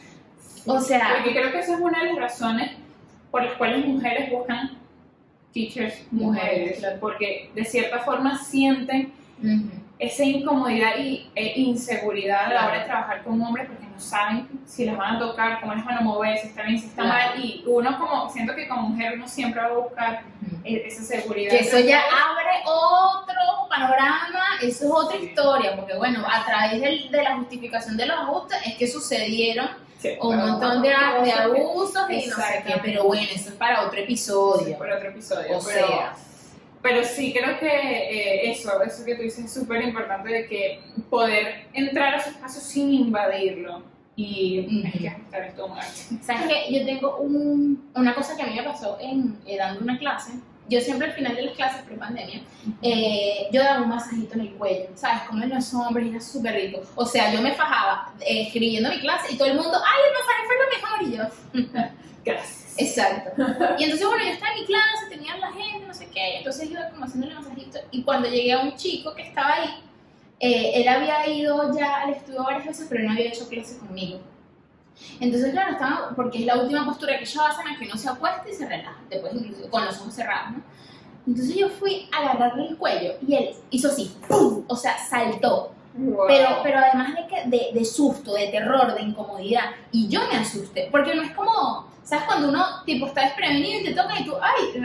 O 0.66 0.80
sea, 0.80 1.10
Porque 1.16 1.32
creo 1.32 1.52
que 1.52 1.60
esa 1.60 1.74
es 1.74 1.80
una 1.80 2.00
de 2.00 2.12
las 2.12 2.16
razones 2.16 2.72
por 3.30 3.44
las 3.44 3.54
cuales 3.54 3.87
mujeres 3.87 4.30
buscan 4.30 4.78
teachers 5.59 5.95
mujeres, 6.11 6.85
porque 7.01 7.51
de 7.55 7.64
cierta 7.64 8.01
forma 8.01 8.37
sienten 8.38 9.12
esa 9.99 10.25
incomodidad 10.25 10.99
y 10.99 11.29
e 11.35 11.61
inseguridad 11.61 12.47
a 12.47 12.53
la 12.55 12.67
hora 12.67 12.79
de 12.81 12.85
trabajar 12.85 13.23
con 13.23 13.40
hombres 13.40 13.69
porque 13.69 13.85
no 13.87 14.01
saben 14.01 14.49
si 14.67 14.85
las 14.85 14.97
van 14.97 15.17
a 15.17 15.19
tocar, 15.21 15.61
cómo 15.61 15.73
las 15.75 15.85
van 15.85 15.99
a 15.99 16.01
mover, 16.01 16.37
si 16.38 16.49
está 16.49 16.62
bien, 16.64 16.79
si 16.79 16.87
está 16.87 17.03
Claro. 17.03 17.31
mal 17.37 17.45
y 17.45 17.62
uno 17.67 17.99
como, 17.99 18.29
siento 18.31 18.55
que 18.57 18.67
como 18.67 18.88
mujer 18.88 19.14
uno 19.14 19.29
siempre 19.29 19.61
va 19.61 19.69
a 19.69 19.73
buscar 19.73 20.23
e- 20.64 20.83
esa 20.87 21.03
seguridad. 21.03 21.51
que 21.51 21.61
eso 21.61 21.79
ya 21.79 22.01
abre 22.01 22.51
otro 22.67 23.69
panorama, 23.69 24.40
eso 24.62 24.85
es 24.85 24.90
otra 24.90 25.19
Sí. 25.19 25.27
historia, 25.27 25.77
porque 25.77 25.97
bueno, 25.97 26.25
a 26.29 26.45
través 26.45 26.81
del- 26.81 27.11
de 27.11 27.23
la 27.23 27.37
justificación 27.37 27.97
de 27.97 28.07
los 28.07 28.17
ajustes 28.19 28.59
es 28.67 28.75
que 28.77 28.87
sucedieron 28.88 29.69
Sí, 30.05 30.19
un 30.21 30.37
montón 30.37 30.83
de, 30.83 30.88
de 30.88 31.33
abusos 31.33 32.11
y 32.11 32.27
no 32.27 32.37
sé 32.37 32.62
qué, 32.67 32.75
pero 32.83 33.05
bueno, 33.05 33.27
eso 33.35 33.49
es 33.49 33.55
para 33.55 33.87
otro 33.87 33.99
episodio. 34.01 34.77
por 34.77 34.90
otro 34.90 35.09
episodio. 35.09 35.57
O 35.59 35.64
pero, 35.64 35.87
sea. 35.87 36.14
pero 36.83 37.03
sí 37.05 37.33
creo 37.33 37.59
que 37.59 37.67
eh, 37.69 38.51
eso, 38.51 38.83
eso 38.83 39.05
que 39.05 39.14
tú 39.14 39.23
dices 39.23 39.47
es 39.47 39.55
súper 39.55 39.81
importante 39.83 40.29
de 40.31 40.47
que 40.47 40.81
poder 41.09 41.69
entrar 41.73 42.17
a 42.17 42.23
su 42.23 42.31
espacio 42.31 42.61
sin 42.61 42.93
invadirlo. 42.93 43.83
Y 44.17 44.61
Ujú. 44.61 44.87
es 44.87 45.01
que 45.01 45.09
ajustar 45.09 45.43
esto. 45.43 45.75
¿Sabes 46.23 46.43
qué? 46.49 46.73
Yo 46.79 46.85
tengo 46.87 47.17
un- 47.17 47.90
una 47.97 48.14
cosa 48.14 48.37
que 48.37 48.43
a 48.43 48.47
mí 48.47 48.55
me 48.55 48.62
pasó 48.62 48.97
en, 49.01 49.38
eh, 49.47 49.57
dando 49.57 49.81
una 49.81 49.99
clase. 49.99 50.33
Yo 50.68 50.81
siempre 50.81 51.09
al 51.09 51.12
final 51.12 51.37
de 51.37 51.42
las 51.42 51.55
clases 51.57 51.83
pre-pandemia, 51.83 52.40
eh, 52.81 53.48
yo 53.53 53.62
daba 53.62 53.83
un 53.83 53.90
masajito 53.90 54.35
en 54.35 54.40
el 54.40 54.53
cuello, 54.55 54.87
¿sabes? 54.94 55.22
Como 55.29 55.42
en 55.42 55.50
los 55.50 55.74
hombres, 55.74 56.07
y 56.07 56.11
era 56.11 56.20
súper 56.20 56.55
rico. 56.55 56.81
O 56.94 57.05
sea, 57.05 57.33
yo 57.33 57.42
me 57.42 57.53
fajaba 57.55 58.12
eh, 58.20 58.42
escribiendo 58.46 58.88
mi 58.88 59.00
clase 59.00 59.35
y 59.35 59.37
todo 59.37 59.48
el 59.48 59.57
mundo, 59.57 59.77
¡ay, 59.77 60.00
el 60.07 60.12
masaje 60.18 60.42
fue 60.46 60.57
lo 60.59 60.70
mejor! 60.74 61.03
Y 61.03 61.72
yo, 61.74 61.85
Gracias. 62.24 62.74
exacto. 62.79 63.31
Y 63.79 63.85
entonces, 63.85 64.07
bueno, 64.07 64.24
yo 64.24 64.31
estaba 64.31 64.55
en 64.55 64.61
mi 64.61 64.66
clase, 64.66 65.07
tenía 65.11 65.37
la 65.37 65.53
gente, 65.53 65.87
no 65.87 65.94
sé 65.94 66.09
qué, 66.09 66.38
entonces 66.38 66.70
iba 66.70 66.88
como 66.88 67.05
haciéndole 67.05 67.35
masajito. 67.35 67.79
Y 67.90 68.03
cuando 68.03 68.29
llegué 68.29 68.53
a 68.53 68.61
un 68.61 68.74
chico 68.74 69.14
que 69.14 69.22
estaba 69.22 69.55
ahí, 69.55 69.85
eh, 70.40 70.72
él 70.74 70.88
había 70.88 71.27
ido 71.29 71.74
ya 71.77 72.03
al 72.03 72.11
estudio 72.11 72.42
varias 72.42 72.66
veces, 72.66 72.87
pero 72.88 73.05
no 73.05 73.12
había 73.12 73.29
hecho 73.29 73.48
clase 73.48 73.79
conmigo. 73.79 74.20
Entonces, 75.20 75.52
claro, 75.52 75.72
estaba, 75.72 76.11
porque 76.14 76.38
es 76.40 76.46
la 76.46 76.57
última 76.57 76.85
postura 76.85 77.16
que 77.18 77.24
ellos 77.24 77.37
hacen, 77.48 77.66
es 77.72 77.78
que 77.78 77.87
uno 77.87 77.96
se 77.96 78.09
acuesta 78.09 78.42
y 78.48 78.54
se 78.54 78.66
relaja, 78.68 78.96
después 79.11 79.35
incluso 79.35 79.68
con 79.70 79.85
los 79.85 79.98
ojos 80.00 80.14
cerrados, 80.14 80.52
¿no? 80.52 80.62
Entonces 81.26 81.57
yo 81.57 81.68
fui 81.70 82.09
a 82.12 82.18
agarrarle 82.18 82.68
el 82.68 82.76
cuello 82.76 83.14
y 83.26 83.35
él 83.35 83.50
hizo 83.70 83.88
así, 83.88 84.14
¡pum! 84.28 84.64
O 84.68 84.76
sea, 84.76 84.96
saltó. 84.98 85.72
Wow. 85.96 86.26
Pero, 86.26 86.48
pero 86.62 86.78
además 86.78 87.14
de, 87.14 87.26
que, 87.28 87.48
de, 87.48 87.70
de 87.78 87.85
susto, 87.85 88.35
de 88.35 88.48
terror, 88.48 88.94
de 88.94 89.02
incomodidad. 89.02 89.70
Y 89.92 90.09
yo 90.09 90.20
me 90.30 90.37
asusté, 90.38 90.88
porque 90.90 91.14
no 91.14 91.22
es 91.22 91.30
como, 91.33 91.88
¿sabes? 92.02 92.24
Cuando 92.26 92.48
uno 92.48 92.64
tipo 92.85 93.07
está 93.07 93.22
desprevenido 93.22 93.80
y 93.80 93.85
te 93.85 93.94
toca 93.94 94.18
y 94.20 94.24
tú, 94.24 94.35
¡ay! 94.40 94.72
que- 94.72 94.80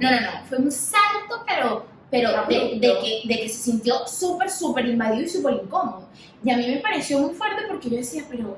No, 0.00 0.10
no, 0.10 0.20
no, 0.20 0.28
fue 0.48 0.58
un 0.58 0.72
salto, 0.72 1.44
pero, 1.46 1.86
pero 2.10 2.30
de, 2.48 2.78
de 2.80 2.98
que, 3.00 3.20
de 3.28 3.40
que 3.42 3.48
se 3.48 3.62
sintió 3.62 4.06
súper, 4.08 4.50
súper 4.50 4.86
invadido 4.86 5.22
y 5.22 5.28
súper 5.28 5.54
incómodo. 5.62 6.08
Y 6.42 6.50
a 6.50 6.56
mí 6.56 6.66
me 6.66 6.78
pareció 6.78 7.18
muy 7.20 7.34
fuerte 7.34 7.62
porque 7.68 7.90
yo 7.90 7.96
decía, 7.98 8.24
pero, 8.28 8.56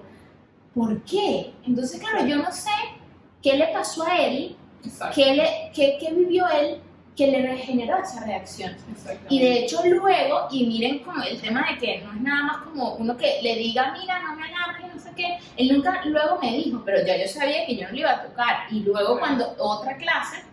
¿por 0.74 1.02
qué? 1.02 1.52
Entonces, 1.66 2.00
claro, 2.00 2.26
yo 2.26 2.36
no 2.36 2.50
sé 2.52 2.70
qué 3.42 3.56
le 3.56 3.68
pasó 3.68 4.06
a 4.06 4.18
él, 4.18 4.56
qué, 5.14 5.34
le, 5.34 5.70
qué, 5.74 5.98
qué 6.00 6.12
vivió 6.12 6.48
él 6.48 6.80
que 7.16 7.26
le 7.26 7.56
generó 7.58 7.98
esa 7.98 8.24
reacción. 8.24 8.74
Y 9.28 9.40
de 9.40 9.60
hecho 9.60 9.80
luego, 9.84 10.48
y 10.50 10.66
miren 10.66 11.00
como 11.00 11.22
el 11.22 11.40
tema 11.40 11.66
de 11.70 11.78
que 11.78 12.00
no 12.00 12.12
es 12.12 12.20
nada 12.22 12.42
más 12.44 12.56
como 12.64 12.94
uno 12.94 13.16
que 13.16 13.40
le 13.42 13.56
diga, 13.56 13.94
mira, 13.98 14.22
no 14.22 14.34
me 14.34 14.46
agarres, 14.46 14.94
no 14.94 15.00
sé 15.00 15.10
qué, 15.14 15.38
él 15.56 15.72
nunca 15.74 16.02
luego 16.06 16.38
me 16.40 16.52
dijo, 16.52 16.82
pero 16.84 17.04
ya 17.06 17.16
yo 17.18 17.28
sabía 17.28 17.66
que 17.66 17.76
yo 17.76 17.86
no 17.86 17.92
le 17.92 18.00
iba 18.00 18.10
a 18.10 18.22
tocar. 18.22 18.66
Y 18.70 18.80
luego 18.80 19.18
cuando 19.18 19.54
otra 19.58 19.96
clase, 19.96 20.44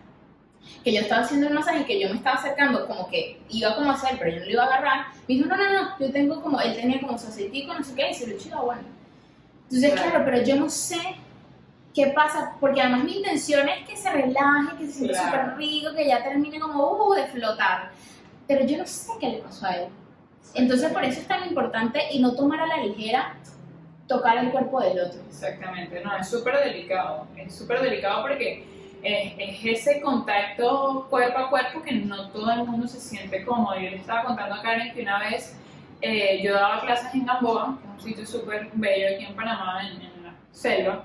que 0.84 0.92
yo 0.92 1.00
estaba 1.00 1.22
haciendo 1.22 1.48
el 1.48 1.54
masaje 1.54 1.80
y 1.80 1.84
que 1.84 2.00
yo 2.00 2.08
me 2.10 2.16
estaba 2.16 2.36
acercando, 2.36 2.86
como 2.86 3.08
que 3.08 3.40
iba 3.48 3.74
como 3.74 3.90
a 3.90 3.94
hacer, 3.94 4.16
pero 4.18 4.30
yo 4.30 4.40
no 4.40 4.46
le 4.46 4.52
iba 4.52 4.62
a 4.64 4.66
agarrar, 4.66 5.06
me 5.26 5.34
dijo, 5.34 5.46
no, 5.46 5.56
no, 5.56 5.72
no, 5.72 5.98
yo 5.98 6.12
tengo 6.12 6.42
como, 6.42 6.60
él 6.60 6.74
tenía 6.74 7.00
como 7.00 7.18
su 7.18 7.28
aceitico, 7.28 7.72
no 7.72 7.82
sé 7.82 7.94
qué, 7.94 8.10
y 8.10 8.14
se 8.14 8.26
lo 8.26 8.34
echó, 8.34 8.62
bueno. 8.62 8.99
Entonces, 9.70 9.92
Claro. 9.92 10.10
claro, 10.10 10.24
pero 10.24 10.42
yo 10.42 10.56
no 10.56 10.68
sé 10.68 10.98
qué 11.94 12.08
pasa, 12.08 12.56
porque 12.60 12.80
además 12.80 13.04
mi 13.04 13.16
intención 13.18 13.68
es 13.68 13.88
que 13.88 13.96
se 13.96 14.10
relaje, 14.10 14.76
que 14.78 14.86
se 14.86 14.92
sienta 14.92 15.22
Claro. 15.22 15.42
súper 15.42 15.58
rico, 15.58 15.94
que 15.94 16.06
ya 16.08 16.22
termine 16.22 16.58
como, 16.60 17.06
uh, 17.06 17.14
de 17.14 17.26
flotar. 17.26 17.90
Pero 18.48 18.64
yo 18.66 18.78
no 18.78 18.86
sé 18.86 19.12
qué 19.20 19.28
le 19.28 19.38
pasó 19.38 19.66
a 19.66 19.74
él. 19.76 19.88
Entonces, 20.54 20.92
por 20.92 21.04
eso 21.04 21.20
es 21.20 21.28
tan 21.28 21.46
importante 21.48 22.00
y 22.10 22.20
no 22.20 22.34
tomar 22.34 22.60
a 22.60 22.66
la 22.66 22.78
ligera 22.78 23.36
tocar 24.08 24.38
el 24.38 24.50
cuerpo 24.50 24.80
del 24.80 24.98
otro. 24.98 25.20
Exactamente, 25.28 26.02
no, 26.02 26.16
es 26.16 26.28
súper 26.28 26.56
delicado, 26.64 27.28
es 27.36 27.54
súper 27.54 27.80
delicado 27.80 28.22
porque 28.22 28.64
es, 29.04 29.32
es 29.38 29.64
ese 29.86 30.00
contacto 30.00 31.06
cuerpo 31.08 31.38
a 31.38 31.48
cuerpo 31.48 31.80
que 31.82 31.92
no 31.92 32.28
todo 32.30 32.50
el 32.50 32.64
mundo 32.64 32.88
se 32.88 32.98
siente 32.98 33.44
cómodo. 33.44 33.76
Yo 33.76 33.88
le 33.90 33.96
estaba 33.98 34.24
contando 34.24 34.56
a 34.56 34.62
Karen 34.62 34.92
que 34.92 35.02
una 35.02 35.20
vez 35.20 35.56
eh, 36.00 36.40
yo 36.42 36.54
daba 36.54 36.80
clases 36.80 37.14
en 37.14 37.26
Gamboa, 37.26 37.78
que 37.80 37.86
es 37.86 37.92
un 37.92 38.00
sitio 38.00 38.26
súper 38.26 38.70
bello 38.72 39.14
aquí 39.14 39.24
en 39.24 39.34
Panamá, 39.34 39.82
en, 39.86 40.00
en 40.00 40.22
la 40.24 40.34
selva, 40.50 41.04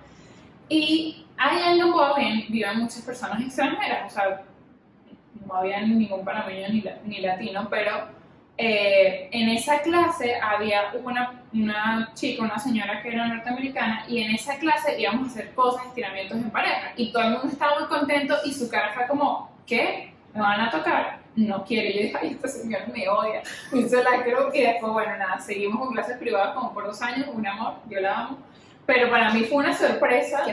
y 0.70 1.26
allá 1.38 1.72
en 1.72 1.80
Gamboa 1.80 2.16
viven 2.16 2.80
muchas 2.80 3.02
personas 3.02 3.42
extranjeras, 3.42 4.12
o 4.12 4.16
sea, 4.16 4.42
no 5.46 5.56
había 5.56 5.82
ningún 5.82 6.24
panameño 6.26 6.70
ni, 6.70 6.84
ni 7.06 7.22
latino, 7.22 7.68
pero 7.70 8.08
eh, 8.58 9.30
en 9.32 9.50
esa 9.50 9.82
clase 9.82 10.40
había 10.40 10.94
una, 11.04 11.44
una 11.54 12.12
chica, 12.14 12.42
una 12.42 12.58
señora 12.58 13.02
que 13.02 13.10
era 13.10 13.28
norteamericana, 13.28 14.06
y 14.08 14.24
en 14.24 14.34
esa 14.34 14.58
clase 14.58 15.00
íbamos 15.00 15.28
a 15.28 15.32
hacer 15.32 15.54
cosas, 15.54 15.86
estiramientos 15.88 16.38
en 16.38 16.50
pareja, 16.50 16.94
y 16.96 17.12
todo 17.12 17.24
el 17.24 17.32
mundo 17.32 17.48
estaba 17.50 17.80
muy 17.80 17.90
contento, 17.90 18.36
y 18.46 18.54
su 18.54 18.70
cara 18.70 18.94
fue 18.94 19.06
como, 19.08 19.52
¿qué? 19.68 20.15
¿Me 20.36 20.42
van 20.42 20.60
a 20.60 20.70
tocar? 20.70 21.20
No 21.38 21.64
quiere. 21.64 21.94
Yo 21.94 22.02
dije, 22.02 22.18
ay, 22.22 22.32
esta 22.32 22.50
señora 22.50 22.86
me 22.94 23.08
odia. 23.08 23.42
Me 23.72 23.80
hizo 23.80 24.04
la 24.04 24.22
cruz, 24.22 24.54
y 24.54 24.62
después, 24.64 24.92
bueno, 24.92 25.18
nada, 25.18 25.40
seguimos 25.40 25.80
con 25.80 25.94
clases 25.94 26.18
privadas 26.18 26.54
como 26.54 26.74
por 26.74 26.86
dos 26.86 27.02
años, 27.02 27.30
un 27.34 27.48
amor, 27.48 27.76
yo 27.90 28.02
la 28.02 28.20
amo. 28.20 28.38
Pero 28.86 29.10
para 29.10 29.34
mí 29.34 29.46
fue 29.46 29.60
una 29.60 29.74
sorpresa. 29.74 30.44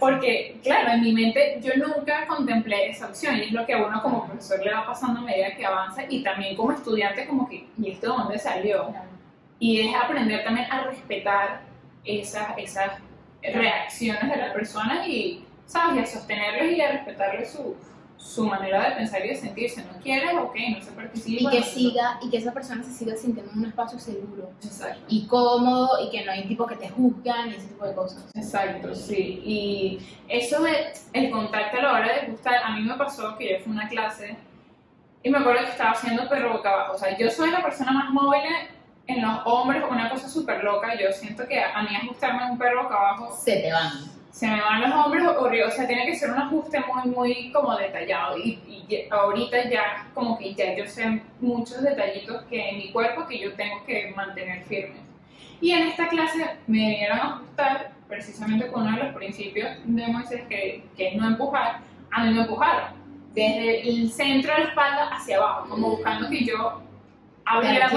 Porque, 0.00 0.58
claro, 0.64 0.90
en 0.90 1.02
mi 1.02 1.12
mente 1.12 1.60
yo 1.62 1.72
nunca 1.76 2.26
contemplé 2.26 2.90
esa 2.90 3.06
opción 3.06 3.36
y 3.36 3.42
es 3.42 3.52
lo 3.52 3.64
que 3.64 3.72
a 3.72 3.86
uno 3.86 4.02
como 4.02 4.26
profesor 4.26 4.62
le 4.62 4.74
va 4.74 4.84
pasando 4.84 5.20
a 5.20 5.22
medida 5.22 5.54
que 5.56 5.64
avanza 5.64 6.02
y 6.08 6.22
también 6.24 6.56
como 6.56 6.72
estudiante 6.72 7.26
como 7.26 7.48
que, 7.48 7.68
¿y 7.78 7.90
esto 7.92 8.12
de 8.12 8.18
dónde 8.18 8.38
salió? 8.38 8.92
Y 9.60 9.88
es 9.88 9.94
aprender 9.94 10.42
también 10.44 10.70
a 10.70 10.84
respetar 10.84 11.60
esas, 12.04 12.58
esas 12.58 12.90
reacciones 13.42 14.28
de 14.28 14.36
las 14.36 14.52
personas 14.52 15.06
y, 15.06 15.46
¿sabes? 15.64 15.96
Y 15.96 15.98
a 16.00 16.06
sostenerlos 16.06 16.72
y 16.72 16.80
a 16.82 16.92
respetarles 16.92 17.52
su, 17.52 17.76
su 18.20 18.44
manera 18.44 18.90
de 18.90 18.96
pensar 18.96 19.24
y 19.24 19.30
de 19.30 19.36
sentirse. 19.36 19.82
No 19.82 19.98
quieres, 20.02 20.34
ok, 20.34 20.54
no 20.76 20.84
se 20.84 20.92
participa. 20.92 21.54
Y 21.54 21.56
que 21.56 21.62
siga, 21.64 22.18
y 22.22 22.30
que 22.30 22.36
esa 22.36 22.52
persona 22.52 22.82
se 22.84 22.92
siga 22.92 23.16
sintiendo 23.16 23.50
en 23.52 23.58
un 23.60 23.66
espacio 23.66 23.98
seguro 23.98 24.50
Exacto. 24.62 25.00
y 25.08 25.26
cómodo 25.26 26.04
y 26.04 26.10
que 26.10 26.24
no 26.24 26.32
hay 26.32 26.46
tipos 26.46 26.68
que 26.68 26.76
te 26.76 26.90
juzgan 26.90 27.48
y 27.48 27.54
ese 27.54 27.68
tipo 27.68 27.86
de 27.86 27.94
cosas. 27.94 28.26
Exacto, 28.34 28.94
sí. 28.94 29.42
Y 29.44 29.98
eso 30.28 30.62
de 30.62 30.92
el 31.14 31.30
contacto 31.30 31.78
a 31.78 31.82
la 31.82 31.92
hora 31.94 32.20
de 32.20 32.30
gustar, 32.30 32.62
a 32.62 32.76
mí 32.76 32.82
me 32.82 32.94
pasó 32.94 33.36
que 33.38 33.52
yo 33.52 33.64
fui 33.64 33.72
a 33.72 33.74
una 33.76 33.88
clase 33.88 34.36
y 35.22 35.30
me 35.30 35.38
acuerdo 35.38 35.64
que 35.64 35.70
estaba 35.70 35.90
haciendo 35.92 36.28
perro 36.28 36.52
boca 36.52 36.70
abajo. 36.70 36.92
O 36.94 36.98
sea, 36.98 37.16
yo 37.16 37.30
soy 37.30 37.50
la 37.50 37.62
persona 37.62 37.90
más 37.90 38.10
móvil 38.10 38.42
en 39.06 39.22
los 39.22 39.40
hombres, 39.46 39.82
una 39.90 40.10
cosa 40.10 40.28
súper 40.28 40.62
loca. 40.62 40.94
Yo 40.94 41.10
siento 41.12 41.48
que 41.48 41.62
a 41.62 41.82
mí 41.82 41.96
ajustarme 41.96 42.44
en 42.44 42.50
un 42.52 42.58
perro 42.58 42.84
boca 42.84 42.96
abajo 42.96 43.34
Se 43.34 43.56
te 43.56 43.72
van. 43.72 44.19
Se 44.30 44.46
me 44.46 44.60
van 44.60 44.80
los 44.82 44.92
hombros 44.92 45.36
horrible. 45.38 45.64
O 45.66 45.70
sea, 45.70 45.86
tiene 45.86 46.06
que 46.06 46.14
ser 46.14 46.30
un 46.30 46.38
ajuste 46.38 46.80
muy, 46.80 47.10
muy 47.14 47.52
como 47.52 47.76
detallado. 47.76 48.38
Y, 48.38 48.60
y 48.88 49.06
ahorita 49.10 49.68
ya, 49.68 50.06
como 50.14 50.38
que 50.38 50.54
ya 50.54 50.74
yo 50.76 50.86
sé 50.86 51.22
muchos 51.40 51.82
detallitos 51.82 52.42
que 52.44 52.68
en 52.70 52.78
mi 52.78 52.92
cuerpo 52.92 53.26
que 53.26 53.38
yo 53.38 53.52
tengo 53.54 53.84
que 53.84 54.12
mantener 54.16 54.62
firmes. 54.64 55.00
Y 55.60 55.72
en 55.72 55.88
esta 55.88 56.08
clase 56.08 56.38
me 56.66 56.78
vinieron 56.78 57.18
a 57.18 57.22
ajustar 57.34 57.90
precisamente 58.08 58.66
con 58.68 58.86
uno 58.86 58.96
de 58.96 59.04
los 59.04 59.14
principios 59.14 59.68
de 59.84 60.06
Moisés, 60.08 60.42
que, 60.48 60.84
que 60.96 61.08
es 61.08 61.14
no 61.16 61.26
empujar. 61.26 61.80
A 62.10 62.24
mí 62.24 62.32
me 62.34 62.40
empujaron 62.42 62.90
desde 63.34 63.88
el 63.88 64.10
centro 64.10 64.52
de 64.54 64.58
la 64.60 64.64
espalda 64.70 65.08
hacia 65.12 65.36
abajo, 65.36 65.68
como 65.68 65.90
buscando 65.90 66.28
que 66.30 66.44
yo 66.44 66.82
la- 67.78 67.88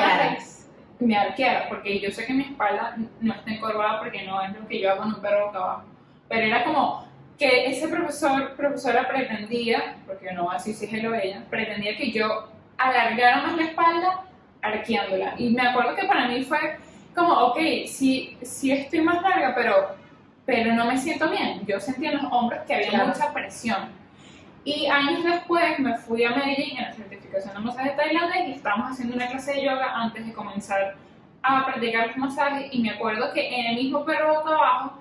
me 1.00 1.18
arqueara, 1.18 1.68
porque 1.70 2.00
yo 2.00 2.12
sé 2.12 2.26
que 2.26 2.34
mi 2.34 2.44
espalda 2.44 2.96
no 3.20 3.34
está 3.34 3.52
encorvada 3.52 4.00
porque 4.00 4.24
no 4.24 4.42
es 4.42 4.54
lo 4.54 4.68
que 4.68 4.80
yo 4.80 4.92
hago 4.92 5.04
en 5.04 5.10
un 5.16 5.22
perro 5.22 5.48
boca 5.48 5.58
abajo. 5.58 5.84
Pero 6.30 6.48
era 6.48 6.64
como 6.64 7.06
que 7.38 7.68
ese 7.68 7.88
profesor, 7.88 8.56
profesora 8.56 9.08
pretendía, 9.08 9.96
porque 10.06 10.32
no 10.34 10.50
así 10.52 10.74
sí 10.74 10.88
es 10.92 11.04
lo 11.04 11.14
ella, 11.14 11.44
pretendía 11.50 11.98
que 11.98 12.12
yo 12.12 12.50
alargara 12.78 13.42
más 13.42 13.58
la 13.58 13.64
espalda 13.64 14.22
arqueándola. 14.62 15.36
Y 15.38 15.50
me 15.50 15.62
acuerdo 15.68 15.96
que 15.96 16.06
para 16.06 16.28
mí 16.28 16.44
fue 16.44 16.78
como, 17.16 17.34
ok, 17.34 17.58
sí, 17.88 18.38
sí 18.42 18.72
estoy 18.72 19.02
más 19.02 19.22
larga, 19.22 19.54
pero, 19.56 19.96
pero 20.46 20.74
no 20.74 20.86
me 20.86 20.98
siento 20.98 21.30
bien. 21.30 21.66
Yo 21.68 21.80
sentía 21.80 22.12
en 22.12 22.24
los 22.24 22.32
hombros 22.32 22.62
que 22.66 22.76
había 22.76 22.90
Claro. 22.90 23.08
mucha 23.08 23.34
presión. 23.34 23.90
Y 24.66 24.88
años 24.88 25.24
después 25.24 25.78
me 25.80 25.98
fui 25.98 26.24
a 26.24 26.32
Medellín 26.32 26.78
en 26.78 26.84
la 26.86 26.94
certificación 26.94 27.54
de 27.54 27.60
masaje 27.60 27.90
tailandés 27.92 28.48
y 28.48 28.52
estábamos 28.54 28.92
haciendo 28.92 29.16
una 29.16 29.28
clase 29.28 29.54
de 29.56 29.64
yoga 29.66 29.92
antes 29.94 30.26
de 30.26 30.32
comenzar 30.34 30.96
a 31.42 31.66
practicar 31.66 32.08
los 32.08 32.18
masajes 32.18 32.70
y 32.72 32.82
me 32.82 32.92
acuerdo 32.92 33.34
que 33.34 33.46
en 33.54 33.66
el 33.66 33.76
mismo 33.76 34.06
perro 34.06 34.36
boca 34.36 34.54
abajo 34.56 34.94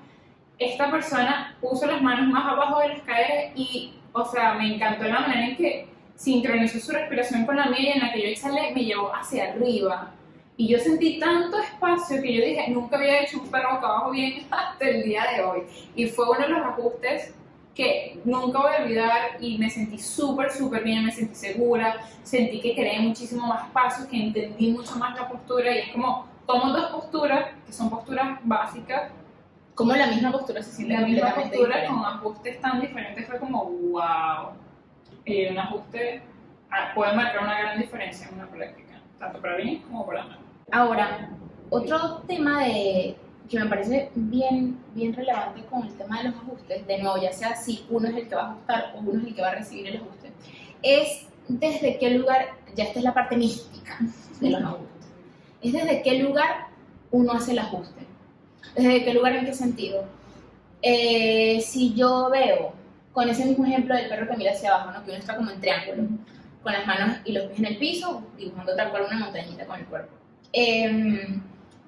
esta 0.70 0.90
persona 0.90 1.56
puso 1.60 1.86
las 1.86 2.02
manos 2.02 2.28
más 2.28 2.46
abajo 2.46 2.80
de 2.80 2.88
las 2.88 3.00
caderas 3.02 3.52
y, 3.54 3.94
o 4.12 4.24
sea, 4.24 4.54
me 4.54 4.74
encantó 4.74 5.04
la 5.04 5.20
manera 5.20 5.46
en 5.46 5.56
que 5.56 5.86
sincronizó 6.14 6.78
su 6.78 6.92
respiración 6.92 7.46
con 7.46 7.56
la 7.56 7.66
mía 7.66 7.80
y 7.80 7.88
en 7.88 8.00
la 8.00 8.12
que 8.12 8.22
yo 8.22 8.28
exhalé 8.28 8.72
me 8.74 8.84
llevó 8.84 9.14
hacia 9.14 9.52
arriba. 9.52 10.12
Y 10.56 10.68
yo 10.68 10.78
sentí 10.78 11.18
tanto 11.18 11.58
espacio 11.58 12.22
que 12.22 12.34
yo 12.34 12.44
dije, 12.44 12.68
nunca 12.68 12.96
había 12.96 13.22
hecho 13.22 13.40
un 13.40 13.48
perro 13.50 13.74
boca 13.74 13.86
abajo 13.88 14.10
bien 14.10 14.46
hasta 14.50 14.88
el 14.88 15.02
día 15.02 15.24
de 15.34 15.42
hoy. 15.42 15.62
Y 15.96 16.06
fue 16.06 16.28
uno 16.28 16.40
de 16.40 16.48
los 16.48 16.66
ajustes 16.66 17.34
que 17.74 18.20
nunca 18.24 18.60
voy 18.60 18.72
a 18.78 18.84
olvidar 18.84 19.20
y 19.40 19.56
me 19.58 19.70
sentí 19.70 19.98
súper, 19.98 20.52
súper 20.52 20.84
bien, 20.84 21.04
me 21.06 21.10
sentí 21.10 21.34
segura, 21.34 21.96
sentí 22.22 22.60
que 22.60 22.74
creé 22.74 23.00
muchísimo 23.00 23.46
más 23.46 23.66
espacio, 23.66 24.06
que 24.08 24.22
entendí 24.22 24.70
mucho 24.72 24.94
más 24.96 25.18
la 25.18 25.26
postura 25.26 25.74
y 25.74 25.78
es 25.78 25.88
como, 25.88 26.26
tomo 26.46 26.70
dos 26.70 26.90
posturas, 26.90 27.46
que 27.66 27.72
son 27.72 27.88
posturas 27.88 28.38
básicas, 28.44 29.10
Como 29.74 29.94
la 29.94 30.06
misma 30.06 30.32
postura 30.32 30.62
se 30.62 30.72
siente 30.72 30.94
la 30.94 31.06
misma 31.06 31.34
postura 31.34 31.50
diferente. 31.50 31.86
con 31.88 32.04
ajustes 32.04 32.60
tan 32.60 32.80
diferentes 32.80 33.26
fue 33.26 33.38
como 33.38 33.64
wow 33.64 34.50
y 35.24 35.46
un 35.46 35.58
ajuste 35.58 36.22
ah, 36.70 36.92
puede 36.94 37.14
marcar 37.14 37.44
una 37.44 37.58
gran 37.58 37.80
diferencia 37.80 38.28
en 38.28 38.34
una 38.34 38.48
práctica 38.48 39.00
tanto 39.18 39.40
para 39.40 39.56
bien 39.56 39.82
como 39.82 40.04
para 40.06 40.24
mal 40.24 40.38
Ahora, 40.70 41.28
otro 41.68 42.22
tema 42.26 42.64
de, 42.64 43.14
que 43.48 43.58
me 43.58 43.66
parece 43.66 44.10
bien, 44.14 44.78
bien 44.94 45.12
relevante 45.12 45.62
con 45.66 45.86
el 45.86 45.94
tema 45.98 46.22
de 46.22 46.30
los 46.30 46.36
ajustes, 46.36 46.86
de 46.86 46.98
nuevo, 46.98 47.20
ya 47.20 47.30
sea 47.30 47.54
si 47.56 47.84
uno 47.90 48.08
es 48.08 48.16
el 48.16 48.28
que 48.28 48.34
va 48.34 48.42
a 48.42 48.50
ajustar 48.52 48.94
o 48.94 49.00
uno 49.00 49.20
es 49.20 49.26
el 49.26 49.34
que 49.34 49.42
va 49.42 49.48
a 49.48 49.54
recibir 49.56 49.88
el 49.88 49.96
ajuste, 49.98 50.32
es 50.82 51.28
desde 51.48 51.98
qué 51.98 52.10
lugar, 52.10 52.54
ya 52.74 52.84
esta 52.84 53.00
es 53.00 53.04
la 53.04 53.12
parte 53.12 53.36
mística 53.36 53.98
de 54.40 54.50
los 54.50 54.62
ajustes, 54.62 55.08
es 55.60 55.72
desde 55.74 56.02
qué 56.02 56.22
lugar 56.22 56.68
uno 57.10 57.32
hace 57.32 57.52
el 57.52 57.58
ajuste. 57.58 58.06
¿Desde 58.74 59.04
qué 59.04 59.14
lugar, 59.14 59.34
en 59.34 59.46
qué 59.46 59.54
sentido? 59.54 60.04
Eh, 60.80 61.60
si 61.60 61.94
yo 61.94 62.28
veo, 62.30 62.72
con 63.12 63.28
ese 63.28 63.44
mismo 63.44 63.64
ejemplo 63.66 63.94
del 63.94 64.08
perro 64.08 64.28
que 64.28 64.36
mira 64.36 64.52
hacia 64.52 64.74
abajo, 64.74 64.92
¿no? 64.92 65.04
que 65.04 65.10
uno 65.10 65.20
está 65.20 65.36
como 65.36 65.50
en 65.50 65.60
triángulo, 65.60 66.08
con 66.62 66.72
las 66.72 66.86
manos 66.86 67.18
y 67.24 67.32
los 67.32 67.44
pies 67.46 67.58
en 67.58 67.66
el 67.66 67.78
piso, 67.78 68.22
dibujando 68.36 68.74
tal 68.74 68.90
cual 68.90 69.04
una 69.08 69.18
montañita 69.18 69.66
con 69.66 69.80
el 69.80 69.86
cuerpo. 69.86 70.12
Em, 70.52 71.42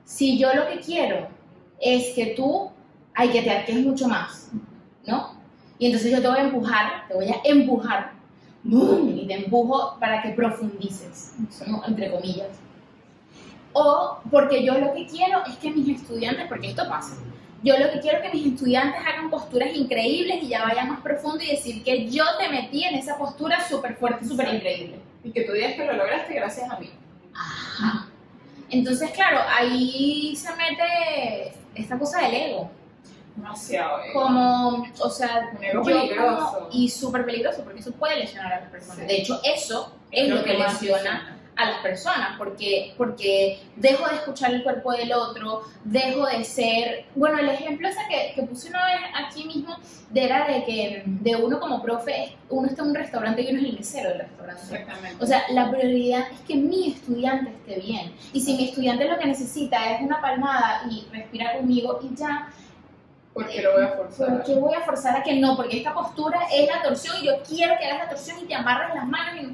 si 0.05 0.39
yo 0.39 0.55
lo 0.55 0.69
que 0.69 0.81
quiero 0.81 1.29
es 1.81 2.15
que 2.15 2.35
tú, 2.37 2.71
hay 3.15 3.31
que 3.31 3.43
te 3.43 3.51
arques 3.51 3.77
mucho 3.77 4.09
más, 4.09 4.51
¿no? 5.07 5.35
Y 5.79 5.87
entonces 5.87 6.13
yo 6.13 6.21
te 6.21 6.29
voy 6.29 6.39
a 6.39 6.43
empujar, 6.43 7.09
te 7.09 7.15
voy 7.15 7.29
a 7.29 7.41
empujar, 7.45 8.13
¡boom! 8.63 9.19
y 9.19 9.27
te 9.27 9.35
empujo 9.35 9.97
para 10.01 10.23
que 10.23 10.31
profundices, 10.31 11.35
¿no? 11.67 11.83
entre 11.87 12.11
comillas. 12.11 12.49
O 13.75 14.21
porque 14.31 14.65
yo 14.65 14.79
lo 14.79 14.95
que 14.95 15.07
quiero 15.07 15.45
es 15.47 15.57
que 15.57 15.71
mis 15.71 16.01
estudiantes, 16.01 16.47
porque 16.49 16.69
esto 16.71 16.89
pasa, 16.89 17.17
yo 17.63 17.77
lo 17.79 17.91
que 17.91 18.01
quiero 18.01 18.19
es 18.19 18.31
que 18.31 18.37
mis 18.39 18.47
estudiantes 18.55 19.01
hagan 19.07 19.31
posturas 19.31 19.75
increíbles 19.75 20.43
y 20.43 20.49
ya 20.49 20.63
vayan 20.65 20.89
más 20.89 21.01
profundo 21.01 21.43
y 21.43 21.49
decir 21.49 21.83
que 21.85 22.09
yo 22.09 22.25
te 22.39 22.49
metí 22.49 22.85
en 22.85 22.95
esa 22.95 23.19
postura 23.19 23.67
súper 23.69 23.97
fuerte, 23.97 24.25
súper 24.27 24.55
increíble. 24.55 25.01
y 25.25 25.31
que 25.33 25.43
tú 25.43 25.53
digas 25.53 25.73
que 25.75 25.85
lo 25.87 25.93
lograste 25.95 26.35
gracias 26.35 26.71
a 26.71 26.79
mí 26.79 26.91
Ajá. 27.35 28.07
Entonces, 28.71 29.11
claro, 29.11 29.41
ahí 29.59 30.35
se 30.37 30.49
mete 30.57 31.53
esta 31.75 31.99
cosa 31.99 32.21
del 32.23 32.35
ego. 32.35 32.71
demasiado. 33.37 33.99
Como, 34.13 34.87
o 35.01 35.11
sea, 35.11 35.51
Un 35.57 35.65
ego 35.65 35.83
peligroso. 35.83 36.53
como- 36.55 36.69
y 36.73 36.89
súper 36.89 37.25
peligroso, 37.25 37.63
porque 37.65 37.81
eso 37.81 37.93
puede 37.93 38.21
lesionar 38.21 38.53
a 38.53 38.61
las 38.61 38.71
personas. 38.71 38.99
Sí. 38.99 39.07
De 39.07 39.17
hecho, 39.17 39.41
eso 39.45 39.93
es 40.13 40.29
lo 40.29 40.45
que 40.45 40.55
lesiona 40.55 41.37
a 41.57 41.71
las 41.71 41.79
personas, 41.81 42.37
porque, 42.37 42.95
porque 42.97 43.61
dejo 43.77 44.09
de 44.09 44.17
escuchar 44.17 44.53
el 44.53 44.63
cuerpo 44.63 44.93
del 44.93 45.13
otro, 45.13 45.63
dejo 45.85 46.27
de 46.27 46.45
ser... 46.45 47.07
Bueno, 47.15 47.39
el 47.39 47.49
ejemplo 47.49 47.89
ese 47.89 48.01
que, 48.09 48.33
que 48.35 48.47
puse 48.47 48.69
una 48.69 48.85
vez 48.87 49.01
aquí 49.15 49.45
mismo, 49.45 49.77
de 50.11 50.25
era 50.25 50.47
de 50.47 50.65
que 50.65 51.03
de 51.07 51.37
uno 51.37 51.61
como 51.61 51.83
profe, 51.83 52.37
uno 52.49 52.69
está 52.69 52.83
en 52.83 52.89
un 52.89 52.95
restaurante 52.95 53.43
y 53.43 53.51
uno 53.51 53.59
es 53.59 53.65
el 53.65 53.77
mesero 53.77 54.09
del 54.11 54.19
restaurante. 54.21 54.63
exactamente 54.63 55.17
O 55.23 55.27
sea, 55.27 55.43
la 55.51 55.71
prioridad 55.71 56.27
es 56.33 56.41
que 56.41 56.57
mi 56.57 56.93
estudiante 56.93 57.51
esté 57.51 57.81
bien. 57.81 58.13
Y 58.33 58.41
si 58.41 58.57
mi 58.57 58.69
estudiante 58.69 59.09
lo 59.09 59.19
que 59.19 59.27
necesita 59.27 59.93
es 59.93 60.03
una 60.03 60.21
palmada 60.21 60.83
y 60.91 61.07
respira 61.13 61.57
conmigo 61.57 62.01
y 62.03 62.17
ya, 62.17 62.49
porque 63.33 63.63
lo 63.63 63.73
voy 63.73 63.83
a 63.83 63.89
forzar 63.89 64.29
¿por 64.29 64.45
qué 64.45 64.55
voy 64.55 64.75
a 64.75 64.81
forzar 64.81 65.17
a 65.17 65.23
que 65.23 65.35
no? 65.35 65.57
Porque 65.57 65.79
esta 65.79 65.93
postura 65.93 66.41
es 66.53 66.69
la 66.69 66.83
torsión 66.83 67.17
y 67.21 67.27
yo 67.27 67.43
quiero 67.43 67.75
que 67.77 67.85
hagas 67.85 68.05
la 68.05 68.09
torsión 68.11 68.39
y 68.41 68.47
te 68.47 68.55
amarras 68.55 68.95
las 68.95 69.09
manos 69.09 69.43
y 69.43 69.47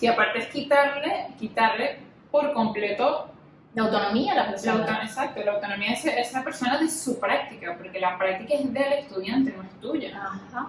y 0.00 0.06
aparte 0.06 0.38
es 0.40 0.46
quitarle 0.48 1.26
quitarle 1.38 1.98
por 2.30 2.52
completo 2.52 3.28
la 3.74 3.82
autonomía 3.84 4.32
a 4.32 4.36
la 4.36 4.48
persona. 4.48 5.00
exacto 5.02 5.40
la 5.44 5.52
autonomía 5.52 5.92
ese- 5.92 6.18
esa 6.20 6.42
persona 6.42 6.78
de 6.78 6.88
su 6.88 7.18
práctica 7.20 7.74
porque 7.76 8.00
la 8.00 8.16
práctica 8.18 8.54
es 8.54 8.72
del 8.72 8.92
estudiante 8.94 9.52
no 9.56 9.62
es 9.62 9.80
tuya 9.80 10.16
Ajá, 10.16 10.40
ajá. 10.52 10.68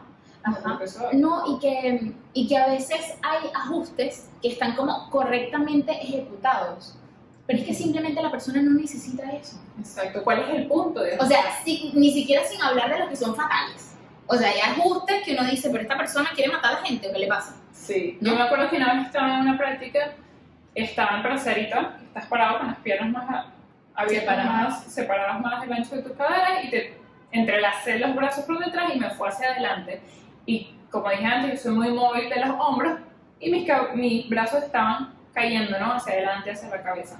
No, 1.13 1.43
y 1.55 1.59
que, 1.59 2.13
y 2.33 2.47
que 2.47 2.57
a 2.57 2.67
veces 2.67 3.15
hay 3.21 3.49
ajustes 3.53 4.29
que 4.41 4.49
están 4.49 4.75
como 4.77 5.09
correctamente 5.09 5.91
ejecutados. 5.91 6.95
Pero 7.45 7.59
es 7.59 7.65
que 7.65 7.73
simplemente 7.73 8.21
la 8.21 8.31
persona 8.31 8.61
no 8.61 8.71
necesita 8.79 9.23
eso. 9.31 9.57
Exacto. 9.77 10.23
¿Cuál 10.23 10.39
es 10.39 10.49
el 10.55 10.67
punto 10.67 11.01
de 11.01 11.17
O 11.19 11.25
sea, 11.25 11.41
si- 11.65 11.91
ni 11.95 12.13
siquiera 12.13 12.45
sin 12.45 12.61
hablar 12.61 12.89
de 12.93 12.99
los 12.99 13.09
que 13.09 13.15
son 13.17 13.35
fatales. 13.35 13.86
O 14.27 14.35
sea, 14.35 14.49
hay 14.49 14.59
ajustes 14.59 15.23
que 15.23 15.33
uno 15.33 15.45
dice, 15.45 15.69
pero 15.69 15.83
esta 15.83 15.97
persona 15.97 16.29
quiere 16.35 16.51
matar 16.51 16.75
a 16.75 16.79
la 16.81 16.85
gente, 16.85 17.07
¿o 17.07 17.13
qué 17.13 17.19
le 17.19 17.27
pasa? 17.27 17.55
Sí. 17.71 18.17
¿No? 18.19 18.31
Yo 18.31 18.35
me 18.35 18.43
acuerdo 18.43 18.69
que 18.69 18.75
una 18.77 18.93
vez 18.93 19.05
estaba 19.07 19.35
en 19.35 19.41
una 19.41 19.57
práctica, 19.57 20.13
estaba 20.75 21.17
en 21.17 21.23
bracerita, 21.23 21.97
estás 22.03 22.25
parado 22.27 22.59
con 22.59 22.67
las 22.67 22.77
piernas 22.79 23.11
más 23.11 23.45
abiertas, 23.95 24.35
Separadas. 24.35 24.69
más, 24.69 24.83
separadas 24.93 25.41
más 25.41 25.61
del 25.61 25.73
ancho 25.73 25.95
de 25.95 26.01
tu 26.03 26.13
cadera 26.15 26.61
y 26.63 26.69
te 26.69 26.97
entrelacé 27.31 27.99
los 27.99 28.15
brazos 28.15 28.45
por 28.45 28.63
detrás 28.63 28.93
y 28.93 28.99
me 28.99 29.09
fue 29.11 29.29
hacia 29.29 29.51
adelante. 29.51 30.01
Y 30.45 30.75
como 30.91 31.09
dije 31.09 31.25
antes, 31.25 31.63
yo 31.63 31.69
soy 31.69 31.77
muy 31.77 31.91
móvil 31.91 32.29
de 32.29 32.39
los 32.39 32.49
hombros 32.59 32.99
y 33.39 33.49
mis, 33.49 33.67
mis 33.95 34.29
brazos 34.29 34.63
estaban 34.63 35.13
cayendo, 35.33 35.79
¿no? 35.79 35.93
Hacia 35.93 36.13
adelante, 36.13 36.51
hacia 36.51 36.69
la 36.69 36.83
cabeza. 36.83 37.19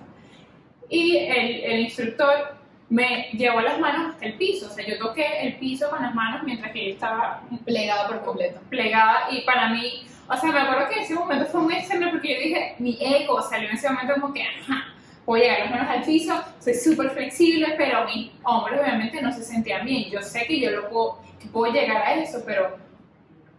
Y 0.89 1.17
el, 1.17 1.63
el 1.63 1.79
instructor 1.82 2.57
me 2.89 3.29
llevó 3.33 3.61
las 3.61 3.79
manos 3.79 4.13
hasta 4.13 4.25
el 4.25 4.33
piso, 4.35 4.67
o 4.67 4.69
sea, 4.69 4.85
yo 4.85 4.97
toqué 4.97 5.41
el 5.41 5.57
piso 5.57 5.89
con 5.89 6.01
las 6.01 6.15
manos 6.15 6.43
mientras 6.43 6.71
que 6.71 6.85
yo 6.85 6.93
estaba 6.93 7.41
Plegado 7.65 8.07
por 8.07 8.23
completo. 8.23 8.61
plegada 8.69 9.27
y 9.29 9.41
para 9.41 9.69
mí, 9.69 10.07
o 10.29 10.38
sea, 10.38 10.51
me 10.51 10.59
acuerdo 10.59 10.88
que 10.89 11.01
ese 11.01 11.13
momento 11.13 11.45
fue 11.47 11.61
muy 11.61 11.73
extraño 11.75 12.09
porque 12.11 12.33
yo 12.33 12.39
dije, 12.39 12.75
mi 12.79 12.97
ego 13.01 13.41
salió 13.41 13.69
en 13.69 13.75
ese 13.75 13.89
momento 13.89 14.13
como 14.21 14.33
que, 14.33 14.43
ajá, 14.43 14.85
voy 15.25 15.41
a 15.41 15.43
llegar 15.43 15.59
las 15.59 15.71
manos 15.71 15.89
al 15.89 16.03
piso, 16.03 16.41
soy 16.59 16.73
súper 16.75 17.09
flexible, 17.09 17.73
pero 17.77 18.05
mis 18.05 18.31
hombros 18.43 18.79
obviamente 18.79 19.21
no 19.21 19.31
se 19.33 19.43
sentían 19.43 19.85
bien. 19.85 20.09
Yo 20.09 20.21
sé 20.21 20.45
que 20.47 20.57
yo 20.59 20.71
lo 20.71 20.89
puedo, 20.89 21.21
que 21.39 21.47
puedo 21.47 21.73
llegar 21.73 21.97
a 21.97 22.13
eso, 22.13 22.41
pero 22.45 22.77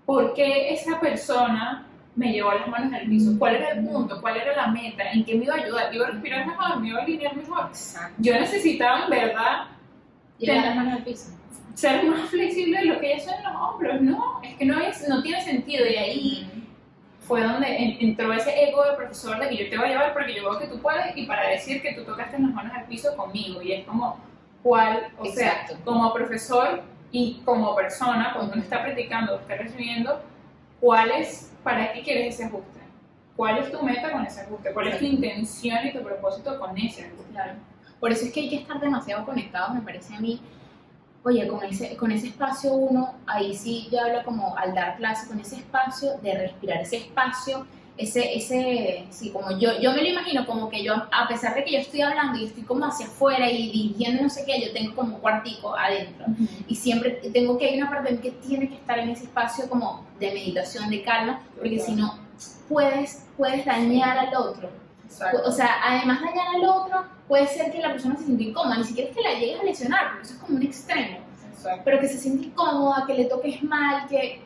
¿por 0.06 0.32
qué 0.32 0.72
esa 0.72 0.98
persona 0.98 1.86
me 2.18 2.32
llevó 2.32 2.52
las 2.52 2.66
manos 2.68 2.92
al 2.92 3.06
piso. 3.08 3.30
¿Cuál 3.38 3.56
era 3.56 3.70
el 3.70 3.84
punto? 3.86 4.20
¿Cuál 4.20 4.36
era 4.36 4.56
la 4.56 4.66
meta? 4.68 5.10
¿En 5.12 5.24
qué 5.24 5.36
me 5.36 5.44
iba 5.44 5.54
a 5.54 5.58
ayudar? 5.58 5.94
¿Iba 5.94 6.06
a 6.06 6.10
respirar 6.10 6.46
mejor? 6.46 6.80
¿Me 6.80 6.88
iba 6.88 6.98
a 6.98 7.02
alinear 7.02 7.36
mejor? 7.36 7.66
Exacto. 7.68 8.14
Yo 8.18 8.34
necesitaba, 8.34 9.04
en 9.04 9.10
verdad, 9.10 9.66
Llevar 10.38 10.64
las 10.66 10.76
manos 10.76 10.92
al 10.94 11.04
piso. 11.04 11.30
ser 11.74 12.04
más 12.04 12.28
flexible 12.28 12.78
de 12.80 12.84
lo 12.86 13.00
que 13.00 13.16
ya 13.16 13.20
son 13.20 13.34
los 13.42 13.54
hombros. 13.62 14.00
No, 14.00 14.40
es 14.42 14.54
que 14.56 14.64
no, 14.64 14.78
es, 14.80 15.08
no 15.08 15.22
tiene 15.22 15.40
sentido. 15.42 15.86
Y 15.86 15.94
ahí 15.96 16.64
fue 17.20 17.42
donde 17.42 17.68
en- 17.76 17.96
entró 18.00 18.32
ese 18.32 18.68
ego 18.68 18.84
de 18.84 18.96
profesor 18.96 19.38
de 19.38 19.48
que 19.48 19.56
yo 19.64 19.70
te 19.70 19.76
voy 19.76 19.86
a 19.86 19.90
llevar 19.90 20.12
porque 20.12 20.34
yo 20.34 20.48
veo 20.50 20.58
que 20.58 20.66
tú 20.66 20.80
puedes 20.80 21.16
y 21.16 21.26
para 21.26 21.48
decir 21.48 21.80
que 21.82 21.92
tú 21.94 22.04
tocaste 22.04 22.38
las 22.38 22.52
manos 22.52 22.72
al 22.76 22.84
piso 22.86 23.16
conmigo. 23.16 23.60
Y 23.62 23.72
es 23.72 23.84
como, 23.86 24.18
¿cuál? 24.62 25.08
O 25.18 25.24
Exacto. 25.26 25.74
sea, 25.74 25.84
como 25.84 26.12
profesor 26.12 26.82
y 27.12 27.40
como 27.44 27.74
persona, 27.76 28.32
cuando 28.34 28.52
uno 28.54 28.62
está 28.62 28.82
practicando 28.82 29.34
o 29.36 29.40
está 29.40 29.56
recibiendo, 29.56 30.20
¿cuál 30.80 31.10
es, 31.12 31.47
para 31.62 31.92
qué 31.92 32.02
quieres 32.02 32.34
ese 32.34 32.44
ajuste? 32.44 32.80
¿Cuál 33.36 33.58
es 33.58 33.70
tu 33.70 33.82
meta 33.82 34.10
con 34.10 34.24
ese 34.24 34.40
ajuste? 34.40 34.72
¿Cuál 34.72 34.88
es 34.88 34.98
tu 34.98 35.04
intención 35.04 35.78
y 35.86 35.92
tu 35.92 36.02
propósito 36.02 36.58
con 36.58 36.76
ese 36.76 37.06
ajuste? 37.06 37.32
Claro. 37.32 37.52
Por 38.00 38.12
eso 38.12 38.24
es 38.24 38.32
que 38.32 38.40
hay 38.40 38.48
que 38.48 38.56
estar 38.56 38.80
demasiado 38.80 39.24
conectados, 39.24 39.74
me 39.74 39.82
parece 39.82 40.14
a 40.14 40.20
mí. 40.20 40.40
Oye, 41.24 41.46
con 41.48 41.62
ese, 41.64 41.96
con 41.96 42.10
ese 42.12 42.28
espacio 42.28 42.72
uno, 42.72 43.14
ahí 43.26 43.54
sí 43.54 43.88
yo 43.92 44.00
hablo 44.00 44.24
como 44.24 44.56
al 44.56 44.74
dar 44.74 44.96
clase, 44.96 45.28
con 45.28 45.38
ese 45.40 45.56
espacio 45.56 46.18
de 46.22 46.34
respirar, 46.34 46.80
ese 46.80 46.96
espacio, 46.96 47.66
ese, 47.98 48.36
ese, 48.36 49.04
sí, 49.10 49.30
como 49.30 49.58
yo, 49.58 49.78
yo 49.80 49.92
me 49.92 50.02
lo 50.02 50.08
imagino 50.08 50.46
como 50.46 50.68
que 50.70 50.84
yo, 50.84 50.94
a 50.94 51.26
pesar 51.28 51.54
de 51.56 51.64
que 51.64 51.72
yo 51.72 51.78
estoy 51.78 52.00
hablando 52.00 52.38
y 52.38 52.44
estoy 52.44 52.62
como 52.62 52.86
hacia 52.86 53.06
afuera 53.06 53.50
y 53.50 53.70
dirigiendo 53.72 54.22
no 54.22 54.30
sé 54.30 54.44
qué, 54.46 54.64
yo 54.64 54.72
tengo 54.72 54.94
como 54.94 55.16
un 55.16 55.20
cuartico 55.20 55.76
adentro. 55.76 56.26
Y 56.68 56.76
siempre 56.76 57.10
tengo 57.10 57.58
que, 57.58 57.66
hay 57.66 57.80
una 57.80 57.90
parte 57.90 58.18
que 58.20 58.30
tiene 58.30 58.68
que 58.68 58.76
estar 58.76 58.98
en 59.00 59.10
ese 59.10 59.24
espacio 59.24 59.68
como 59.68 60.06
de 60.20 60.32
meditación, 60.32 60.88
de 60.90 61.02
calma, 61.02 61.42
porque 61.56 61.80
si 61.80 61.92
no, 61.92 62.18
puedes, 62.68 63.26
puedes 63.36 63.64
dañar 63.64 64.16
al 64.16 64.34
otro. 64.36 64.70
Exacto. 65.04 65.42
O 65.44 65.50
sea, 65.50 65.76
además 65.84 66.20
de 66.20 66.26
dañar 66.26 66.54
al 66.54 66.64
otro, 66.64 67.04
puede 67.26 67.48
ser 67.48 67.72
que 67.72 67.80
la 67.80 67.90
persona 67.90 68.16
se 68.16 68.26
sienta 68.26 68.44
incómoda, 68.44 68.78
ni 68.78 68.84
siquiera 68.84 69.10
es 69.10 69.16
que 69.16 69.22
la 69.22 69.34
llegues 69.34 69.60
a 69.60 69.64
lesionar, 69.64 70.10
porque 70.12 70.22
eso 70.22 70.34
es 70.34 70.40
como 70.40 70.56
un 70.56 70.62
extremo, 70.62 71.18
Exacto. 71.52 71.82
pero 71.84 71.98
que 71.98 72.08
se 72.08 72.18
siente 72.18 72.46
incómoda, 72.46 73.04
que 73.06 73.14
le 73.14 73.24
toques 73.24 73.60
mal, 73.64 74.06
que 74.08 74.40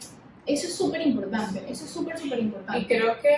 eso 0.45 0.67
es 0.67 0.77
súper 0.77 1.01
importante, 1.07 1.61
eso 1.69 1.85
es 1.85 1.91
súper, 1.91 2.19
súper 2.19 2.39
Y 2.39 2.43
importante. 2.43 2.87
creo 2.87 3.19
que 3.21 3.29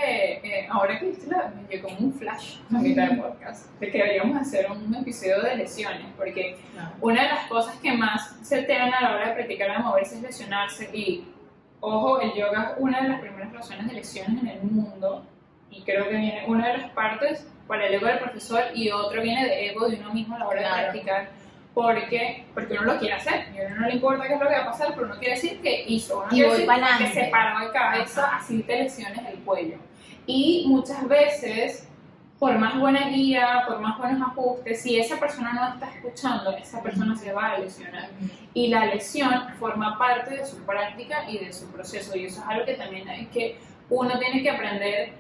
eh, 0.42 0.66
ahora 0.70 0.98
que 0.98 1.12
la, 1.28 1.48
me 1.54 1.68
llegó 1.68 1.88
un 1.98 2.12
flash 2.14 2.56
a 2.74 2.78
mitad 2.78 3.08
del 3.08 3.20
podcast 3.20 3.70
de 3.78 3.90
que 3.90 3.98
deberíamos 3.98 4.40
hacer 4.40 4.70
un 4.70 4.94
episodio 4.94 5.42
de 5.42 5.56
lesiones, 5.56 6.06
porque 6.16 6.56
una 7.00 7.22
de 7.22 7.28
las 7.28 7.46
cosas 7.48 7.76
que 7.76 7.92
más 7.92 8.34
se 8.42 8.56
alteran 8.56 8.92
a 8.94 9.00
la 9.02 9.14
hora 9.16 9.28
de 9.28 9.34
practicar 9.34 9.70
a 9.70 9.78
moverse 9.80 10.16
es 10.16 10.22
lesionarse 10.22 10.88
y, 10.96 11.24
ojo, 11.80 12.20
el 12.22 12.32
yoga 12.32 12.72
es 12.74 12.80
una 12.82 13.02
de 13.02 13.08
las 13.10 13.20
primeras 13.20 13.52
razones 13.52 13.86
de 13.86 13.92
lesiones 13.92 14.42
en 14.42 14.48
el 14.48 14.62
mundo 14.62 15.26
y 15.70 15.82
creo 15.82 16.04
que 16.08 16.16
viene 16.16 16.44
una 16.46 16.68
de 16.68 16.78
las 16.78 16.90
partes 16.92 17.46
para 17.68 17.86
el 17.86 17.94
ego 17.94 18.06
del 18.06 18.18
profesor 18.18 18.62
y 18.74 18.90
otro 18.90 19.20
viene 19.22 19.44
de 19.44 19.66
ego 19.70 19.88
de 19.88 19.96
uno 19.96 20.12
mismo 20.14 20.36
a 20.36 20.38
la 20.38 20.48
hora 20.48 20.60
de 20.60 20.66
Claro. 20.66 20.82
practicar 20.84 21.28
porque, 21.74 22.44
porque 22.54 22.74
uno 22.74 22.94
lo 22.94 22.98
quiere 22.98 23.14
hacer 23.14 23.46
y 23.52 23.60
a 23.60 23.66
uno 23.66 23.80
no 23.80 23.86
le 23.88 23.94
importa 23.94 24.28
qué 24.28 24.34
es 24.34 24.40
lo 24.40 24.48
que 24.48 24.54
va 24.54 24.62
a 24.62 24.70
pasar, 24.70 24.94
pero 24.94 25.06
uno 25.06 25.18
quiere 25.18 25.34
decir 25.34 25.60
que 25.60 25.84
hizo, 25.88 26.18
uno 26.18 26.28
Y 26.30 26.34
quiere 26.36 26.50
decir 26.50 26.68
que 26.98 27.12
se 27.12 27.24
paró 27.24 27.66
de 27.66 27.72
cabeza, 27.72 28.36
así 28.36 28.62
te 28.62 28.84
lesiones 28.84 29.18
el 29.26 29.40
cuello. 29.40 29.78
Y 30.24 30.66
muchas 30.68 31.06
veces, 31.08 31.88
por 32.38 32.56
más 32.58 32.78
buena 32.78 33.08
guía, 33.08 33.64
por 33.66 33.80
más 33.80 33.98
buenos 33.98 34.22
ajustes, 34.22 34.82
si 34.82 34.98
esa 34.98 35.18
persona 35.18 35.52
no 35.52 35.74
está 35.74 35.90
escuchando, 35.96 36.52
esa 36.56 36.80
persona 36.80 37.16
se 37.16 37.32
va 37.32 37.50
a 37.50 37.58
lesionar. 37.58 38.08
Y 38.54 38.68
la 38.68 38.86
lesión 38.86 39.48
forma 39.58 39.98
parte 39.98 40.36
de 40.36 40.46
su 40.46 40.64
práctica 40.64 41.28
y 41.28 41.38
de 41.38 41.52
su 41.52 41.66
proceso. 41.72 42.16
Y 42.16 42.26
eso 42.26 42.40
es 42.40 42.46
algo 42.48 42.64
que 42.64 42.74
también 42.74 43.08
hay 43.08 43.26
que, 43.26 43.58
uno 43.90 44.16
tiene 44.18 44.42
que 44.42 44.50
aprender 44.50 45.12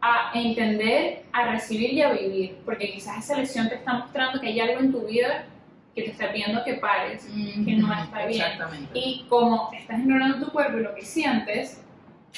a 0.00 0.32
entender, 0.34 1.22
a 1.32 1.52
recibir 1.52 1.92
y 1.92 2.02
a 2.02 2.10
vivir. 2.10 2.58
Porque 2.64 2.92
quizás 2.92 3.18
esa 3.18 3.38
lesión 3.38 3.68
te 3.68 3.76
está 3.76 3.94
mostrando 3.94 4.40
que 4.40 4.48
hay 4.48 4.60
algo 4.60 4.80
en 4.80 4.90
tu 4.90 5.06
vida 5.06 5.46
que 5.94 6.02
te 6.02 6.10
está 6.10 6.32
pidiendo 6.32 6.64
que 6.64 6.74
pares. 6.74 7.26
que 7.26 7.72
no 7.76 7.92
está 7.92 8.26
bien. 8.26 8.40
Exactamente. 8.42 8.90
Y 8.98 9.26
como 9.28 9.70
estás 9.72 9.98
ignorando 9.98 10.46
tu 10.46 10.52
cuerpo 10.52 10.78
y 10.78 10.82
lo 10.82 10.94
que 10.94 11.02
sientes, 11.02 11.82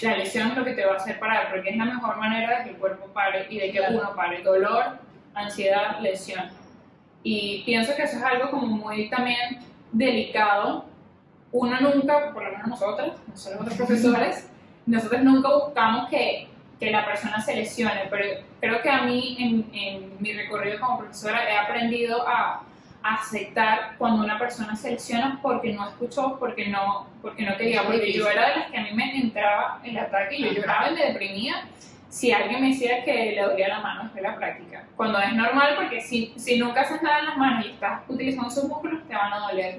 la 0.03 0.17
lesión 0.17 0.49
es 0.51 0.57
lo 0.57 0.65
que 0.65 0.73
te 0.73 0.85
va 0.85 0.95
a 0.95 0.97
hacer 0.97 1.19
parar, 1.21 1.51
porque 1.53 1.71
es 1.71 1.77
la 1.77 1.85
mejor 1.85 2.17
manera 2.17 2.59
de 2.59 2.65
que 2.65 2.71
el 2.71 2.77
cuerpo 2.77 3.07
pare 3.13 3.47
y 3.49 3.59
de 3.61 3.71
que 3.71 3.79
Claro. 3.79 3.99
uno 3.99 4.17
pare. 4.17 4.43
Dolor, 4.43 4.99
ansiedad, 5.35 6.01
lesión. 6.01 6.51
Y 7.23 7.63
pienso 7.65 7.95
que 7.95 8.03
eso 8.03 8.17
es 8.17 8.23
algo 8.23 8.51
como 8.51 8.67
muy 8.67 9.09
también 9.09 9.61
delicado. 9.93 10.87
Uno 11.53 11.81
nunca, 11.81 12.33
por 12.33 12.43
lo 12.45 12.51
menos 12.51 12.67
nosotros, 12.67 13.13
nosotros 13.29 13.61
otros 13.61 13.77
profesores, 13.77 14.51
nosotros 14.87 15.23
nunca 15.23 15.49
buscamos 15.55 16.09
que, 16.09 16.49
que 16.81 16.91
la 16.91 17.07
persona 17.07 17.41
se 17.41 17.55
lesione, 17.55 18.09
pero 18.11 18.41
creo 18.61 18.83
que 18.83 18.91
a 18.91 19.03
mí 19.03 19.37
en, 19.39 19.75
en 19.75 20.13
mi 20.19 20.33
recorrido 20.33 20.81
como 20.81 20.99
profesora 20.99 21.49
he 21.49 21.57
aprendido 21.57 22.27
a 22.27 22.63
aceptar 23.05 23.97
cuando 23.99 24.25
una 24.25 24.39
persona 24.39 24.75
se 24.75 24.93
lesiona 24.93 25.39
porque 25.43 25.75
no 25.75 25.87
escuchó, 25.87 26.39
porque 26.39 26.69
no, 26.69 27.07
porque 27.21 27.43
no 27.43 27.55
quería, 27.57 27.83
porque 27.85 28.13
yo 28.13 28.27
era 28.29 28.49
de 28.49 28.57
las 28.57 28.71
que 28.71 28.79
a 28.79 28.83
mí 28.83 28.93
me 28.95 29.15
entraba 29.17 29.79
el 29.85 29.99
ataque 29.99 30.37
y 30.37 30.45
yo 30.45 30.53
lloraba 30.53 30.91
y 30.91 30.95
me 30.95 31.05
deprimía 31.05 31.67
si 32.09 32.33
alguien 32.33 32.63
me 32.63 32.69
decía 32.69 33.05
que 33.05 33.33
le 33.33 33.43
dolía 33.43 33.69
la 33.69 33.81
mano 33.81 34.05
después 34.05 34.23
de 34.23 34.31
la 34.31 34.37
práctica. 34.37 34.85
Cuando 34.97 35.19
es 35.19 35.35
normal, 35.35 35.75
porque 35.77 36.01
si, 36.01 36.33
si 36.37 36.59
nunca 36.59 36.81
haces 36.81 37.03
nada 37.03 37.19
en 37.19 37.27
las 37.27 37.37
manos 37.37 37.67
y 37.67 37.71
estás 37.71 38.03
utilizando 38.09 38.49
sus 38.49 38.65
músculos, 38.65 39.07
te 39.07 39.15
van 39.15 39.33
a 39.33 39.41
doler. 39.41 39.79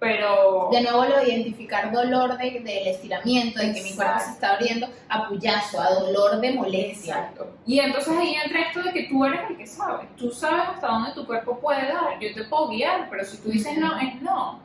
Pero... 0.00 0.68
De 0.72 0.82
nuevo 0.82 1.04
lo 1.04 1.18
de 1.20 1.28
identificar 1.32 1.90
dolor 1.92 2.36
de- 2.36 2.60
del 2.60 2.86
estiramiento, 2.88 3.60
de 3.60 3.72
que 3.72 3.82
mi 3.82 3.92
cuerpo 3.94 4.18
se 4.18 4.24
Exacto. 4.24 4.32
está 4.34 4.52
abriendo 4.54 4.88
a 5.08 5.28
puyazo, 5.28 5.80
a 5.80 5.90
dolor 5.94 6.40
de 6.40 6.52
molestia. 6.52 7.14
Exacto. 7.16 7.50
Y 7.66 7.78
entonces 7.80 8.16
ahí 8.16 8.34
entra 8.34 8.60
esto 8.62 8.82
de 8.82 8.92
que 8.92 9.04
tú 9.04 9.24
eres 9.24 9.40
el 9.48 9.56
que 9.56 9.66
sabe. 9.66 10.06
Tú 10.16 10.30
sabes 10.30 10.68
hasta 10.74 10.86
dónde 10.88 11.12
tu 11.12 11.26
cuerpo 11.26 11.58
puede 11.58 11.86
dar. 11.86 12.18
Yo 12.20 12.34
te 12.34 12.44
puedo 12.44 12.68
guiar, 12.68 13.08
pero 13.08 13.24
si 13.24 13.38
tú 13.38 13.48
dices 13.50 13.78
no, 13.78 13.98
es 13.98 14.20
no. 14.20 14.60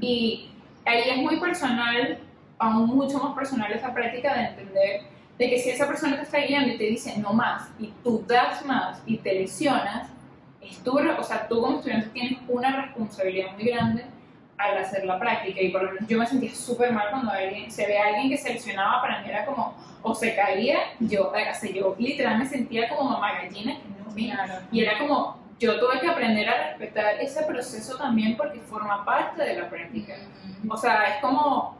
Y 0.00 0.50
ahí 0.84 1.02
es 1.10 1.16
muy 1.18 1.38
personal, 1.40 2.18
aún 2.58 2.86
mucho 2.86 3.18
más 3.18 3.34
personal 3.34 3.72
esa 3.72 3.92
práctica 3.94 4.34
de 4.34 4.40
entender 4.46 5.00
de 5.38 5.48
que 5.50 5.58
si 5.58 5.70
esa 5.70 5.86
persona 5.88 6.16
te 6.16 6.22
está 6.22 6.38
guiando 6.38 6.74
y 6.74 6.76
te 6.78 6.84
dice 6.84 7.16
no 7.18 7.32
más, 7.32 7.70
y 7.78 7.86
tú 8.04 8.22
das 8.28 8.64
más 8.66 9.02
y 9.06 9.16
te 9.16 9.32
lesionas, 9.34 10.08
es 10.60 10.78
tu, 10.84 10.96
o 10.96 11.22
sea, 11.22 11.48
tú 11.48 11.60
como 11.60 11.78
estudiante 11.78 12.08
tienes 12.10 12.38
una 12.46 12.82
responsabilidad 12.82 13.52
muy 13.54 13.64
grande 13.64 14.04
al 14.64 14.78
hacer 14.78 15.04
la 15.04 15.18
práctica 15.18 15.60
y 15.60 15.70
por 15.70 15.82
lo 15.82 15.92
menos 15.92 16.08
yo 16.08 16.18
me 16.18 16.26
sentía 16.26 16.54
súper 16.54 16.92
mal 16.92 17.10
cuando 17.10 17.30
alguien, 17.30 17.70
se 17.70 17.86
ve 17.86 17.98
a 17.98 18.06
alguien 18.06 18.30
que 18.30 18.38
se 18.38 18.52
lesionaba 18.52 19.00
para 19.00 19.20
mí 19.20 19.28
era 19.28 19.44
como 19.44 19.74
o 20.02 20.14
se 20.14 20.34
caía 20.34 20.78
yo, 21.00 21.30
o 21.30 21.32
sea, 21.32 21.72
yo 21.72 21.94
literal 21.98 22.38
me 22.38 22.46
sentía 22.46 22.88
como 22.88 23.10
mamá 23.10 23.32
gallina 23.34 23.76
que 23.76 23.88
no 23.88 24.02
Claro. 24.14 24.64
y 24.70 24.82
era 24.82 24.98
como, 24.98 25.38
yo 25.58 25.78
tuve 25.78 26.00
que 26.00 26.08
aprender 26.08 26.48
a 26.48 26.68
respetar 26.68 27.20
ese 27.20 27.42
proceso 27.44 27.96
también 27.96 28.36
porque 28.36 28.58
forma 28.60 29.04
parte 29.04 29.42
de 29.42 29.60
la 29.60 29.70
práctica. 29.70 30.14
O 30.68 30.76
sea, 30.76 31.14
es 31.14 31.20
como, 31.20 31.78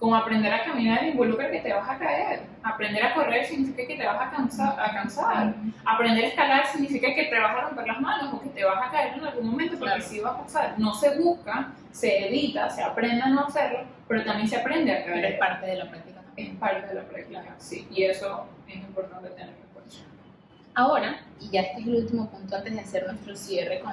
como 0.00 0.16
aprender 0.16 0.50
a 0.52 0.64
caminar 0.64 1.04
involucra 1.04 1.50
que 1.50 1.60
te 1.60 1.72
vas 1.74 1.88
a 1.88 1.98
caer. 1.98 2.40
Aprender 2.62 3.04
a 3.04 3.14
correr 3.14 3.44
significa 3.44 3.86
que 3.86 3.96
te 3.96 4.06
vas 4.06 4.18
a 4.20 4.30
cansar. 4.30 4.80
A 4.80 4.92
cansar. 4.94 5.54
Aprender 5.84 6.24
a 6.24 6.28
escalar 6.28 6.66
significa 6.66 7.14
que 7.14 7.24
te 7.24 7.38
vas 7.38 7.54
a 7.54 7.60
romper 7.66 7.86
las 7.86 8.00
manos 8.00 8.32
o 8.34 8.40
que 8.40 8.48
te 8.48 8.64
vas 8.64 8.88
a 8.88 8.90
caer 8.90 9.18
en 9.18 9.24
algún 9.26 9.50
momento 9.50 9.74
porque 9.78 9.94
Claro. 9.94 10.02
sí 10.08 10.20
va 10.20 10.30
a 10.30 10.42
pasar. 10.42 10.74
No 10.78 10.94
se 10.94 11.18
busca, 11.18 11.68
se 11.92 12.28
evita, 12.28 12.70
se 12.70 12.82
aprende 12.82 13.22
a 13.22 13.28
no 13.28 13.40
hacerlo, 13.44 13.80
pero 14.08 14.24
también 14.24 14.48
se 14.48 14.56
aprende 14.56 14.90
a 14.90 15.04
Pero 15.04 15.12
caer. 15.14 15.24
es 15.34 15.38
parte 15.38 15.66
de 15.66 15.76
la 15.76 15.90
práctica 15.90 16.20
también. 16.22 16.52
Es 16.52 16.56
parte 16.58 16.86
de 16.86 16.94
la 16.94 17.02
práctica, 17.02 17.44
sí. 17.58 17.86
Y 17.90 18.04
eso 18.04 18.46
es 18.68 18.76
importante 18.76 19.28
tenerlo 19.28 19.52
en 19.52 19.72
cuenta. 19.74 19.96
Ahora, 20.74 21.20
y 21.40 21.50
ya 21.50 21.60
este 21.60 21.82
es 21.82 21.86
el 21.86 21.94
último 21.96 22.30
punto 22.30 22.56
antes 22.56 22.72
de 22.72 22.80
hacer 22.80 23.04
nuestro 23.06 23.36
cierre 23.36 23.80
con 23.80 23.92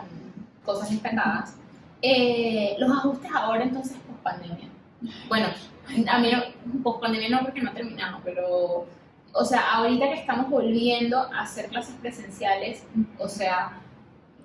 cosas 0.63 0.89
destacadas, 0.89 1.57
eh, 2.01 2.75
los 2.79 2.89
ajustes 2.97 3.29
ahora 3.35 3.63
entonces 3.63 3.97
post 4.07 4.19
pandemia. 4.23 4.67
Bueno, 5.27 5.47
a 6.09 6.19
mí 6.19 6.31
no, 6.31 6.83
post 6.83 7.01
pandemia 7.01 7.29
no 7.29 7.41
porque 7.41 7.61
no 7.61 7.73
terminamos, 7.73 8.21
pero, 8.23 8.85
o 9.33 9.45
sea, 9.45 9.75
ahorita 9.75 10.07
que 10.07 10.19
estamos 10.19 10.49
volviendo 10.49 11.19
a 11.19 11.41
hacer 11.41 11.69
clases 11.69 11.95
presenciales, 11.95 12.85
o 13.17 13.27
sea, 13.27 13.79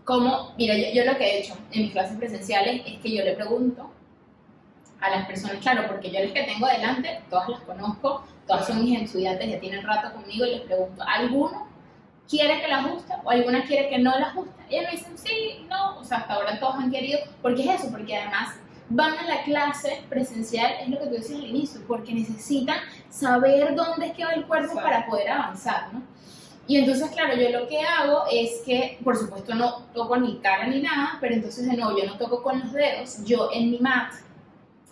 como, 0.04 0.54
mira, 0.56 0.76
yo, 0.76 0.92
yo 0.92 1.10
lo 1.10 1.16
que 1.16 1.24
he 1.24 1.40
hecho 1.40 1.56
en 1.70 1.82
mis 1.82 1.92
clases 1.92 2.16
presenciales 2.16 2.82
es 2.86 2.98
que 3.00 3.14
yo 3.14 3.24
le 3.24 3.34
pregunto 3.34 3.90
a 5.00 5.10
las 5.10 5.26
personas, 5.26 5.56
claro, 5.58 5.84
porque 5.88 6.10
yo 6.10 6.20
las 6.20 6.32
que 6.32 6.44
tengo 6.44 6.66
delante, 6.66 7.22
todas 7.28 7.48
las 7.48 7.60
conozco, 7.60 8.24
todas 8.46 8.66
son 8.66 8.84
mis 8.84 9.00
estudiantes, 9.00 9.50
ya 9.50 9.60
tienen 9.60 9.84
rato 9.84 10.12
conmigo 10.12 10.46
y 10.46 10.50
les 10.50 10.60
pregunto, 10.62 11.02
¿alguno 11.06 11.66
quiere 12.28 12.60
que 12.60 12.68
la 12.68 12.78
ajuste 12.78 13.12
o 13.24 13.30
alguna 13.30 13.64
quiere 13.64 13.88
que 13.88 13.98
no 13.98 14.16
la 14.18 14.28
ajuste? 14.28 14.62
Y 14.70 14.76
ellos 14.76 14.92
me 14.92 14.98
dicen, 14.98 15.18
sí, 15.18 15.66
no, 15.68 15.98
o 15.98 16.04
sea, 16.04 16.18
hasta 16.18 16.34
ahora 16.34 16.58
todos 16.58 16.76
han 16.76 16.90
querido, 16.90 17.18
porque 17.42 17.62
es 17.62 17.80
eso, 17.80 17.90
porque 17.90 18.16
además 18.16 18.56
van 18.88 19.18
a 19.18 19.26
la 19.26 19.42
clase 19.42 20.02
presencial, 20.08 20.72
es 20.80 20.88
lo 20.88 20.98
que 20.98 21.06
tú 21.06 21.12
decías 21.12 21.40
al 21.40 21.46
inicio, 21.46 21.80
porque 21.86 22.12
necesitan 22.12 22.78
saber 23.08 23.74
dónde 23.74 24.06
es 24.06 24.12
que 24.12 24.24
va 24.24 24.32
el 24.32 24.46
cuerpo 24.46 24.72
Exacto. 24.72 24.88
para 24.88 25.06
poder 25.06 25.30
avanzar, 25.30 25.92
¿no? 25.92 26.02
Y 26.66 26.76
entonces, 26.76 27.10
claro, 27.10 27.34
yo 27.34 27.50
lo 27.50 27.66
que 27.66 27.80
hago 27.80 28.22
es 28.30 28.62
que, 28.64 28.98
por 29.02 29.16
supuesto, 29.16 29.54
no 29.54 29.82
toco 29.92 30.16
ni 30.16 30.38
cara 30.38 30.66
ni 30.68 30.80
nada, 30.80 31.18
pero 31.20 31.34
entonces 31.34 31.68
de 31.68 31.76
nuevo, 31.76 31.98
yo 31.98 32.06
no 32.06 32.16
toco 32.16 32.42
con 32.42 32.60
los 32.60 32.72
dedos, 32.72 33.24
yo 33.24 33.50
en 33.52 33.72
mi 33.72 33.78
mat 33.78 34.12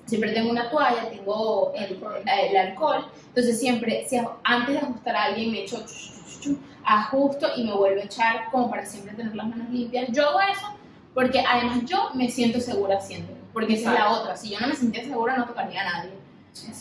siempre 0.04 0.32
tengo 0.32 0.50
una 0.50 0.68
toalla, 0.68 1.08
tengo 1.08 1.72
el, 1.76 2.02
el 2.26 2.56
alcohol, 2.56 3.06
entonces 3.28 3.60
siempre, 3.60 4.04
si, 4.08 4.20
antes 4.42 4.74
de 4.74 4.78
ajustar 4.80 5.14
a 5.14 5.24
alguien 5.24 5.52
me 5.52 5.62
echo 5.62 5.76
chu, 5.86 5.86
chu, 5.86 6.24
chu, 6.24 6.40
chu, 6.40 6.58
ajusto 6.84 7.46
y 7.56 7.64
me 7.64 7.72
vuelvo 7.72 8.00
a 8.00 8.04
echar 8.04 8.50
como 8.50 8.68
para 8.68 8.84
siempre 8.84 9.14
tener 9.14 9.34
las 9.36 9.46
manos 9.46 9.70
limpias. 9.70 10.08
Yo 10.10 10.28
hago 10.28 10.40
eso 10.40 10.66
porque 11.14 11.40
además 11.40 11.84
yo 11.86 12.10
me 12.14 12.28
siento 12.28 12.60
segura 12.60 12.96
haciéndolo, 12.96 13.39
porque 13.52 13.74
esa 13.74 13.92
es 13.92 13.98
la 13.98 14.10
otra, 14.10 14.36
si 14.36 14.50
yo 14.50 14.60
no 14.60 14.68
me 14.68 14.74
sentía 14.76 15.02
segura 15.04 15.36
no 15.36 15.46
tocaría 15.46 15.80
a 15.82 15.84
nadie. 15.98 16.12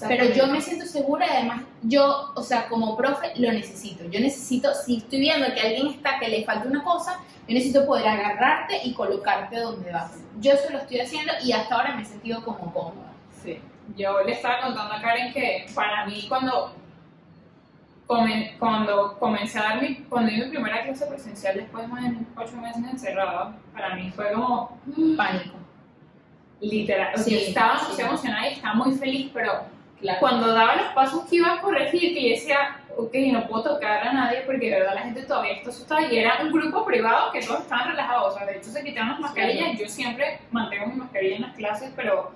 Pero 0.07 0.25
yo 0.33 0.47
me 0.47 0.61
siento 0.61 0.85
segura 0.85 1.27
y 1.27 1.29
además 1.29 1.61
yo, 1.83 2.31
o 2.35 2.41
sea, 2.41 2.67
como 2.67 2.97
profe 2.97 3.33
lo 3.35 3.51
necesito. 3.51 4.03
Yo 4.05 4.19
necesito, 4.19 4.73
si 4.73 4.97
estoy 4.97 5.19
viendo 5.19 5.53
que 5.53 5.61
alguien 5.61 5.87
está, 5.87 6.19
que 6.19 6.27
le 6.27 6.43
falta 6.43 6.67
una 6.67 6.83
cosa, 6.83 7.19
yo 7.47 7.53
necesito 7.53 7.85
poder 7.85 8.07
agarrarte 8.07 8.79
y 8.83 8.93
colocarte 8.93 9.59
donde 9.59 9.91
vas. 9.91 10.11
Yo 10.39 10.53
eso 10.53 10.71
lo 10.71 10.79
estoy 10.79 10.99
haciendo 11.01 11.33
y 11.43 11.51
hasta 11.51 11.75
ahora 11.75 11.95
me 11.95 12.01
he 12.01 12.05
sentido 12.05 12.43
como 12.43 12.73
cómoda. 12.73 13.11
Sí. 13.43 13.59
Yo 13.95 14.21
le 14.23 14.33
estaba 14.33 14.59
contando 14.61 14.93
a 14.95 15.01
Karen 15.01 15.31
que 15.33 15.67
para 15.75 16.05
mí 16.07 16.25
cuando, 16.27 16.73
come- 18.07 18.55
cuando 18.59 19.17
comencé 19.19 19.59
a 19.59 19.63
dar 19.63 19.81
mi, 19.81 19.95
cuando 20.09 20.31
di 20.31 20.41
mi 20.41 20.49
primera 20.49 20.83
clase 20.83 21.05
presencial 21.05 21.55
después 21.55 21.83
de 21.85 21.87
más 21.93 22.03
de 22.03 22.17
ocho 22.35 22.55
meses 22.57 22.83
encerrado, 22.91 23.53
para 23.73 23.95
mí 23.95 24.11
fue 24.15 24.31
como 24.33 24.77
Pánico. 25.15 25.55
Literal. 26.61 27.13
O 27.15 27.17
sea, 27.17 27.37
estaba 27.37 27.77
sí. 27.79 27.83
demasiado 27.85 28.09
emocionada 28.11 28.49
y 28.49 28.53
estaba 28.53 28.73
muy 28.75 28.95
feliz, 28.95 29.29
pero 29.33 29.63
Claro. 30.01 30.19
cuando 30.21 30.53
daba 30.53 30.77
los 30.77 30.87
pasos 30.93 31.25
que 31.29 31.35
iba 31.37 31.53
a 31.53 31.61
corregir, 31.61 32.13
que 32.13 32.23
yo 32.23 32.29
decía, 32.29 32.77
ok, 32.95 33.13
no 33.33 33.45
puedo 33.47 33.73
tocar 33.75 34.07
a 34.07 34.13
nadie 34.13 34.43
porque 34.45 34.69
de 34.69 34.79
verdad 34.79 34.95
la 34.95 35.01
gente 35.01 35.23
todavía 35.23 35.53
está 35.53 35.71
asustada 35.71 36.01
y 36.09 36.17
era 36.17 36.37
un 36.41 36.51
grupo 36.53 36.85
privado 36.85 37.31
que 37.33 37.41
todos 37.41 37.61
estaban 37.61 37.89
relajados, 37.89 38.33
o 38.33 38.37
sea, 38.37 38.45
de 38.47 38.57
hecho 38.57 38.69
se 38.69 38.81
quitaron 38.81 39.09
las 39.09 39.19
mascarillas, 39.19 39.77
yo 39.77 39.87
siempre 39.89 40.39
mantengo 40.51 40.87
mi 40.87 40.95
mascarilla 40.95 41.35
en 41.35 41.41
las 41.41 41.55
clases, 41.55 41.91
pero 41.97 42.31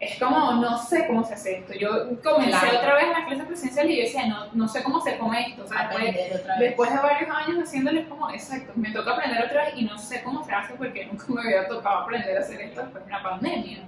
es 0.00 0.18
como, 0.18 0.52
no 0.54 0.78
sé 0.82 1.06
cómo 1.06 1.22
se 1.24 1.34
hace 1.34 1.58
esto. 1.58 1.74
Yo 1.74 1.90
comencé 2.22 2.58
Claro. 2.58 2.78
otra 2.78 2.94
vez 2.94 3.08
la 3.08 3.26
clase 3.26 3.44
presencial 3.44 3.90
y 3.90 3.96
yo 3.98 4.02
decía, 4.04 4.26
no, 4.28 4.46
no 4.54 4.66
sé 4.66 4.82
cómo 4.82 5.00
se 5.02 5.18
come 5.18 5.48
esto, 5.48 5.64
o 5.64 5.68
sea, 5.68 5.88
después, 5.90 6.58
después 6.58 6.90
de 6.90 6.96
varios 6.98 7.30
años 7.30 7.58
haciéndoles 7.68 8.08
como, 8.08 8.30
exacto, 8.30 8.72
me 8.76 8.90
toca 8.92 9.12
aprender 9.12 9.44
otra 9.44 9.64
vez 9.66 9.74
y 9.76 9.84
no 9.84 9.98
sé 9.98 10.22
cómo 10.22 10.42
se 10.42 10.52
hace 10.52 10.72
porque 10.74 11.04
nunca 11.04 11.24
me 11.28 11.42
había 11.42 11.68
tocado 11.68 11.98
aprender 11.98 12.36
a 12.36 12.40
hacer 12.40 12.60
esto 12.62 12.80
después 12.80 13.04
de 13.04 13.10
una 13.12 13.22
pandemia. 13.22 13.78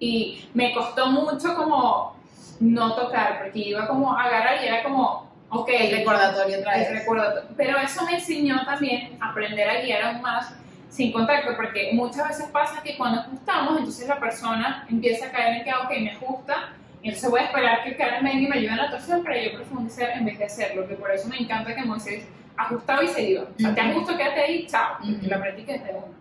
Y 0.00 0.48
me 0.54 0.74
costó 0.74 1.06
mucho 1.06 1.54
como 1.54 2.16
no 2.60 2.94
tocar, 2.94 3.38
porque 3.42 3.60
iba 3.60 3.86
como 3.86 4.12
a 4.12 4.24
agarrar 4.24 4.62
y 4.62 4.66
era 4.66 4.82
como, 4.82 5.30
ok, 5.50 5.68
El 5.68 5.96
recordatorio 5.98 6.58
otra 6.58 6.72
el 6.74 6.80
vez. 6.80 6.90
recordatorio. 7.00 7.50
Pero 7.56 7.78
eso 7.78 8.04
me 8.04 8.14
enseñó 8.16 8.64
también 8.64 9.16
a 9.22 9.30
aprender 9.30 9.68
a 9.70 9.80
guiar 9.80 10.02
aún 10.02 10.20
más 10.20 10.52
sin 10.94 11.10
contacto, 11.12 11.56
porque 11.56 11.90
muchas 11.92 12.28
veces 12.28 12.46
pasa 12.52 12.80
que 12.80 12.96
cuando 12.96 13.20
ajustamos, 13.22 13.78
entonces 13.78 14.06
la 14.06 14.20
persona 14.20 14.86
empieza 14.88 15.26
a 15.26 15.30
caer 15.32 15.56
en 15.56 15.64
que, 15.64 15.70
ah, 15.70 15.80
ok, 15.84 15.90
me 16.00 16.10
ajusta, 16.12 16.68
y 17.02 17.08
entonces 17.08 17.28
voy 17.30 17.40
a 17.40 17.44
esperar 17.46 17.82
que 17.82 17.96
Karen 17.96 18.22
venga 18.24 18.38
y 18.40 18.46
me 18.46 18.56
ayude 18.58 18.70
en 18.70 18.76
la 18.76 18.90
torsión 18.90 19.24
para 19.24 19.42
yo 19.42 19.54
profundizar 19.54 20.10
en 20.10 20.24
vez 20.24 20.38
de 20.38 20.44
hacerlo, 20.44 20.86
que 20.86 20.94
por 20.94 21.10
eso 21.10 21.28
me 21.28 21.36
encanta 21.38 21.74
que 21.74 21.82
Moisés 21.84 22.24
ajustaba 22.56 23.02
y 23.02 23.08
se 23.08 23.22
iba. 23.30 23.42
O 23.42 23.58
sea, 23.58 23.74
te 23.74 23.80
ajusto, 23.80 24.16
quédate 24.16 24.40
ahí, 24.40 24.66
chao, 24.68 24.98
porque 25.00 25.16
Ujú. 25.16 25.26
la 25.26 25.40
práctica 25.40 25.74
es 25.74 25.84
de 25.84 25.90
uno 25.90 26.06
Ujú. 26.06 26.14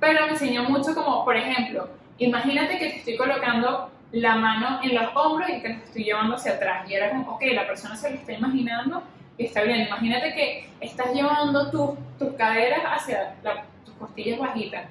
pero 0.00 0.24
me 0.26 0.32
enseñó 0.32 0.64
mucho 0.64 0.94
como, 0.94 1.22
por 1.26 1.36
ejemplo, 1.36 1.88
imagínate 2.16 2.78
que 2.78 2.86
te 2.88 2.96
estoy 2.96 3.16
colocando 3.18 3.90
la 4.12 4.36
mano 4.36 4.80
en 4.82 4.94
los 4.94 5.04
hombros 5.14 5.50
y 5.50 5.60
que 5.60 5.68
te 5.68 5.84
estoy 5.84 6.04
llevando 6.04 6.36
hacia 6.36 6.52
atrás. 6.52 6.88
Y 6.88 6.94
era 6.94 7.10
como, 7.10 7.32
ok, 7.32 7.42
la 7.52 7.66
persona 7.66 7.94
se 7.94 8.08
lo 8.10 8.16
está 8.16 8.32
imaginando 8.32 9.02
y 9.38 9.44
está 9.46 9.62
bien. 9.62 9.86
Imagínate 9.86 10.32
que 10.34 10.68
estás 10.80 11.12
llevando 11.14 11.70
tus, 11.70 11.90
tus 12.18 12.32
caderas 12.36 12.80
hacia 12.84 13.34
la- 13.42 13.64
tus 13.84 13.94
costillas 13.94 14.38
bajitas 14.38 14.86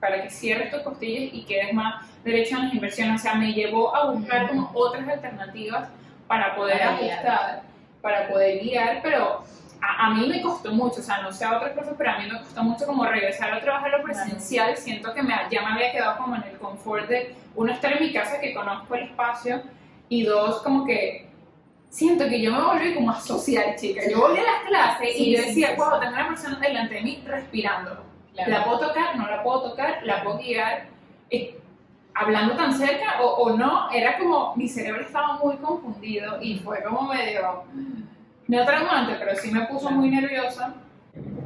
para 0.00 0.22
que 0.22 0.30
cierres 0.30 0.70
tus 0.70 0.80
costillas 0.82 1.32
y 1.34 1.44
quedes 1.44 1.72
más 1.74 2.04
derecho 2.24 2.56
en 2.56 2.64
las 2.64 2.74
inversiones. 2.74 3.20
O 3.20 3.22
sea, 3.22 3.34
me 3.34 3.52
llevó 3.52 3.94
a 3.94 4.10
buscar 4.10 4.48
como 4.48 4.70
otras 4.74 5.06
alternativas 5.08 5.88
para 6.26 6.54
poder 6.54 6.78
Para 6.78 6.98
guiar. 6.98 7.12
ajustar, 7.12 7.62
para 8.00 8.28
poder 8.28 8.62
guiar, 8.62 9.00
pero 9.02 9.44
a, 9.82 10.06
a 10.06 10.10
mí 10.14 10.26
me 10.26 10.40
costó 10.40 10.72
mucho, 10.72 11.00
o 11.00 11.02
sea, 11.02 11.22
no 11.22 11.32
sé 11.32 11.44
a 11.44 11.56
otras 11.56 11.72
cosas, 11.72 11.94
pero 11.98 12.10
a 12.10 12.18
mí 12.18 12.28
me 12.30 12.38
costó 12.38 12.62
mucho 12.62 12.86
como 12.86 13.04
regresar 13.04 13.52
a 13.52 13.60
trabajar 13.60 13.90
lo 13.90 14.02
presencial, 14.02 14.76
siento 14.76 15.12
que 15.12 15.22
me, 15.22 15.34
ya 15.50 15.62
me 15.62 15.72
había 15.72 15.92
quedado 15.92 16.18
como 16.18 16.36
en 16.36 16.44
el 16.44 16.58
confort 16.58 17.08
de, 17.08 17.34
uno, 17.54 17.72
estar 17.72 17.92
en 17.92 18.00
mi 18.06 18.12
casa, 18.12 18.40
que 18.40 18.54
conozco 18.54 18.94
el 18.94 19.04
espacio, 19.04 19.62
y 20.08 20.24
dos, 20.24 20.62
como 20.62 20.84
que 20.84 21.28
siento 21.88 22.28
que 22.28 22.40
yo 22.40 22.52
me 22.52 22.62
volví 22.62 22.94
como 22.94 23.10
a 23.10 23.20
social, 23.20 23.74
chica, 23.76 24.02
yo 24.08 24.20
volví 24.20 24.38
a 24.38 24.42
las 24.42 24.62
clases 24.68 25.16
Sí, 25.16 25.24
y 25.24 25.36
yo 25.36 25.42
decía, 25.42 25.74
wow, 25.76 25.98
tengo 26.00 26.14
una 26.14 26.28
persona 26.28 26.58
delante 26.60 26.94
de 26.94 27.00
mí 27.02 27.22
respirando, 27.26 28.04
Claro. 28.34 28.50
la 28.50 28.64
puedo 28.64 28.78
tocar, 28.78 29.16
no 29.16 29.28
la 29.28 29.42
puedo 29.42 29.70
tocar, 29.70 30.00
la 30.04 30.22
puedo 30.22 30.38
guiar, 30.38 30.86
eh, 31.30 31.58
hablando 32.14 32.54
tan 32.54 32.72
cerca 32.72 33.20
o, 33.22 33.26
o 33.26 33.56
no, 33.56 33.90
era 33.90 34.18
como, 34.18 34.54
mi 34.56 34.68
cerebro 34.68 35.02
estaba 35.02 35.38
muy 35.42 35.56
confundido 35.56 36.40
y 36.40 36.58
fue 36.58 36.82
como 36.82 37.08
medio, 37.08 37.64
no 38.46 38.64
traumante, 38.64 39.14
pero 39.18 39.36
sí 39.36 39.50
me 39.50 39.66
puso 39.66 39.90
muy 39.90 40.10
nerviosa. 40.10 40.74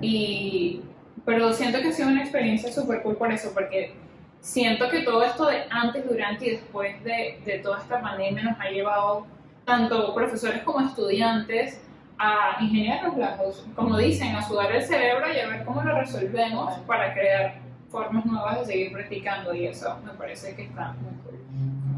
Y, 0.01 0.83
pero 1.25 1.53
siento 1.53 1.81
que 1.81 1.89
ha 1.89 1.93
sido 1.93 2.09
una 2.09 2.23
experiencia 2.23 2.73
súper 2.73 3.03
cool 3.03 3.17
por 3.17 3.33
eso, 3.33 3.53
porque 3.55 3.95
siento 4.41 4.89
que 4.91 5.01
todo 5.01 5.23
esto 5.23 5.47
de 5.47 5.65
antes, 5.71 6.07
durante 6.07 6.47
y 6.47 6.51
después 6.51 7.03
de, 7.05 7.41
de 7.45 7.59
toda 7.59 7.81
esta 7.81 8.01
pandemia 8.01 8.43
nos 8.43 8.61
ha 8.61 8.69
llevado 8.71 9.27
tanto 9.65 10.15
profesores 10.15 10.63
como 10.63 10.87
estudiantes 10.87 11.81
a 12.19 12.59
ingenieros 12.61 13.15
blandos, 13.17 13.67
como 13.75 13.97
dicen, 13.99 14.37
a 14.37 14.47
sudar 14.47 14.73
el 14.73 14.83
cerebro 14.83 15.33
y 15.33 15.39
a 15.39 15.49
ver 15.49 15.65
cómo 15.65 15.83
lo 15.83 15.99
resolvemos 15.99 16.79
para 16.81 17.13
crear 17.13 17.57
formas 17.91 18.25
nuevas 18.27 18.61
de 18.61 18.67
seguir 18.67 18.93
practicando 18.93 19.55
y 19.55 19.67
eso 19.67 19.99
me 20.05 20.13
parece 20.13 20.55
que 20.55 20.65
está 20.65 20.93
muy 20.95 21.13
cool. 21.23 21.41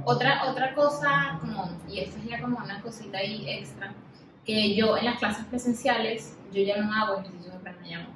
Otra, 0.05 0.45
otra 0.49 0.75
cosa, 0.75 1.39
como, 1.41 1.71
y 1.89 2.01
esto 2.01 2.19
es 2.19 2.29
ya 2.29 2.41
como 2.41 2.59
una 2.59 2.81
cosita 2.81 3.19
ahí 3.19 3.45
extra, 3.49 3.93
que 4.45 4.75
yo 4.77 4.97
en 4.97 5.07
las 5.07 5.19
clases 5.19 5.45
presenciales, 5.47 6.37
yo 6.53 6.63
ya 6.63 6.77
no 6.79 6.93
hago 6.95 7.21
ejercicios 7.21 7.53
de 7.53 7.59
pranayama. 7.59 8.09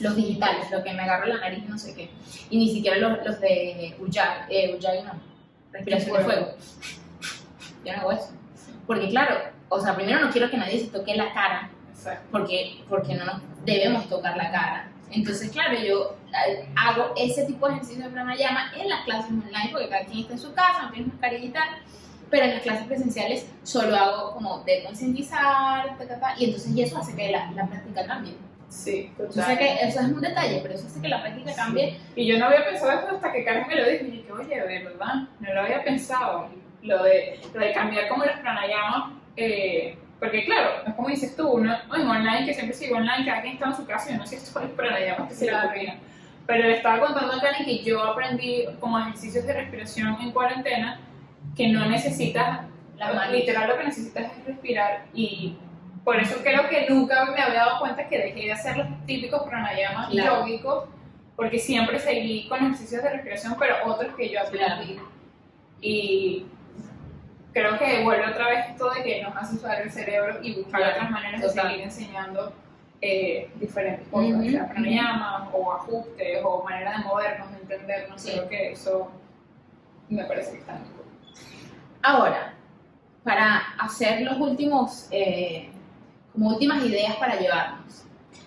Los 0.00 0.16
digitales, 0.16 0.70
lo 0.70 0.82
que 0.82 0.92
me 0.92 1.02
agarro 1.02 1.26
la 1.26 1.38
nariz 1.38 1.64
y 1.64 1.68
no 1.68 1.78
sé 1.78 1.94
qué. 1.94 2.10
Y 2.50 2.58
ni 2.58 2.74
siquiera 2.74 2.98
los, 2.98 3.24
los 3.24 3.40
de 3.40 3.96
Ujjayi, 3.98 4.42
eh, 4.50 4.74
Ujjayi 4.76 5.02
no, 5.04 5.12
respiración 5.72 6.16
de 6.16 6.24
fuego. 6.24 6.46
Yo 7.84 7.92
no 7.94 8.00
hago 8.00 8.12
eso. 8.12 8.32
Porque 8.86 9.08
claro, 9.08 9.36
o 9.70 9.80
sea, 9.80 9.94
primero 9.94 10.20
no 10.20 10.30
quiero 10.30 10.50
que 10.50 10.58
nadie 10.58 10.80
se 10.80 10.88
toque 10.88 11.14
la 11.16 11.32
cara, 11.32 11.70
Exacto. 11.90 12.28
porque, 12.30 12.82
porque 12.88 13.14
no 13.14 13.24
nos 13.24 13.40
debemos 13.64 14.06
tocar 14.08 14.36
la 14.36 14.50
cara. 14.50 14.88
Entonces, 15.10 15.50
claro, 15.50 15.78
yo 15.80 16.16
eh, 16.46 16.68
hago 16.76 17.14
ese 17.16 17.44
tipo 17.44 17.66
de 17.66 17.74
ejercicio 17.74 18.04
de 18.04 18.10
pranayama 18.10 18.72
en 18.76 18.88
las 18.88 19.04
clases 19.04 19.30
online, 19.30 19.70
porque 19.72 19.88
cada 19.88 20.04
quien 20.04 20.18
está 20.20 20.34
en 20.34 20.38
su 20.38 20.52
casa, 20.52 20.82
no 20.82 20.90
tiene 20.92 21.08
mascarilla 21.08 21.44
y 21.44 21.50
tal, 21.50 21.68
pero 22.30 22.44
en 22.44 22.54
las 22.54 22.62
clases 22.62 22.86
presenciales 22.86 23.46
solo 23.62 23.96
hago 23.96 24.34
como 24.34 24.62
de 24.64 24.84
concientizar, 24.84 25.96
y 26.38 26.44
entonces 26.44 26.72
y 26.72 26.82
eso 26.82 26.98
hace 26.98 27.16
que 27.16 27.30
la, 27.30 27.50
la 27.52 27.66
práctica 27.66 28.06
cambie. 28.06 28.34
Sí, 28.68 29.10
Yo 29.18 29.42
sé 29.42 29.58
que 29.58 29.80
eso 29.82 29.98
es 29.98 30.06
un 30.06 30.20
detalle, 30.20 30.60
pero 30.62 30.74
eso 30.74 30.86
hace 30.86 31.00
que 31.00 31.08
la 31.08 31.20
práctica 31.20 31.52
cambie. 31.56 31.98
Y 32.14 32.26
yo 32.26 32.38
no 32.38 32.46
había 32.46 32.64
pensado 32.64 32.92
eso 32.92 33.16
hasta 33.16 33.32
que 33.32 33.44
Karen 33.44 33.66
me 33.66 33.74
lo 33.74 33.88
dijo. 33.90 34.04
Y 34.04 34.10
dije, 34.12 34.32
oye, 34.32 34.60
de 34.60 34.84
verdad, 34.84 35.14
no 35.40 35.54
lo 35.54 35.60
había 35.62 35.82
pensado. 35.82 36.48
Lo 36.82 37.02
de, 37.02 37.40
lo 37.52 37.60
de 37.60 37.72
cambiar 37.72 38.08
como 38.08 38.24
los 38.24 38.38
pranayamas. 38.38 39.12
Eh, 39.36 39.96
porque, 40.18 40.44
claro, 40.44 40.82
es 40.86 40.94
como 40.94 41.08
dices 41.08 41.34
tú, 41.36 41.48
uno 41.48 41.74
en 41.94 42.06
online, 42.06 42.44
que 42.46 42.54
siempre 42.54 42.74
sigo 42.76 42.96
online, 42.96 43.24
cada 43.24 43.40
quien 43.42 43.54
está 43.54 43.66
en 43.66 43.76
su 43.76 43.86
casa 43.86 44.10
y 44.12 44.16
no 44.16 44.26
sé 44.26 44.36
todos 44.38 44.66
los 44.66 44.72
pranayamas 44.72 45.28
que 45.28 45.34
se 45.34 45.44
le 45.46 45.50
Claro. 45.52 45.68
ocurrían. 45.68 45.98
Pero 46.46 46.62
le 46.64 46.76
estaba 46.76 46.98
contando 47.00 47.32
a 47.34 47.40
Karen 47.40 47.64
que 47.64 47.78
yo 47.82 48.02
aprendí 48.02 48.64
como 48.80 48.98
ejercicios 48.98 49.46
de 49.46 49.52
respiración 49.52 50.16
en 50.20 50.32
cuarentena 50.32 51.00
que 51.56 51.68
no 51.68 51.86
necesitas, 51.86 52.60
La 52.96 53.28
literal 53.30 53.68
lo 53.68 53.78
que 53.78 53.84
necesitas 53.84 54.30
es 54.36 54.44
respirar 54.44 55.04
y 55.14 55.56
por 56.04 56.18
eso 56.20 56.38
creo 56.42 56.68
que 56.68 56.86
nunca 56.90 57.24
me 57.34 57.40
había 57.40 57.60
dado 57.64 57.78
cuenta 57.80 58.06
que 58.06 58.18
dejé 58.18 58.40
de 58.42 58.52
hacer 58.52 58.76
los 58.76 58.86
típicos 59.06 59.42
pranayamas 59.44 60.10
Claro. 60.10 60.40
yógicos 60.40 60.84
porque 61.34 61.58
siempre 61.58 61.98
seguí 61.98 62.46
con 62.46 62.58
ejercicios 62.62 63.02
de 63.02 63.08
respiración, 63.10 63.56
pero 63.58 63.76
otros 63.86 64.14
que 64.16 64.28
yo 64.28 64.40
aprendí. 64.40 64.98
Y 65.80 66.44
creo 67.52 67.78
que 67.78 68.02
vuelve 68.04 68.26
otra 68.30 68.48
vez 68.48 68.68
esto 68.70 68.90
de 68.90 69.02
que 69.02 69.22
nos 69.22 69.36
hace 69.36 69.56
usar 69.56 69.80
el 69.82 69.90
cerebro 69.90 70.38
y 70.42 70.54
buscar 70.56 70.80
Claro, 70.80 70.94
otras 70.96 71.10
maneras 71.10 71.40
de 71.42 71.48
total. 71.48 71.68
seguir 71.68 71.84
enseñando 71.84 72.52
eh, 73.02 73.50
diferentes 73.56 74.06
cosas, 74.08 74.30
Ujú, 74.40 74.50
sea 74.50 74.68
pranayamas 74.68 75.48
o 75.52 75.72
ajustes 75.72 76.40
o 76.44 76.62
manera 76.62 76.98
de 76.98 77.04
movernos, 77.04 77.50
de 77.52 77.56
entendernos. 77.62 78.20
Sí. 78.20 78.32
Creo 78.32 78.48
que 78.48 78.72
eso 78.72 79.10
me 80.08 80.24
parece 80.24 80.52
que 80.52 80.58
está 80.58 80.74
muy 80.74 80.88
cool. 80.88 81.04
Ahora, 82.02 82.54
para 83.24 83.58
hacer 83.78 84.22
los 84.22 84.38
últimos, 84.38 85.08
eh, 85.10 85.70
como 86.32 86.48
últimas 86.50 86.84
ideas 86.84 87.16
para 87.16 87.36
llevarnos. 87.36 88.04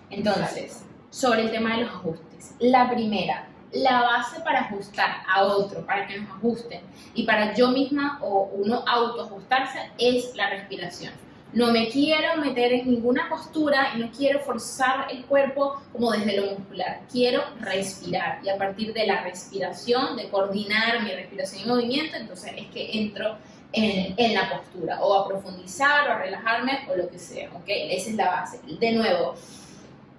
Entonces, 0.10 0.86
sobre 1.10 1.41
el 1.41 1.51
tema 1.51 1.76
de 1.76 1.84
los 1.84 1.89
ajustes. 1.91 2.56
La 2.60 2.89
primera, 2.89 3.45
la 3.74 4.01
base 4.03 4.39
para 4.41 4.61
ajustar 4.61 5.24
a 5.28 5.43
otro, 5.43 5.86
para 5.86 6.07
que 6.07 6.19
nos 6.19 6.30
ajusten 6.38 6.82
y 7.13 7.24
para 7.24 7.53
yo 7.55 7.69
misma 7.69 8.19
o 8.21 8.51
uno 8.53 8.84
autoajustarse 8.88 9.91
es 9.97 10.36
la 10.36 10.49
respiración. 10.49 11.13
no 11.53 11.71
me 11.71 11.88
quiero 11.89 12.38
meter 12.38 12.74
en 12.74 12.89
ninguna 12.89 13.30
postura 13.30 13.91
y 13.95 13.99
no 13.99 14.11
quiero 14.11 14.39
forzar 14.39 15.07
el 15.11 15.24
cuerpo 15.26 15.80
como 15.91 16.11
desde 16.11 16.38
lo 16.38 16.47
muscular. 16.47 17.01
Quiero 17.11 17.43
respirar 17.59 18.39
y 18.43 18.49
a 18.49 18.57
partir 18.57 18.91
de 18.91 19.05
la 19.05 19.21
respiración, 19.21 20.17
de 20.17 20.30
coordinar 20.30 21.03
mi 21.03 21.11
respiración 21.11 21.61
y 21.63 21.67
movimiento, 21.67 22.17
entonces 22.17 22.53
es 22.57 22.67
que 22.69 22.97
entro 22.97 23.38
en, 23.71 24.34
la 24.34 24.49
postura 24.49 25.03
o 25.03 25.13
a 25.13 25.28
profundizar 25.28 26.09
o 26.09 26.13
a 26.13 26.17
relajarme 26.19 26.88
o 26.91 26.95
lo 26.95 27.07
que 27.09 27.19
sea, 27.19 27.49
¿ok? 27.53 27.65
Esa 27.67 28.09
es 28.09 28.15
la 28.15 28.32
base. 28.32 28.59
De 28.80 28.91
nuevo, 28.91 29.36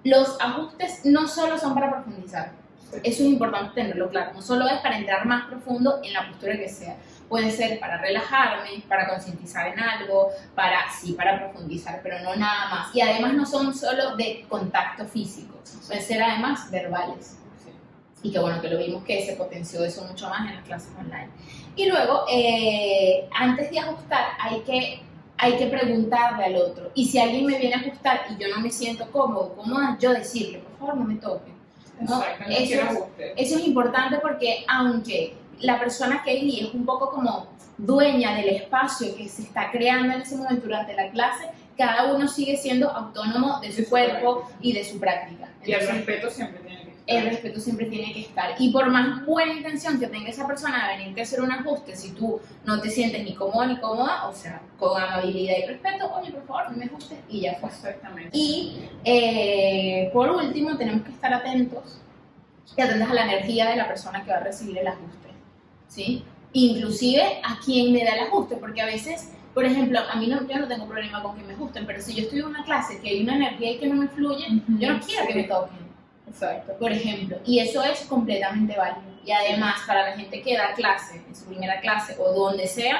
los 0.04 0.40
ajustes 0.40 1.04
no 1.04 1.26
solo 1.26 1.58
son 1.58 1.74
para 1.74 1.90
profundizar, 1.90 2.52
eso 3.02 3.22
es 3.22 3.28
importante 3.28 3.74
tenerlo 3.74 4.08
claro, 4.08 4.32
no 4.34 4.42
solo 4.42 4.66
es 4.68 4.80
para 4.80 4.98
entrar 4.98 5.26
más 5.26 5.46
profundo 5.46 6.00
en 6.02 6.12
la 6.12 6.28
postura 6.28 6.56
que 6.56 6.68
sea 6.68 6.96
Puede 7.28 7.50
ser 7.50 7.80
para 7.80 7.98
relajarme, 7.98 8.82
para 8.86 9.08
concientizar 9.08 9.66
en 9.68 9.80
algo, 9.80 10.28
para 10.54 10.90
sí, 10.92 11.14
para 11.14 11.38
profundizar, 11.38 12.00
pero 12.02 12.20
no 12.20 12.36
nada 12.36 12.68
más. 12.70 12.94
Y 12.94 13.00
además 13.00 13.32
no 13.32 13.46
son 13.46 13.74
solo 13.74 14.14
de 14.16 14.44
contacto 14.48 15.06
físico, 15.06 15.54
pueden 15.86 16.02
ser 16.02 16.22
además 16.22 16.70
verbales. 16.70 17.38
Y 18.22 18.30
que 18.30 18.38
bueno, 18.38 18.60
que 18.60 18.68
lo 18.68 18.78
vimos 18.78 19.04
que 19.04 19.24
se 19.24 19.36
potenció 19.36 19.84
eso 19.84 20.04
mucho 20.04 20.28
más 20.28 20.48
en 20.48 20.56
las 20.56 20.64
clases 20.64 20.92
online. 20.98 21.28
Y 21.76 21.88
luego, 21.88 22.24
eh, 22.30 23.28
antes 23.32 23.70
de 23.70 23.80
ajustar, 23.80 24.28
hay 24.38 24.60
que, 24.60 25.02
hay 25.36 25.56
que 25.56 25.66
preguntarle 25.66 26.44
al 26.44 26.56
otro. 26.56 26.90
Y 26.94 27.06
si 27.06 27.18
alguien 27.18 27.46
me 27.46 27.58
viene 27.58 27.74
a 27.74 27.78
ajustar 27.78 28.26
y 28.30 28.42
yo 28.42 28.48
no 28.54 28.60
me 28.60 28.70
siento 28.70 29.10
cómodo, 29.10 29.54
cómoda, 29.54 29.96
yo 29.98 30.12
decirle, 30.12 30.58
por 30.58 30.78
favor, 30.78 30.96
no 30.98 31.04
me 31.04 31.16
toque. 32.06 32.26
Eso, 32.48 33.10
eso 33.36 33.58
es 33.58 33.66
importante 33.66 34.18
porque 34.20 34.64
aunque 34.68 35.34
la 35.60 35.78
persona 35.78 36.22
que 36.24 36.36
es 36.38 36.74
un 36.74 36.84
poco 36.84 37.10
como 37.10 37.48
dueña 37.78 38.36
del 38.36 38.50
espacio 38.50 39.14
que 39.16 39.28
se 39.28 39.42
está 39.42 39.70
creando 39.70 40.14
en 40.14 40.22
ese 40.22 40.36
momento 40.36 40.64
durante 40.64 40.94
la 40.94 41.10
clase, 41.10 41.48
cada 41.76 42.14
uno 42.14 42.28
sigue 42.28 42.56
siendo 42.56 42.90
autónomo 42.90 43.60
de 43.60 43.72
su 43.72 43.88
cuerpo 43.88 44.48
y 44.60 44.72
de 44.72 44.84
su 44.84 44.98
práctica. 45.00 45.48
y 45.64 45.72
el 45.72 45.86
respeto 45.88 46.30
siempre 46.30 46.60
tiene. 46.60 46.83
El 47.06 47.24
respeto 47.26 47.60
siempre 47.60 47.86
tiene 47.86 48.12
que 48.14 48.20
estar. 48.20 48.54
Y 48.58 48.72
por 48.72 48.88
más 48.88 49.26
buena 49.26 49.52
intención 49.52 50.00
que 50.00 50.06
tenga 50.06 50.30
esa 50.30 50.46
persona 50.46 50.88
de 50.88 50.96
venirte 50.96 51.20
a 51.20 51.24
hacer 51.24 51.42
un 51.42 51.52
ajuste, 51.52 51.94
si 51.96 52.12
tú 52.12 52.40
no 52.64 52.80
te 52.80 52.88
sientes 52.88 53.22
ni 53.24 53.34
cómodo 53.34 53.66
ni 53.66 53.76
cómoda, 53.78 54.26
o 54.26 54.34
sea, 54.34 54.62
con 54.78 55.00
amabilidad 55.00 55.56
y 55.62 55.66
respeto, 55.66 56.10
oye, 56.14 56.32
por 56.32 56.46
favor, 56.46 56.70
no 56.70 56.78
me 56.78 56.86
ajustes 56.86 57.18
y 57.28 57.42
ya 57.42 57.56
fue. 57.60 57.68
Exactamente. 57.68 58.30
Y 58.32 58.88
eh, 59.04 60.10
por 60.14 60.30
último, 60.30 60.76
tenemos 60.78 61.02
que 61.02 61.12
estar 61.12 61.32
atentos 61.34 62.00
y 62.76 62.80
atentas 62.80 63.10
a 63.10 63.14
la 63.14 63.24
energía 63.24 63.68
de 63.68 63.76
la 63.76 63.86
persona 63.86 64.24
que 64.24 64.30
va 64.30 64.38
a 64.38 64.44
recibir 64.44 64.78
el 64.78 64.86
ajuste. 64.86 65.28
¿sí? 65.94 66.24
Inclusive 66.52 67.40
a 67.42 67.58
quien 67.64 67.92
me 67.92 68.04
da 68.04 68.14
el 68.14 68.28
ajuste, 68.28 68.56
porque 68.56 68.80
a 68.80 68.86
veces, 68.86 69.32
por 69.52 69.64
ejemplo, 69.64 70.00
a 70.00 70.16
mí 70.16 70.26
no, 70.26 70.46
yo 70.46 70.58
no 70.58 70.68
tengo 70.68 70.86
problema 70.86 71.22
con 71.22 71.36
que 71.36 71.44
me 71.44 71.54
ajusten, 71.54 71.86
pero 71.86 72.00
si 72.00 72.14
yo 72.14 72.22
estoy 72.22 72.40
en 72.40 72.46
una 72.46 72.64
clase 72.64 73.00
que 73.00 73.10
hay 73.10 73.22
una 73.22 73.36
energía 73.36 73.72
y 73.72 73.78
que 73.78 73.86
no 73.86 73.96
me 73.96 74.08
fluye, 74.08 74.46
yo 74.78 74.92
no 74.92 75.00
quiero 75.00 75.26
que 75.26 75.34
me 75.34 75.44
toquen. 75.44 75.83
Exacto. 76.34 76.72
Por 76.78 76.90
ejemplo, 76.90 77.38
y 77.44 77.60
eso 77.60 77.82
es 77.84 78.00
completamente 78.00 78.76
válido. 78.76 79.14
Y 79.24 79.30
además, 79.30 79.80
para 79.86 80.10
la 80.10 80.16
gente 80.16 80.42
que 80.42 80.56
da 80.56 80.74
clase, 80.74 81.22
en 81.26 81.34
su 81.34 81.46
primera 81.46 81.80
clase 81.80 82.16
o 82.18 82.32
donde 82.32 82.66
sea, 82.66 82.96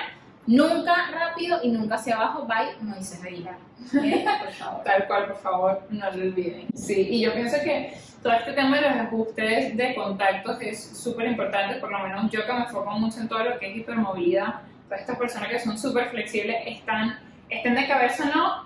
nunca 0.46 1.10
rápido 1.10 1.58
y 1.62 1.70
nunca 1.70 1.96
hacia 1.96 2.14
abajo, 2.14 2.46
bye, 2.46 2.76
no 2.80 2.94
dices 2.96 3.22
Aguilar. 3.22 3.58
Por 3.92 4.52
favor. 4.52 4.84
Tal 4.84 5.06
cual, 5.06 5.26
por 5.26 5.36
favor, 5.36 5.86
no 5.90 6.10
lo 6.10 6.22
olviden. 6.22 6.68
Sí, 6.74 7.08
y 7.10 7.20
yo 7.20 7.34
pienso 7.34 7.56
que 7.62 7.94
todo 8.22 8.32
este 8.32 8.52
tema 8.52 8.76
de 8.76 8.88
los 8.88 8.98
ajustes 8.98 9.76
de 9.76 9.94
contactos 9.94 10.58
es 10.62 10.96
súper 10.96 11.26
importante, 11.26 11.78
por 11.80 11.90
lo 11.90 11.98
menos 11.98 12.30
yo 12.30 12.46
que 12.46 12.52
me 12.52 12.60
enfoco 12.60 12.90
mucho 12.92 13.20
en 13.20 13.28
todo 13.28 13.44
lo 13.44 13.58
que 13.58 13.70
es 13.70 13.76
hipermovilidad, 13.76 14.62
todas 14.86 15.00
estas 15.00 15.18
personas 15.18 15.48
que 15.48 15.58
son 15.60 15.76
súper 15.76 16.08
flexibles 16.08 16.56
están, 16.66 17.18
estén 17.50 17.74
de 17.74 17.86
cabeza 17.86 18.24
o 18.24 18.34
no, 18.34 18.63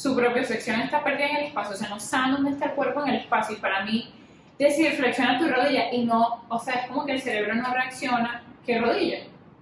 su 0.00 0.16
propia 0.16 0.42
flexión 0.44 0.80
está 0.80 1.04
perdida 1.04 1.28
en 1.28 1.36
el 1.36 1.44
espacio, 1.48 1.74
o 1.74 1.78
sea, 1.78 1.90
no 1.90 2.00
saben 2.00 2.32
dónde 2.32 2.52
está 2.52 2.66
el 2.66 2.72
cuerpo 2.72 3.02
en 3.02 3.10
el 3.10 3.16
espacio, 3.16 3.54
y 3.54 3.60
para 3.60 3.84
mí 3.84 4.10
decir 4.58 4.92
flexiona 4.92 5.38
tu 5.38 5.46
rodilla 5.46 5.92
y 5.92 6.06
no, 6.06 6.42
o 6.48 6.58
sea, 6.58 6.74
es 6.76 6.86
como 6.86 7.04
que 7.04 7.12
el 7.12 7.20
cerebro 7.20 7.54
no 7.54 7.70
reacciona, 7.70 8.42
¿qué 8.64 8.78
rodilla? 8.78 9.18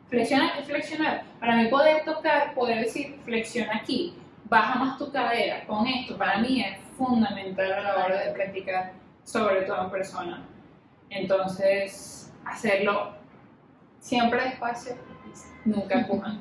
Flexiona, 0.08 0.52
¿qué 0.54 0.62
flexionar? 0.62 1.24
Para 1.40 1.56
mí 1.56 1.66
poder 1.66 2.04
tocar, 2.04 2.54
poder 2.54 2.84
decir 2.84 3.18
flexiona 3.24 3.78
aquí, 3.78 4.14
baja 4.44 4.78
más 4.78 4.96
tu 4.96 5.10
cadera 5.10 5.66
con 5.66 5.84
esto, 5.88 6.16
para 6.16 6.38
mí 6.38 6.62
es 6.62 6.78
fundamental 6.96 7.72
a 7.72 7.80
la 7.80 8.04
hora 8.04 8.20
de 8.20 8.30
practicar, 8.30 8.92
sobre 9.24 9.62
todo 9.62 9.82
en 9.82 9.90
persona. 9.90 10.42
Entonces, 11.10 12.32
hacerlo 12.44 13.12
siempre 13.98 14.40
despacio, 14.44 14.94
nunca 15.64 15.98
empujan. 15.98 16.40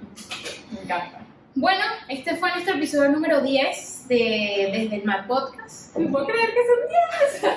Me 0.71 0.81
encanta. 0.81 1.16
Bueno, 1.59 1.83
este 2.07 2.35
fue 2.35 2.51
nuestro 2.51 2.75
episodio 2.75 3.09
número 3.09 3.41
10 3.41 4.07
de 4.09 4.69
Desde 4.73 4.97
el 4.97 5.03
Mar 5.05 5.25
Podcast. 5.25 5.97
No 5.97 6.11
puedo 6.11 6.27
creer 6.27 6.49
que 6.49 7.41
son 7.41 7.41
10. 7.41 7.53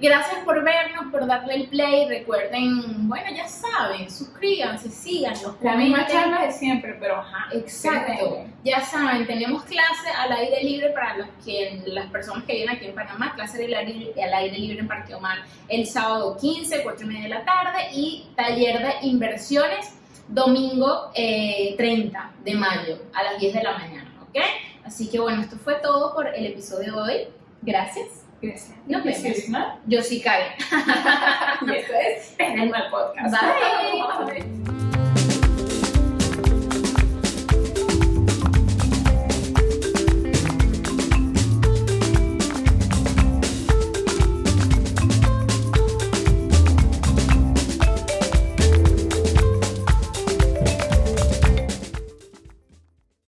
Gracias 0.00 0.40
por 0.44 0.64
vernos, 0.64 1.04
por 1.12 1.24
darle 1.28 1.54
el 1.54 1.68
play. 1.68 2.08
Recuerden, 2.08 3.08
bueno, 3.08 3.26
ya 3.32 3.46
saben, 3.46 4.10
suscríbanse, 4.10 4.90
síganos, 4.90 5.54
La 5.60 5.76
misma 5.76 6.04
charla 6.08 6.46
de 6.46 6.50
siempre, 6.50 6.96
pero 6.98 7.18
ajá. 7.18 7.46
Exacto. 7.52 8.44
Ya 8.64 8.80
saben, 8.80 9.24
tenemos 9.24 9.62
clase 9.66 10.08
al 10.18 10.32
aire 10.32 10.60
libre 10.64 10.90
para 10.90 11.18
los 11.18 11.28
que, 11.44 11.80
las 11.86 12.06
personas 12.06 12.42
que 12.42 12.54
vienen 12.54 12.74
aquí 12.74 12.86
en 12.86 12.94
Panamá, 12.96 13.36
clase 13.36 13.64
al 13.64 13.72
aire, 13.72 14.20
al 14.20 14.34
aire 14.34 14.58
libre 14.58 14.80
en 14.80 14.88
Parque 14.88 15.14
Omar 15.14 15.38
el 15.68 15.86
sábado 15.86 16.36
15, 16.40 16.82
4 16.82 17.04
y 17.04 17.08
media 17.08 17.22
de 17.22 17.28
la 17.28 17.44
tarde 17.44 17.88
y 17.92 18.26
taller 18.34 18.80
de 18.80 19.06
inversiones 19.06 20.01
domingo 20.28 21.10
eh, 21.14 21.74
30 21.76 22.32
de 22.44 22.54
mayo 22.54 22.98
a 23.12 23.22
las 23.22 23.38
10 23.38 23.54
de 23.54 23.62
la 23.62 23.72
mañana, 23.78 24.12
¿ok? 24.22 24.38
Así 24.84 25.08
que 25.08 25.20
bueno, 25.20 25.42
esto 25.42 25.56
fue 25.56 25.74
todo 25.76 26.14
por 26.14 26.26
el 26.26 26.46
episodio 26.46 26.94
de 26.94 27.00
hoy. 27.00 27.28
Gracias. 27.62 28.24
Gracias. 28.40 28.76
Nos 28.86 29.04
vemos. 29.04 29.22
Yo 29.22 29.34
soy. 29.34 29.64
Yo 29.86 30.02
sí, 30.02 30.20
Karen. 30.20 30.52
Y 31.66 31.70
esto 31.76 31.92
es 31.94 32.36
Desde 32.36 32.62
el 32.64 32.70
Mal 32.70 32.90
Podcast. 32.90 33.34
Bye. 33.40 34.71